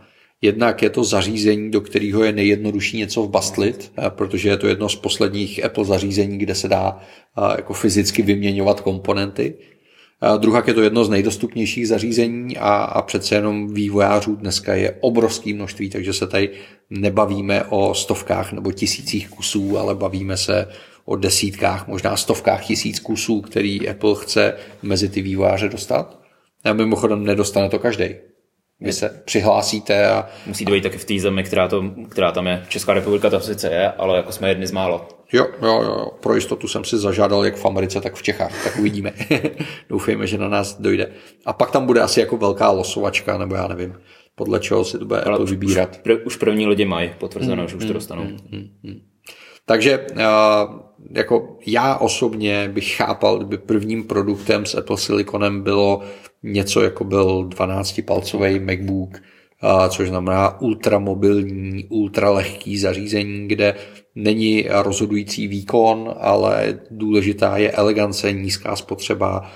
Jednak 0.45 0.83
je 0.83 0.91
to 0.91 1.05
zařízení, 1.05 1.71
do 1.71 1.81
kterého 1.81 2.25
je 2.25 2.33
nejjednodušší 2.33 2.99
něco 2.99 3.23
vbastlit, 3.23 3.93
protože 4.09 4.49
je 4.49 4.57
to 4.57 4.67
jedno 4.67 4.89
z 4.89 4.97
posledních 4.97 5.65
Apple 5.65 5.85
zařízení, 5.85 6.39
kde 6.39 6.55
se 6.55 6.69
dá 6.69 7.01
jako 7.57 7.75
fyzicky 7.75 8.23
vyměňovat 8.23 8.81
komponenty. 8.81 9.55
Druhá 10.39 10.63
je 10.67 10.75
to 10.75 10.83
jedno 10.83 11.05
z 11.05 11.09
nejdostupnějších 11.09 11.89
zařízení 11.89 12.57
a, 12.57 12.69
a 12.69 13.03
přece 13.03 13.35
jenom 13.35 13.75
vývojářů 13.75 14.37
dneska 14.37 14.75
je 14.75 14.97
obrovské 15.01 15.55
množství, 15.55 15.91
takže 15.91 16.13
se 16.13 16.27
tady 16.27 16.51
nebavíme 16.91 17.65
o 17.65 17.95
stovkách 17.95 18.53
nebo 18.53 18.73
tisících 18.73 19.29
kusů, 19.29 19.79
ale 19.79 19.95
bavíme 19.95 20.37
se 20.37 20.69
o 21.05 21.17
desítkách, 21.17 21.89
možná 21.89 22.17
stovkách 22.17 22.65
tisíc 22.65 23.01
kusů, 23.01 23.41
který 23.41 23.89
Apple 23.89 24.15
chce 24.19 24.57
mezi 24.83 25.09
ty 25.09 25.23
vývojáře 25.23 25.69
dostat. 25.69 26.21
A 26.65 26.73
mimochodem 26.73 27.25
nedostane 27.25 27.69
to 27.69 27.79
každý. 27.79 28.34
Vy 28.81 28.93
se 28.93 29.23
přihlásíte 29.25 30.09
a... 30.09 30.29
Musí 30.47 30.65
to 30.65 30.73
být 30.73 30.83
taky 30.83 30.99
v 30.99 31.05
té 31.05 31.19
zemi, 31.19 31.45
která, 31.45 31.69
to, 31.69 31.85
která 32.09 32.33
tam 32.33 32.47
je. 32.47 32.65
Česká 32.69 32.95
republika 32.95 33.31
to 33.31 33.41
sice 33.41 33.71
je, 33.71 33.93
ale 33.93 34.17
jako 34.17 34.33
jsme 34.33 34.49
jedni 34.49 34.67
z 34.67 34.73
málo. 34.73 35.09
Jo, 35.33 35.47
jo, 35.63 35.83
jo. 35.83 36.11
Pro 36.21 36.35
jistotu 36.35 36.69
jsem 36.69 36.85
si 36.85 36.99
zažádal 36.99 37.45
jak 37.45 37.57
v 37.57 37.67
Americe, 37.67 38.01
tak 38.01 38.15
v 38.15 38.23
Čechách. 38.23 38.65
Tak 38.65 38.77
uvidíme. 38.79 39.13
Doufejme, 39.89 40.27
že 40.27 40.39
na 40.39 40.49
nás 40.49 40.81
dojde. 40.81 41.13
A 41.47 41.53
pak 41.53 41.71
tam 41.71 41.87
bude 41.87 42.01
asi 42.01 42.21
jako 42.21 42.37
velká 42.37 42.71
losovačka, 42.71 43.39
nebo 43.39 43.55
já 43.55 43.69
nevím, 43.69 43.95
podle 44.35 44.61
čeho 44.61 44.85
si 44.85 44.99
to 44.99 45.05
bude 45.05 45.21
Ale 45.21 45.35
Apple 45.35 45.51
vybírat. 45.51 45.91
Už, 45.93 46.13
pr- 46.13 46.21
už 46.25 46.37
první 46.37 46.67
lidi 46.67 46.85
mají 46.85 47.11
potvrzeno, 47.19 47.63
hmm, 47.63 47.69
že 47.69 47.77
už 47.77 47.83
to 47.83 47.87
hmm, 47.87 47.95
dostanou. 47.95 48.23
Hmm, 48.23 48.39
hmm, 48.53 48.69
hmm. 48.85 49.01
Takže 49.67 50.07
jako 51.11 51.59
já 51.67 51.97
osobně 51.97 52.69
bych 52.69 52.97
chápal, 52.97 53.39
kdyby 53.39 53.59
prvním 53.59 54.05
produktem 54.05 54.67
s 54.67 54.75
Apple 54.75 54.99
Siliconem 54.99 55.63
bylo 55.63 56.01
něco, 56.43 56.83
jako 56.83 57.05
byl 57.05 57.49
12-palcový 57.49 58.65
MacBook, 58.65 59.23
což 59.89 60.09
znamená 60.09 60.61
ultramobilní, 60.61 61.85
ultralehký 61.89 62.79
zařízení, 62.79 63.49
kde 63.49 63.75
není 64.15 64.67
rozhodující 64.69 65.49
výkon, 65.49 66.15
ale 66.19 66.79
důležitá 66.91 67.57
je 67.57 67.71
elegance, 67.71 68.33
nízká 68.33 68.77
spotřeba, 68.77 69.51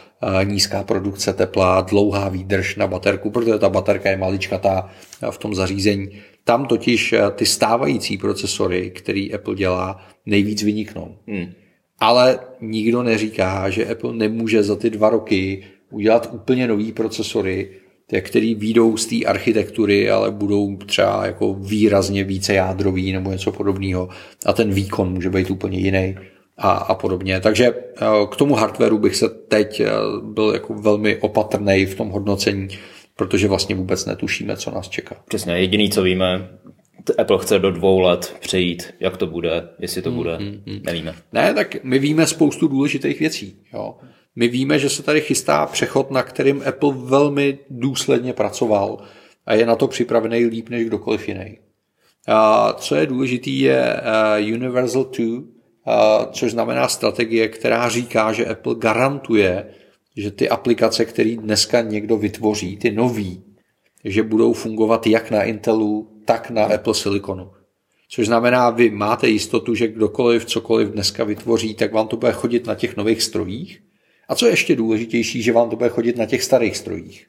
nízká 0.45 0.83
produkce 0.83 1.33
tepla, 1.33 1.81
dlouhá 1.81 2.29
výdrž 2.29 2.77
na 2.77 2.87
baterku, 2.87 3.31
protože 3.31 3.59
ta 3.59 3.69
baterka 3.69 4.11
je 4.11 4.17
maličkatá 4.17 4.91
v 5.31 5.39
tom 5.39 5.55
zařízení. 5.55 6.09
Tam 6.45 6.67
totiž 6.67 7.15
ty 7.35 7.47
stávající 7.47 8.19
procesory, 8.19 8.91
který 8.91 9.35
Apple 9.35 9.55
dělá, 9.55 10.01
nejvíc 10.27 10.63
vyniknou. 10.63 11.17
Hmm. 11.29 11.53
Ale 12.01 12.39
nikdo 12.61 13.03
neříká, 13.03 13.71
že 13.71 13.87
Apple 13.87 14.15
nemůže 14.15 14.63
za 14.63 14.77
ty 14.77 14.91
dva 14.91 15.11
roky 15.11 15.65
udělat 15.91 16.29
úplně 16.33 16.67
nový 16.67 16.93
procesory, 16.93 17.71
který 18.21 18.55
výjdou 18.55 18.97
z 18.97 19.07
té 19.07 19.25
architektury, 19.27 20.11
ale 20.11 20.31
budou 20.31 20.77
třeba 20.77 21.27
jako 21.27 21.55
výrazně 21.55 22.25
více 22.25 22.55
jádrový 22.55 23.13
nebo 23.13 23.31
něco 23.31 23.53
podobného 23.53 24.09
a 24.47 24.53
ten 24.53 24.71
výkon 24.71 25.13
může 25.13 25.31
být 25.31 25.51
úplně 25.51 25.79
jiný 25.79 26.17
a, 26.59 26.71
a 26.71 26.95
podobně. 26.95 27.41
Takže 27.41 27.67
eh, 27.67 28.07
k 28.31 28.37
tomu 28.37 28.55
hardwareu 28.55 28.99
bych 28.99 29.17
se 29.17 29.29
teď 29.29 29.81
eh, 29.81 29.91
byl 30.23 30.51
jako 30.55 30.75
velmi 30.75 31.17
opatrný 31.17 31.87
v 31.87 31.95
tom 31.95 32.09
hodnocení, 32.09 32.69
protože 33.17 33.49
vlastně 33.49 33.75
vůbec 33.75 34.07
netušíme, 34.07 34.57
co 34.57 34.71
nás 34.71 34.89
čeká. 34.89 35.17
Přesně, 35.29 35.53
jediný, 35.53 35.91
co 35.91 36.03
víme, 36.03 36.49
Apple 37.19 37.39
chce 37.39 37.59
do 37.59 37.71
dvou 37.71 38.01
let 38.01 38.37
přejít, 38.41 38.95
jak 39.01 39.17
to 39.17 39.27
bude, 39.27 39.69
jestli 39.79 40.03
to 40.03 40.11
bude, 40.11 40.39
mm, 40.39 40.63
mm, 40.67 40.81
nevíme. 40.83 41.15
Ne, 41.33 41.55
tak 41.55 41.85
my 41.85 41.99
víme 41.99 42.27
spoustu 42.27 42.69
důležitých 42.69 43.21
věcí. 43.21 43.57
Jo. 43.75 43.95
My 44.39 44.49
víme, 44.49 44.79
že 44.79 44.89
se 44.89 45.03
tady 45.03 45.21
chystá 45.21 45.67
přechod, 45.67 46.11
na 46.11 46.23
kterým 46.23 46.63
Apple 46.67 46.95
velmi 46.95 47.59
důsledně 47.71 48.33
pracoval 48.33 48.99
a 49.47 49.55
je 49.55 49.67
na 49.67 49.77
to 49.77 49.89
připravený 49.89 50.47
líp 50.47 50.69
než 50.69 50.87
kdokoliv 50.87 51.29
jiný. 51.29 51.59
A 52.29 52.73
co 52.73 52.95
je 52.95 53.07
důležitý, 53.07 53.61
je 53.61 54.01
uh, 54.41 54.55
Universal 54.55 55.05
2, 55.05 55.27
uh, 55.27 55.43
což 56.33 56.51
znamená 56.51 56.89
strategie, 56.89 57.49
která 57.49 57.89
říká, 57.89 58.33
že 58.33 58.47
Apple 58.47 58.75
garantuje, 58.75 59.67
že 60.17 60.31
ty 60.31 60.49
aplikace, 60.49 61.05
které 61.05 61.37
dneska 61.37 61.81
někdo 61.81 62.17
vytvoří, 62.17 62.77
ty 62.77 62.91
nový, 62.91 63.43
že 64.05 64.23
budou 64.23 64.53
fungovat 64.53 65.07
jak 65.07 65.31
na 65.31 65.43
Intelu, 65.43 66.11
tak 66.25 66.51
na 66.51 66.65
Apple 66.65 66.95
Siliconu. 66.95 67.51
Což 68.09 68.27
znamená, 68.27 68.71
vy 68.71 68.91
máte 68.91 69.29
jistotu, 69.29 69.75
že 69.75 69.89
kdokoliv 69.89 70.45
cokoliv 70.45 70.89
dneska 70.89 71.25
vytvoří, 71.25 71.75
tak 71.75 71.93
vám 71.93 72.09
to 72.09 72.17
bude 72.17 72.33
chodit 72.33 72.67
na 72.67 72.75
těch 72.75 72.97
nových 72.97 73.23
strojích. 73.23 73.88
A 74.29 74.35
co 74.35 74.47
je 74.47 74.53
ještě 74.53 74.77
důležitější, 74.77 75.43
že 75.43 75.53
vám 75.53 75.71
to 75.71 75.77
bude 75.77 75.89
chodit 75.89 76.17
na 76.17 76.27
těch 76.27 76.43
starých 76.43 76.77
strojích. 76.77 77.27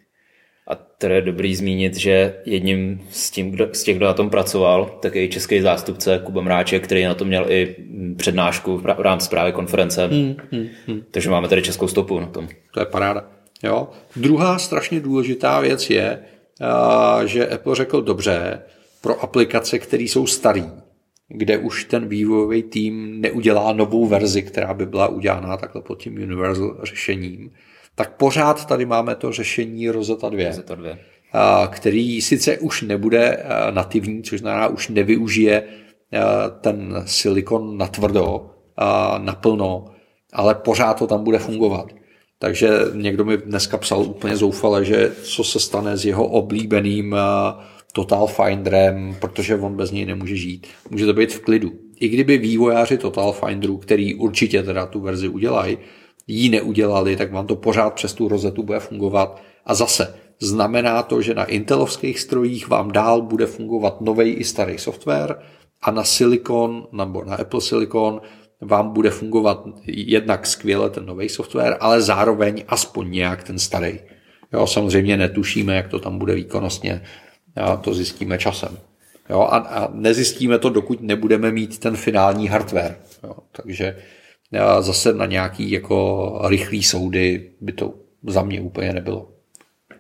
A 0.68 0.76
to 0.76 1.08
je 1.08 1.22
dobrý 1.22 1.56
zmínit, 1.56 1.96
že 1.96 2.36
jedním 2.46 3.02
z, 3.10 3.32
tím, 3.32 3.52
kdo, 3.52 3.68
z 3.74 3.84
těch, 3.84 3.98
kdo 3.98 4.06
na 4.06 4.14
tom 4.14 4.30
pracoval, 4.30 4.98
tak 5.02 5.16
je 5.16 5.24
i 5.24 5.30
český 5.30 5.62
zástupce 5.62 6.22
Kuba 6.26 6.42
Mráček, 6.42 6.84
který 6.84 7.04
na 7.04 7.14
to 7.14 7.26
měl 7.26 7.46
i 7.52 7.76
přednášku 8.18 8.78
v 8.78 8.86
rámci 8.86 9.30
právě 9.30 9.52
konference. 9.52 10.08
Hmm, 10.08 10.36
hmm, 10.52 10.68
hmm. 10.88 11.02
Takže 11.12 11.30
máme 11.30 11.48
tady 11.48 11.62
českou 11.62 11.88
stopu 11.88 12.20
na 12.20 12.26
tom. 12.26 12.48
To 12.74 12.80
je 12.80 12.86
paráda. 12.86 13.26
Jo. 13.64 13.88
Druhá 14.16 14.60
strašně 14.60 15.00
důležitá 15.00 15.60
věc 15.60 15.90
je, 15.90 16.20
že 17.26 17.48
Apple 17.48 17.76
řekl 17.76 18.02
dobře, 18.02 18.62
pro 19.02 19.24
aplikace, 19.24 19.80
které 19.80 20.04
jsou 20.04 20.28
staré, 20.28 20.64
kde 21.30 21.58
už 21.58 21.86
ten 21.86 22.08
vývojový 22.08 22.64
tým 22.64 23.22
neudělá 23.22 23.74
novou 23.74 24.06
verzi, 24.06 24.42
která 24.42 24.74
by 24.74 24.86
byla 24.86 25.08
udělaná 25.08 25.58
takhle 25.58 25.82
pod 25.82 26.02
tím 26.02 26.14
universal 26.14 26.78
řešením, 26.84 27.52
tak 27.96 28.16
pořád 28.18 28.66
tady 28.66 28.86
máme 28.86 29.16
to 29.16 29.32
řešení 29.32 29.90
Rosetta 29.90 30.30
2, 30.30 30.48
Rosetta 30.48 30.76
2. 30.76 31.68
který 31.68 32.22
sice 32.22 32.58
už 32.58 32.82
nebude 32.82 33.44
nativní, 33.72 34.24
což 34.24 34.40
znamená 34.40 34.68
už 34.68 34.90
nevyužije 34.90 35.64
ten 36.62 37.04
silikon 37.06 37.78
natvrdo, 37.78 38.50
naplno, 39.18 39.86
ale 40.34 40.56
pořád 40.56 40.94
to 40.94 41.08
tam 41.08 41.24
bude 41.24 41.40
fungovat. 41.40 41.94
Takže 42.40 42.70
někdo 42.94 43.26
mi 43.26 43.38
dneska 43.38 43.78
psal 43.78 44.02
úplně 44.02 44.36
zoufale, 44.36 44.86
že 44.86 45.12
co 45.24 45.44
se 45.44 45.60
stane 45.60 45.98
s 45.98 46.06
jeho 46.06 46.28
oblíbeným 46.28 47.16
Total 47.94 48.28
Finderem, 48.28 49.16
protože 49.20 49.56
on 49.56 49.76
bez 49.76 49.92
něj 49.92 50.06
nemůže 50.06 50.36
žít. 50.36 50.68
Může 50.90 51.06
to 51.06 51.14
být 51.14 51.34
v 51.34 51.40
klidu. 51.40 51.72
I 52.00 52.10
kdyby 52.10 52.38
vývojáři 52.38 52.98
Total 52.98 53.32
Finderu, 53.32 53.78
který 53.78 54.16
určitě 54.16 54.64
teda 54.64 54.86
tu 54.86 55.00
verzi 55.00 55.28
udělají, 55.28 55.78
ji 56.28 56.50
neudělali, 56.50 57.16
tak 57.16 57.32
vám 57.32 57.48
to 57.48 57.56
pořád 57.56 57.94
přes 57.94 58.14
tu 58.14 58.28
rozetu 58.28 58.64
bude 58.64 58.80
fungovat. 58.80 59.42
A 59.66 59.74
zase, 59.74 60.16
znamená 60.40 61.04
to, 61.04 61.22
že 61.22 61.34
na 61.34 61.46
intelovských 61.46 62.20
strojích 62.20 62.68
vám 62.68 62.92
dál 62.92 63.22
bude 63.22 63.46
fungovat 63.46 64.02
nový 64.02 64.32
i 64.32 64.44
starý 64.44 64.78
software 64.78 65.36
a 65.82 65.92
na 65.92 66.04
Silicon 66.04 66.88
nebo 66.92 67.24
na 67.24 67.36
Apple 67.36 67.62
Silicon 67.62 68.22
vám 68.62 68.94
bude 68.94 69.10
fungovat 69.10 69.64
jednak 69.86 70.46
skvěle 70.48 70.90
ten 70.90 71.06
nový 71.06 71.30
software, 71.30 71.78
ale 71.80 72.02
zároveň 72.02 72.64
aspoň 72.68 73.12
nějak 73.12 73.44
ten 73.44 73.60
starý. 73.60 74.00
Jo, 74.54 74.68
samozřejmě 74.68 75.18
netušíme, 75.18 75.76
jak 75.76 75.88
to 75.88 76.00
tam 76.00 76.18
bude 76.18 76.36
výkonnostně 76.36 77.02
to 77.82 77.94
zjistíme 77.94 78.38
časem. 78.38 78.78
Jo, 79.30 79.40
a, 79.40 79.58
a 79.58 79.90
nezjistíme 79.94 80.60
to, 80.60 80.70
dokud 80.70 81.02
nebudeme 81.02 81.52
mít 81.52 81.80
ten 81.80 81.96
finální 81.96 82.48
hardware. 82.48 82.98
Jo, 83.24 83.34
takže 83.52 83.98
zase 84.80 85.14
na 85.14 85.26
nějaký 85.26 85.72
jako 85.72 86.40
rychlý 86.48 86.84
soudy 86.84 87.52
by 87.62 87.72
to 87.72 87.94
za 88.28 88.42
mě 88.42 88.62
úplně 88.62 88.94
nebylo. 88.94 89.30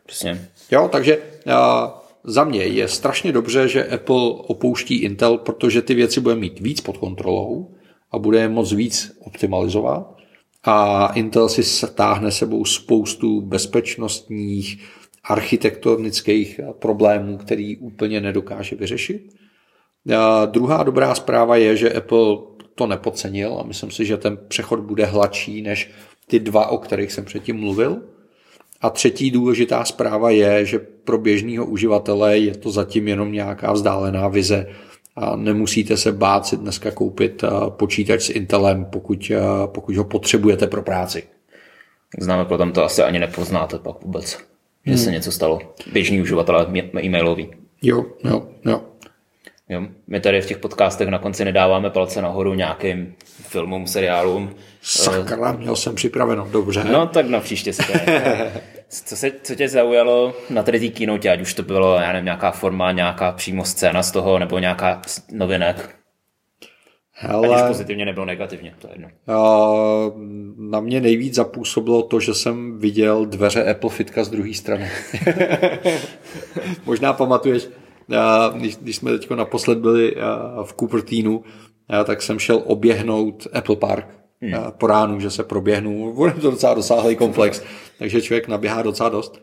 Přesně. 0.05 0.47
Jo, 0.72 0.89
takže 0.91 1.18
a, 1.53 1.93
za 2.24 2.43
mě 2.43 2.64
je 2.64 2.88
strašně 2.88 3.32
dobře, 3.32 3.68
že 3.68 3.88
Apple 3.88 4.32
opouští 4.32 4.95
Intel, 4.95 5.38
protože 5.38 5.82
ty 5.82 5.93
věci 5.93 6.22
bude 6.22 6.36
mít 6.36 6.60
víc 6.60 6.82
pod 6.82 6.97
kontrolou 6.97 7.72
a 8.12 8.18
bude 8.18 8.39
je 8.39 8.49
moc 8.49 8.74
víc 8.74 9.18
optimalizovat. 9.26 10.16
A 10.64 11.07
Intel 11.07 11.49
si 11.49 11.64
stáhne 11.64 12.32
sebou 12.32 12.66
spoustu 12.66 13.41
bezpečnostních 13.41 14.86
architektonických 15.24 16.59
problémů, 16.80 17.38
který 17.38 17.78
úplně 17.78 18.22
nedokáže 18.22 18.76
vyřešit. 18.76 19.34
A 20.17 20.45
druhá 20.45 20.84
dobrá 20.84 21.15
zpráva 21.15 21.55
je, 21.55 21.76
že 21.76 21.93
Apple 21.93 22.38
to 22.76 22.88
nepodcenil 22.88 23.57
a 23.59 23.63
myslím 23.63 23.91
si, 23.91 24.05
že 24.05 24.17
ten 24.17 24.38
přechod 24.47 24.80
bude 24.80 25.05
hladší 25.05 25.61
než 25.61 25.91
ty 26.28 26.39
dva, 26.39 26.67
o 26.67 26.78
kterých 26.78 27.11
jsem 27.11 27.26
předtím 27.26 27.59
mluvil. 27.59 28.01
A 28.82 28.89
třetí 28.89 29.32
důležitá 29.32 29.86
zpráva 29.86 30.30
je, 30.30 30.65
že 30.65 30.80
pro 30.80 31.17
běžného 31.17 31.65
uživatele 31.65 32.38
je 32.38 32.57
to 32.57 32.72
zatím 32.72 33.07
jenom 33.07 33.32
nějaká 33.32 33.72
vzdálená 33.72 34.28
vize 34.28 34.67
a 35.15 35.36
nemusíte 35.36 35.97
se 35.97 36.11
bát 36.11 36.45
si 36.45 36.57
dneska 36.57 36.91
koupit 36.91 37.43
počítač 37.70 38.22
s 38.22 38.30
Intelem, 38.30 38.86
pokud, 38.86 39.32
pokud 39.65 39.95
ho 39.95 40.03
potřebujete 40.03 40.67
pro 40.67 40.82
práci. 40.82 41.24
Známe 42.20 42.45
potom 42.45 42.72
to 42.72 42.84
asi 42.84 43.03
ani 43.03 43.20
nepoznáte 43.20 43.80
pak 43.80 44.03
vůbec 44.03 44.49
že 44.86 44.91
hmm. 44.91 45.03
se 45.03 45.11
něco 45.11 45.32
stalo. 45.32 45.59
Běžný 45.91 46.21
uživatel 46.21 46.67
e-mailový. 47.03 47.49
Jo, 47.82 48.05
jo, 48.23 48.47
jo. 48.65 48.82
Jo, 49.69 49.82
my 50.07 50.19
tady 50.19 50.41
v 50.41 50.45
těch 50.45 50.57
podcastech 50.57 51.07
na 51.07 51.19
konci 51.19 51.45
nedáváme 51.45 51.89
palce 51.89 52.21
nahoru 52.21 52.53
nějakým 52.53 53.15
filmům, 53.25 53.88
seriálům. 53.88 54.55
Sakra, 54.82 55.51
měl 55.51 55.75
jsem 55.75 55.95
připraveno, 55.95 56.47
dobře. 56.51 56.84
No 56.84 57.07
tak 57.07 57.25
na 57.25 57.39
příště 57.39 57.73
si 57.73 57.84
to 57.84 57.93
co, 58.89 59.15
se, 59.15 59.32
co 59.43 59.55
tě 59.55 59.69
zaujalo 59.69 60.34
na 60.49 60.63
tady 60.63 60.80
té 60.80 60.88
keynote, 60.88 61.30
ať 61.30 61.41
už 61.41 61.53
to 61.53 61.63
bylo, 61.63 61.95
já 61.95 62.11
nevím, 62.11 62.25
nějaká 62.25 62.51
forma, 62.51 62.91
nějaká 62.91 63.32
přímo 63.32 63.65
scéna 63.65 64.03
z 64.03 64.11
toho, 64.11 64.39
nebo 64.39 64.59
nějaká 64.59 65.01
novinek? 65.32 65.95
Hele, 67.22 67.47
Ať 67.47 67.61
už 67.61 67.67
pozitivně 67.67 68.05
nebo 68.05 68.26
negativně, 68.26 68.74
to 68.80 68.88
je 68.88 68.93
jedno. 68.93 69.09
Na 70.57 70.80
mě 70.80 71.01
nejvíc 71.01 71.36
zapůsobilo 71.36 72.01
to, 72.01 72.20
že 72.20 72.34
jsem 72.34 72.80
viděl 72.80 73.26
dveře 73.26 73.72
Apple 73.72 73.89
Fitka 73.89 74.24
z 74.24 74.30
druhé 74.30 74.53
strany. 74.53 74.89
Možná 76.86 77.13
pamatuješ, 77.13 77.70
když, 78.53 78.78
když 78.78 78.95
jsme 78.95 79.11
teď 79.11 79.30
naposled 79.30 79.78
byli 79.78 80.15
v 80.63 80.74
Cupertinu, 80.80 81.43
tak 82.05 82.22
jsem 82.22 82.39
šel 82.39 82.61
oběhnout 82.65 83.47
Apple 83.53 83.76
Park 83.76 84.07
hmm. 84.41 84.53
po 84.78 84.88
ránu, 84.88 85.20
že 85.20 85.32
se 85.32 85.43
proběhnu. 85.43 86.13
Bude 86.13 86.32
to 86.32 86.51
docela 86.51 86.74
dosáhlý 86.74 87.15
komplex, 87.15 87.63
takže 87.97 88.22
člověk 88.22 88.47
naběhá 88.47 88.82
docela 88.82 89.09
dost. 89.09 89.41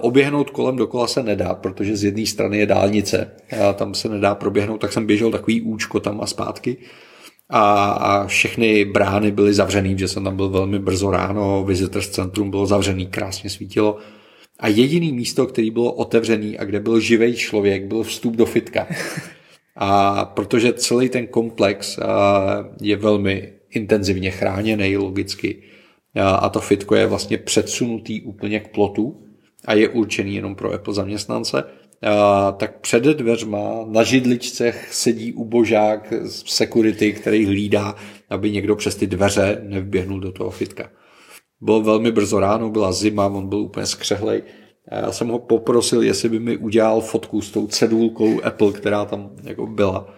Oběhnout 0.00 0.50
kolem 0.50 0.76
dokola 0.76 1.06
se 1.06 1.22
nedá, 1.22 1.54
protože 1.54 1.96
z 1.96 2.04
jedné 2.04 2.26
strany 2.26 2.58
je 2.58 2.66
dálnice. 2.66 3.30
Tam 3.74 3.94
se 3.94 4.08
nedá 4.08 4.34
proběhnout, 4.34 4.80
tak 4.80 4.92
jsem 4.92 5.06
běžel 5.06 5.30
takový 5.30 5.62
účko 5.62 6.00
tam 6.00 6.20
a 6.20 6.26
zpátky. 6.26 6.76
A, 7.50 7.90
a 7.90 8.26
všechny 8.26 8.84
brány 8.84 9.30
byly 9.30 9.54
zavřený, 9.54 9.98
že 9.98 10.08
jsem 10.08 10.24
tam 10.24 10.36
byl 10.36 10.48
velmi 10.48 10.78
brzo 10.78 11.10
ráno, 11.10 11.64
Visitors 11.64 12.08
Centrum 12.08 12.50
bylo 12.50 12.66
zavřený, 12.66 13.06
krásně 13.06 13.50
svítilo. 13.50 13.98
A 14.60 14.68
jediný 14.68 15.12
místo, 15.12 15.46
který 15.46 15.70
bylo 15.70 15.92
otevřený 15.92 16.58
a 16.58 16.64
kde 16.64 16.80
byl 16.80 17.00
živý 17.00 17.36
člověk, 17.36 17.84
byl 17.84 18.02
vstup 18.02 18.36
do 18.36 18.46
fitka. 18.46 18.86
A 19.78 20.24
protože 20.24 20.72
celý 20.72 21.08
ten 21.08 21.26
komplex 21.26 21.98
je 22.80 22.96
velmi 22.96 23.52
intenzivně 23.70 24.30
chráněný 24.30 24.96
logicky 24.96 25.62
a 26.20 26.48
to 26.48 26.60
fitko 26.60 26.94
je 26.94 27.06
vlastně 27.06 27.38
předsunutý 27.38 28.22
úplně 28.22 28.60
k 28.60 28.68
plotu 28.68 29.25
a 29.66 29.74
je 29.74 29.88
určený 29.88 30.34
jenom 30.34 30.54
pro 30.54 30.72
Apple 30.72 30.94
zaměstnance, 30.94 31.64
tak 32.56 32.80
před 32.80 33.04
dveřma 33.04 33.84
na 33.88 34.02
židličcech 34.02 34.88
sedí 34.94 35.32
ubožák 35.32 36.12
z 36.22 36.44
security, 36.46 37.12
který 37.12 37.46
hlídá, 37.46 37.94
aby 38.30 38.50
někdo 38.50 38.76
přes 38.76 38.96
ty 38.96 39.06
dveře 39.06 39.60
nevběhnul 39.62 40.20
do 40.20 40.32
toho 40.32 40.50
fitka. 40.50 40.90
Bylo 41.60 41.80
velmi 41.82 42.12
brzo 42.12 42.40
ráno, 42.40 42.70
byla 42.70 42.92
zima, 42.92 43.26
on 43.26 43.48
byl 43.48 43.58
úplně 43.58 43.86
skřehlej. 43.86 44.42
Já 44.92 45.12
jsem 45.12 45.28
ho 45.28 45.38
poprosil, 45.38 46.02
jestli 46.02 46.28
by 46.28 46.38
mi 46.38 46.56
udělal 46.56 47.00
fotku 47.00 47.40
s 47.40 47.50
tou 47.50 47.66
cedulkou 47.66 48.44
Apple, 48.44 48.72
která 48.72 49.04
tam 49.04 49.30
jako 49.42 49.66
byla. 49.66 50.14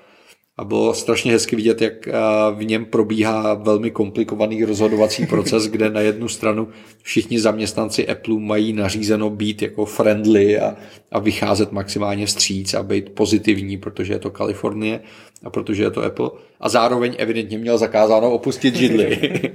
A 0.59 0.64
bylo 0.64 0.94
strašně 0.94 1.32
hezky 1.32 1.56
vidět, 1.56 1.82
jak 1.82 2.09
v 2.54 2.64
něm 2.64 2.84
probíhá 2.84 3.54
velmi 3.54 3.90
komplikovaný 3.90 4.64
rozhodovací 4.64 5.26
proces, 5.30 5.68
kde 5.68 5.90
na 5.90 6.00
jednu 6.00 6.28
stranu 6.28 6.68
všichni 7.02 7.40
zaměstnanci 7.40 8.09
Apple 8.09 8.38
mají 8.38 8.72
nařízeno 8.72 9.30
být 9.30 9.62
jako 9.62 9.84
friendly 9.84 10.59
a, 10.59 10.76
a 11.12 11.18
vycházet 11.18 11.72
maximálně 11.72 12.26
vstříc 12.26 12.74
a 12.74 12.82
být 12.82 13.11
pozitivní, 13.11 13.76
protože 13.76 14.12
je 14.12 14.18
to 14.18 14.30
Kalifornie 14.30 15.00
a 15.44 15.50
protože 15.50 15.82
je 15.82 15.90
to 15.90 16.04
Apple. 16.04 16.30
A 16.61 16.68
zároveň 16.68 17.14
evidentně 17.18 17.59
měl 17.59 17.78
zakázáno 17.78 18.30
opustit 18.30 18.76
židli. 18.76 19.40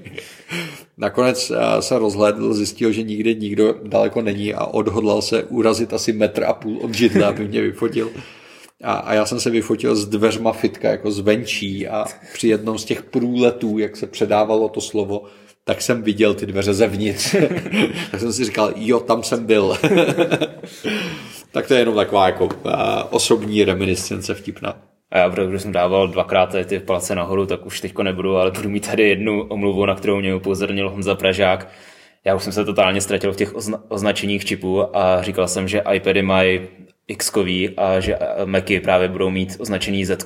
Nakonec 0.98 1.52
se 1.80 2.00
rozhlédl, 2.00 2.54
zjistil, 2.54 2.92
že 2.92 3.04
nikde 3.04 3.34
nikdo 3.34 3.76
daleko 3.84 4.22
není 4.22 4.54
a 4.54 4.66
odhodlal 4.66 5.22
se 5.22 5.44
urazit 5.44 5.94
asi 5.94 6.14
metr 6.14 6.44
a 6.44 6.54
půl 6.54 6.78
od 6.82 6.94
židle, 6.94 7.26
aby 7.26 7.48
mě 7.48 7.62
vyfotil. 7.62 8.12
A, 8.84 8.94
a 8.94 9.14
já 9.14 9.26
jsem 9.26 9.40
se 9.40 9.50
vyfotil 9.50 9.96
s 9.96 10.06
dveřma 10.06 10.54
fitka 10.54 10.90
jako 10.90 11.12
zvenčí 11.12 11.88
a 11.88 12.06
při 12.34 12.48
jednom 12.48 12.78
z 12.78 12.86
těch 12.86 13.04
průletů, 13.04 13.78
jak 13.78 13.98
se 13.98 14.08
předávalo 14.08 14.70
to 14.70 14.82
slovo, 14.82 15.24
tak 15.64 15.82
jsem 15.82 16.04
viděl 16.04 16.34
ty 16.34 16.46
dveře 16.46 16.74
zevnitř. 16.74 17.36
tak 18.12 18.20
jsem 18.20 18.34
si 18.34 18.46
říkal, 18.46 18.74
jo, 18.76 19.00
tam 19.00 19.24
jsem 19.24 19.46
byl. 19.46 19.78
tak 21.52 21.68
to 21.68 21.74
je 21.74 21.80
jenom 21.80 21.96
taková 21.96 22.26
jako 22.26 22.50
osobní 23.10 23.64
reminiscence 23.64 24.34
vtipná. 24.34 24.76
A 25.12 25.18
já, 25.18 25.30
protože 25.30 25.60
jsem 25.60 25.72
dával 25.72 26.08
dvakrát 26.08 26.56
ty 26.66 26.80
palce 26.80 27.16
nahoru, 27.16 27.46
tak 27.46 27.66
už 27.66 27.82
teďko 27.82 28.04
nebudu, 28.04 28.38
ale 28.38 28.52
budu 28.52 28.70
mít 28.70 28.88
tady 28.88 29.10
jednu 29.10 29.44
omluvu, 29.44 29.86
na 29.86 29.96
kterou 29.96 30.20
mě 30.20 30.36
upozornil 30.36 30.90
Honza 30.90 31.16
Pražák. 31.16 31.70
Já 32.26 32.36
už 32.36 32.44
jsem 32.44 32.54
se 32.54 32.66
totálně 32.66 33.02
ztratil 33.02 33.34
v 33.34 33.36
těch 33.36 33.54
ozna- 33.56 33.82
označeních 33.88 34.46
čipů 34.46 34.98
a 34.98 35.22
říkal 35.22 35.48
jsem, 35.48 35.68
že 35.68 35.84
iPady 35.94 36.22
mají 36.22 36.62
x 37.08 37.32
a 37.78 38.00
že 38.00 38.18
Macy 38.46 38.80
právě 38.80 39.08
budou 39.08 39.30
mít 39.30 39.56
označený 39.60 40.06
z 40.06 40.18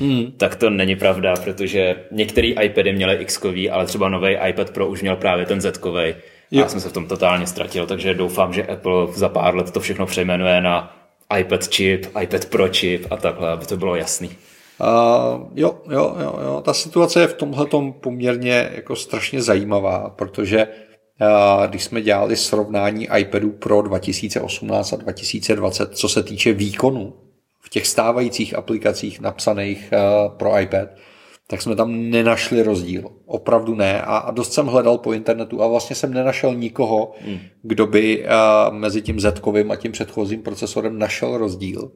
hmm. 0.00 0.32
tak 0.36 0.56
to 0.56 0.70
není 0.70 0.96
pravda, 0.96 1.34
protože 1.44 1.96
některé 2.10 2.48
iPady 2.48 2.92
měly 2.92 3.14
x 3.14 3.40
ale 3.70 3.86
třeba 3.86 4.08
nový 4.08 4.36
iPad 4.48 4.70
Pro 4.70 4.88
už 4.88 5.02
měl 5.02 5.16
právě 5.16 5.46
ten 5.46 5.60
z. 5.60 6.16
Já 6.50 6.68
jsem 6.68 6.80
se 6.80 6.88
v 6.88 6.92
tom 6.92 7.06
totálně 7.06 7.46
ztratil, 7.46 7.86
takže 7.86 8.14
doufám, 8.14 8.52
že 8.52 8.66
Apple 8.66 9.06
za 9.12 9.28
pár 9.28 9.56
let 9.56 9.70
to 9.70 9.80
všechno 9.80 10.06
přejmenuje 10.06 10.60
na 10.60 10.96
iPad 11.38 11.74
chip, 11.74 12.06
iPad 12.22 12.44
Pro 12.44 12.68
chip 12.68 13.06
a 13.10 13.16
takhle, 13.16 13.50
aby 13.50 13.66
to 13.66 13.76
bylo 13.76 13.96
jasný. 13.96 14.30
Uh, 14.80 15.48
jo, 15.54 15.78
jo, 15.90 16.16
jo, 16.20 16.38
jo, 16.44 16.62
ta 16.64 16.74
situace 16.74 17.20
je 17.20 17.26
v 17.26 17.34
tomhle 17.34 17.66
poměrně 18.00 18.70
jako 18.74 18.96
strašně 18.96 19.42
zajímavá, 19.42 20.10
protože 20.16 20.66
když 21.66 21.84
jsme 21.84 22.00
dělali 22.02 22.36
srovnání 22.36 23.08
iPadu 23.18 23.50
Pro 23.50 23.82
2018 23.82 24.92
a 24.92 24.96
2020, 24.96 25.96
co 25.96 26.08
se 26.08 26.22
týče 26.22 26.52
výkonu 26.52 27.12
v 27.60 27.68
těch 27.68 27.86
stávajících 27.86 28.54
aplikacích 28.54 29.20
napsaných 29.20 29.92
pro 30.36 30.58
iPad, 30.58 30.88
tak 31.46 31.62
jsme 31.62 31.76
tam 31.76 32.10
nenašli 32.10 32.62
rozdíl. 32.62 33.10
Opravdu 33.26 33.74
ne. 33.74 34.02
A 34.02 34.30
dost 34.30 34.52
jsem 34.52 34.66
hledal 34.66 34.98
po 34.98 35.12
internetu 35.12 35.62
a 35.62 35.66
vlastně 35.66 35.96
jsem 35.96 36.14
nenašel 36.14 36.54
nikoho, 36.54 37.12
hmm. 37.20 37.38
kdo 37.62 37.86
by 37.86 38.26
mezi 38.70 39.02
tím 39.02 39.20
z 39.20 39.40
a 39.70 39.76
tím 39.76 39.92
předchozím 39.92 40.42
procesorem 40.42 40.98
našel 40.98 41.36
rozdíl. 41.36 41.92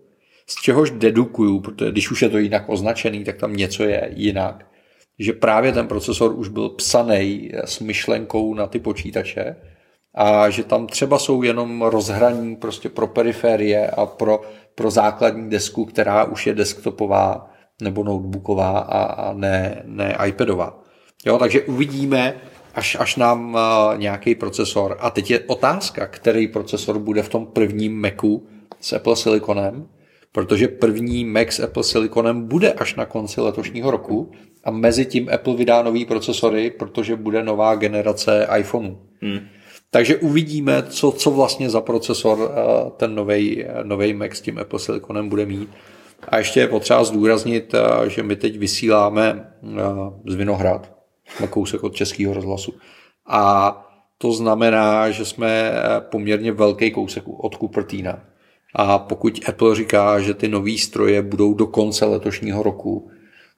Z 0.47 0.63
čehož 0.63 0.91
dedukuju, 0.91 1.61
protože 1.61 1.91
když 1.91 2.11
už 2.11 2.23
je 2.23 2.29
to 2.29 2.39
jinak 2.39 2.65
označený, 2.69 3.25
tak 3.25 3.37
tam 3.37 3.57
něco 3.57 3.85
je 3.85 4.11
jinak 4.15 4.67
že 5.19 5.33
právě 5.33 5.73
ten 5.73 5.89
procesor 5.89 6.33
už 6.33 6.49
byl 6.49 6.69
psaný 6.69 7.51
s 7.65 7.81
myšlenkou 7.81 8.55
na 8.55 8.67
ty 8.67 8.79
počítače 8.79 9.57
a 10.15 10.51
že 10.51 10.65
tam 10.65 10.87
třeba 10.87 11.19
jsou 11.19 11.43
jenom 11.43 11.83
rozhraní 11.83 12.57
prostě 12.57 12.89
pro 12.89 13.07
periferie 13.07 13.87
a 13.87 14.07
pro, 14.07 14.41
pro 14.75 14.91
základní 14.91 15.51
desku, 15.51 15.85
která 15.85 16.25
už 16.25 16.47
je 16.47 16.55
desktopová 16.55 17.51
nebo 17.83 18.05
notebooková 18.05 18.79
a, 18.79 19.03
a 19.03 19.33
ne, 19.33 19.83
ne 19.85 20.17
iPadová. 20.27 20.83
Jo, 21.27 21.39
takže 21.39 21.63
uvidíme, 21.63 22.35
až, 22.75 22.97
až 23.01 23.17
nám 23.17 23.55
uh, 23.55 23.61
nějaký 23.99 24.35
procesor. 24.35 24.97
A 25.01 25.11
teď 25.11 25.31
je 25.31 25.41
otázka, 25.41 26.07
který 26.07 26.49
procesor 26.49 26.99
bude 26.99 27.23
v 27.23 27.29
tom 27.29 27.47
prvním 27.47 28.01
Macu 28.01 28.47
s 28.81 28.93
Apple 28.93 29.17
Siliconem, 29.17 29.89
protože 30.33 30.69
první 30.69 31.25
Mac 31.25 31.53
s 31.53 31.61
Apple 31.61 31.85
Siliconem 31.85 32.49
bude 32.49 32.73
až 32.73 32.95
na 32.95 33.07
konci 33.07 33.41
letošního 33.41 33.91
roku 33.91 34.33
a 34.65 34.71
mezi 34.71 35.07
tím 35.07 35.29
Apple 35.35 35.57
vydá 35.57 35.83
nový 35.83 36.05
procesory, 36.05 36.71
protože 36.71 37.17
bude 37.17 37.43
nová 37.43 37.75
generace 37.75 38.49
iPhoneu. 38.59 38.97
Hmm. 39.21 39.41
Takže 39.91 40.17
uvidíme, 40.17 40.83
co, 40.83 41.13
co 41.13 41.31
vlastně 41.31 41.71
za 41.71 41.81
procesor 41.81 42.51
eh, 42.51 42.91
ten 42.97 43.15
nový 43.83 44.15
Mac 44.15 44.33
s 44.33 44.41
tím 44.41 44.59
Apple 44.59 44.79
Siliconem 44.79 45.29
bude 45.29 45.47
mít. 45.47 45.69
A 46.29 46.39
ještě 46.39 46.61
je 46.61 46.69
potřeba 46.69 47.05
zdůraznit, 47.05 47.75
eh, 47.75 48.11
že 48.11 48.23
my 48.23 48.37
teď 48.37 48.59
vysíláme 48.59 49.53
eh, 49.63 49.79
z 50.27 50.35
Vinohrad, 50.35 50.93
jsme 51.29 51.47
kousek 51.47 51.85
od 51.85 51.95
českého 51.95 52.35
rozhlasu. 52.35 52.75
A 53.27 53.81
to 54.19 54.33
znamená, 54.33 55.11
že 55.11 55.25
jsme 55.25 55.73
poměrně 55.99 56.53
velký 56.53 56.91
kousek 56.91 57.25
od 57.27 57.57
Cupertina. 57.57 58.25
A 58.75 58.99
pokud 58.99 59.41
Apple 59.49 59.75
říká, 59.75 60.21
že 60.21 60.35
ty 60.35 60.49
nové 60.49 60.79
stroje 60.79 61.23
budou 61.23 61.55
do 61.55 61.67
konce 61.67 62.05
letošního 62.05 62.63
roku, 62.63 63.11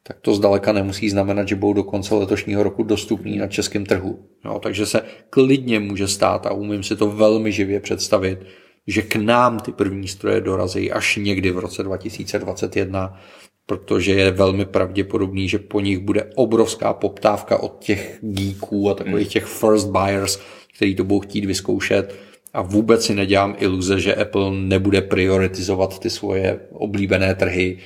tak 0.09 0.21
to 0.21 0.35
zdaleka 0.35 0.73
nemusí 0.73 1.11
znamenat, 1.11 1.49
že 1.49 1.55
budou 1.55 1.73
do 1.73 1.83
konce 1.83 2.15
letošního 2.15 2.63
roku 2.63 2.83
dostupný 2.83 3.37
na 3.37 3.47
českém 3.47 3.87
trhu. 3.87 4.19
No, 4.45 4.59
takže 4.59 4.87
se 4.87 5.03
klidně 5.31 5.81
může 5.81 6.09
stát 6.09 6.47
a 6.47 6.53
umím 6.53 6.83
si 6.83 6.97
to 6.97 7.11
velmi 7.11 7.53
živě 7.53 7.81
představit, 7.81 8.39
že 8.87 9.03
k 9.03 9.17
nám 9.17 9.61
ty 9.61 9.73
první 9.73 10.09
stroje 10.09 10.41
dorazí 10.41 10.93
až 10.93 11.17
někdy 11.17 11.51
v 11.51 11.59
roce 11.59 11.83
2021, 11.83 13.21
protože 13.67 14.13
je 14.13 14.31
velmi 14.31 14.65
pravděpodobný, 14.65 15.49
že 15.49 15.59
po 15.59 15.81
nich 15.81 15.99
bude 15.99 16.31
obrovská 16.35 16.93
poptávka 16.93 17.63
od 17.63 17.79
těch 17.79 18.19
geeků 18.21 18.91
a 18.91 18.95
takových 18.95 19.29
těch 19.29 19.45
first 19.45 19.89
buyers, 19.89 20.41
kteří 20.77 20.95
to 20.95 21.05
budou 21.05 21.21
chtít 21.21 21.45
vyzkoušet. 21.45 22.15
A 22.53 22.63
vůbec 22.63 23.05
si 23.05 23.15
nedělám 23.15 23.55
iluze, 23.59 24.01
že 24.01 24.15
Apple 24.15 24.51
nebude 24.51 25.01
prioritizovat 25.01 25.99
ty 25.99 26.11
svoje 26.11 26.61
oblíbené 26.73 27.35
trhy 27.35 27.79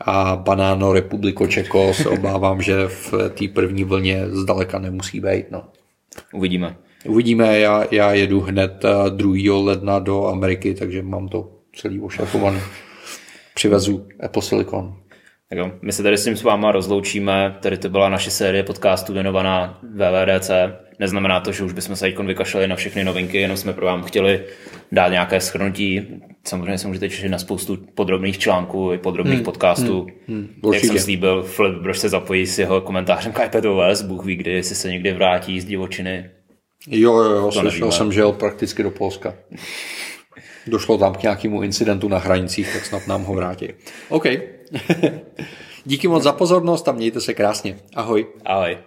a 0.00 0.36
Banáno 0.36 0.92
Republiko 0.92 1.46
Čeko 1.46 1.94
se 1.94 2.08
obávám, 2.08 2.62
že 2.62 2.88
v 2.88 3.14
té 3.28 3.48
první 3.48 3.84
vlně 3.84 4.28
zdaleka 4.30 4.78
nemusí 4.78 5.20
být. 5.20 5.50
No. 5.50 5.64
Uvidíme. 6.34 6.76
Uvidíme, 7.06 7.58
já, 7.58 7.84
já 7.90 8.12
jedu 8.12 8.40
hned 8.40 8.84
2. 9.08 9.34
Eh, 9.46 9.50
ledna 9.50 9.98
do 9.98 10.26
Ameriky, 10.26 10.74
takže 10.74 11.02
mám 11.02 11.28
to 11.28 11.50
celý 11.76 12.00
ošakovaný. 12.00 12.60
Přivezu 13.54 14.06
Apple 14.20 14.42
Silicon. 14.42 14.96
Tak 15.48 15.58
jo, 15.58 15.72
my 15.82 15.92
se 15.92 16.02
tady 16.02 16.18
s 16.18 16.24
tím 16.24 16.36
s 16.36 16.42
váma 16.42 16.72
rozloučíme. 16.72 17.56
Tady 17.60 17.78
to 17.78 17.88
byla 17.88 18.08
naše 18.08 18.30
série 18.30 18.62
podcastů 18.62 19.12
věnovaná 19.12 19.80
VVDC. 19.82 20.50
Neznamená 21.00 21.40
to, 21.40 21.52
že 21.52 21.64
už 21.64 21.72
bychom 21.72 21.96
se 21.96 22.04
teď 22.04 22.18
vykašlali 22.18 22.68
na 22.68 22.76
všechny 22.76 23.04
novinky, 23.04 23.38
jenom 23.38 23.56
jsme 23.56 23.72
pro 23.72 23.86
vám 23.86 24.02
chtěli 24.02 24.44
dát 24.92 25.08
nějaké 25.08 25.40
schrnutí. 25.40 26.06
Samozřejmě 26.44 26.78
se 26.78 26.88
můžete 26.88 27.08
těšit 27.08 27.30
na 27.30 27.38
spoustu 27.38 27.78
podrobných 27.94 28.38
článků 28.38 28.92
i 28.92 28.98
podrobných 28.98 29.34
hmm, 29.34 29.44
podcastů. 29.44 30.06
Hmm, 30.28 30.48
hmm, 30.62 30.74
Jak 30.74 30.84
jsem 30.84 30.98
slíbil, 30.98 31.42
Flip 31.42 31.74
Brož 31.74 31.98
se 31.98 32.08
zapojí 32.08 32.46
s 32.46 32.58
jeho 32.58 32.80
komentářem 32.80 33.32
k 33.32 33.44
iPadOS. 33.44 34.02
Bůh 34.02 34.24
ví, 34.24 34.36
kdy, 34.36 34.50
jestli 34.50 34.74
se 34.74 34.88
někdy 34.88 35.12
vrátí 35.12 35.60
z 35.60 35.64
divočiny. 35.64 36.30
Jo, 36.86 37.16
jo, 37.16 37.30
jo 37.30 37.52
slyšel 37.52 37.92
jsem, 37.92 38.12
že 38.12 38.20
jel 38.20 38.32
prakticky 38.32 38.82
do 38.82 38.90
Polska. 38.90 39.34
Došlo 40.66 40.98
tam 40.98 41.14
k 41.14 41.22
nějakému 41.22 41.62
incidentu 41.62 42.08
na 42.08 42.18
hranicích, 42.18 42.72
tak 42.72 42.86
snad 42.86 43.06
nám 43.06 43.24
ho 43.24 43.34
vrátí. 43.34 43.68
OK. 44.08 44.24
Díky 45.84 46.08
moc 46.08 46.22
za 46.22 46.32
pozornost 46.32 46.88
a 46.88 46.92
mějte 46.92 47.20
se 47.20 47.34
krásně. 47.34 47.76
Ahoj. 47.94 48.26
Ahoj. 48.44 48.78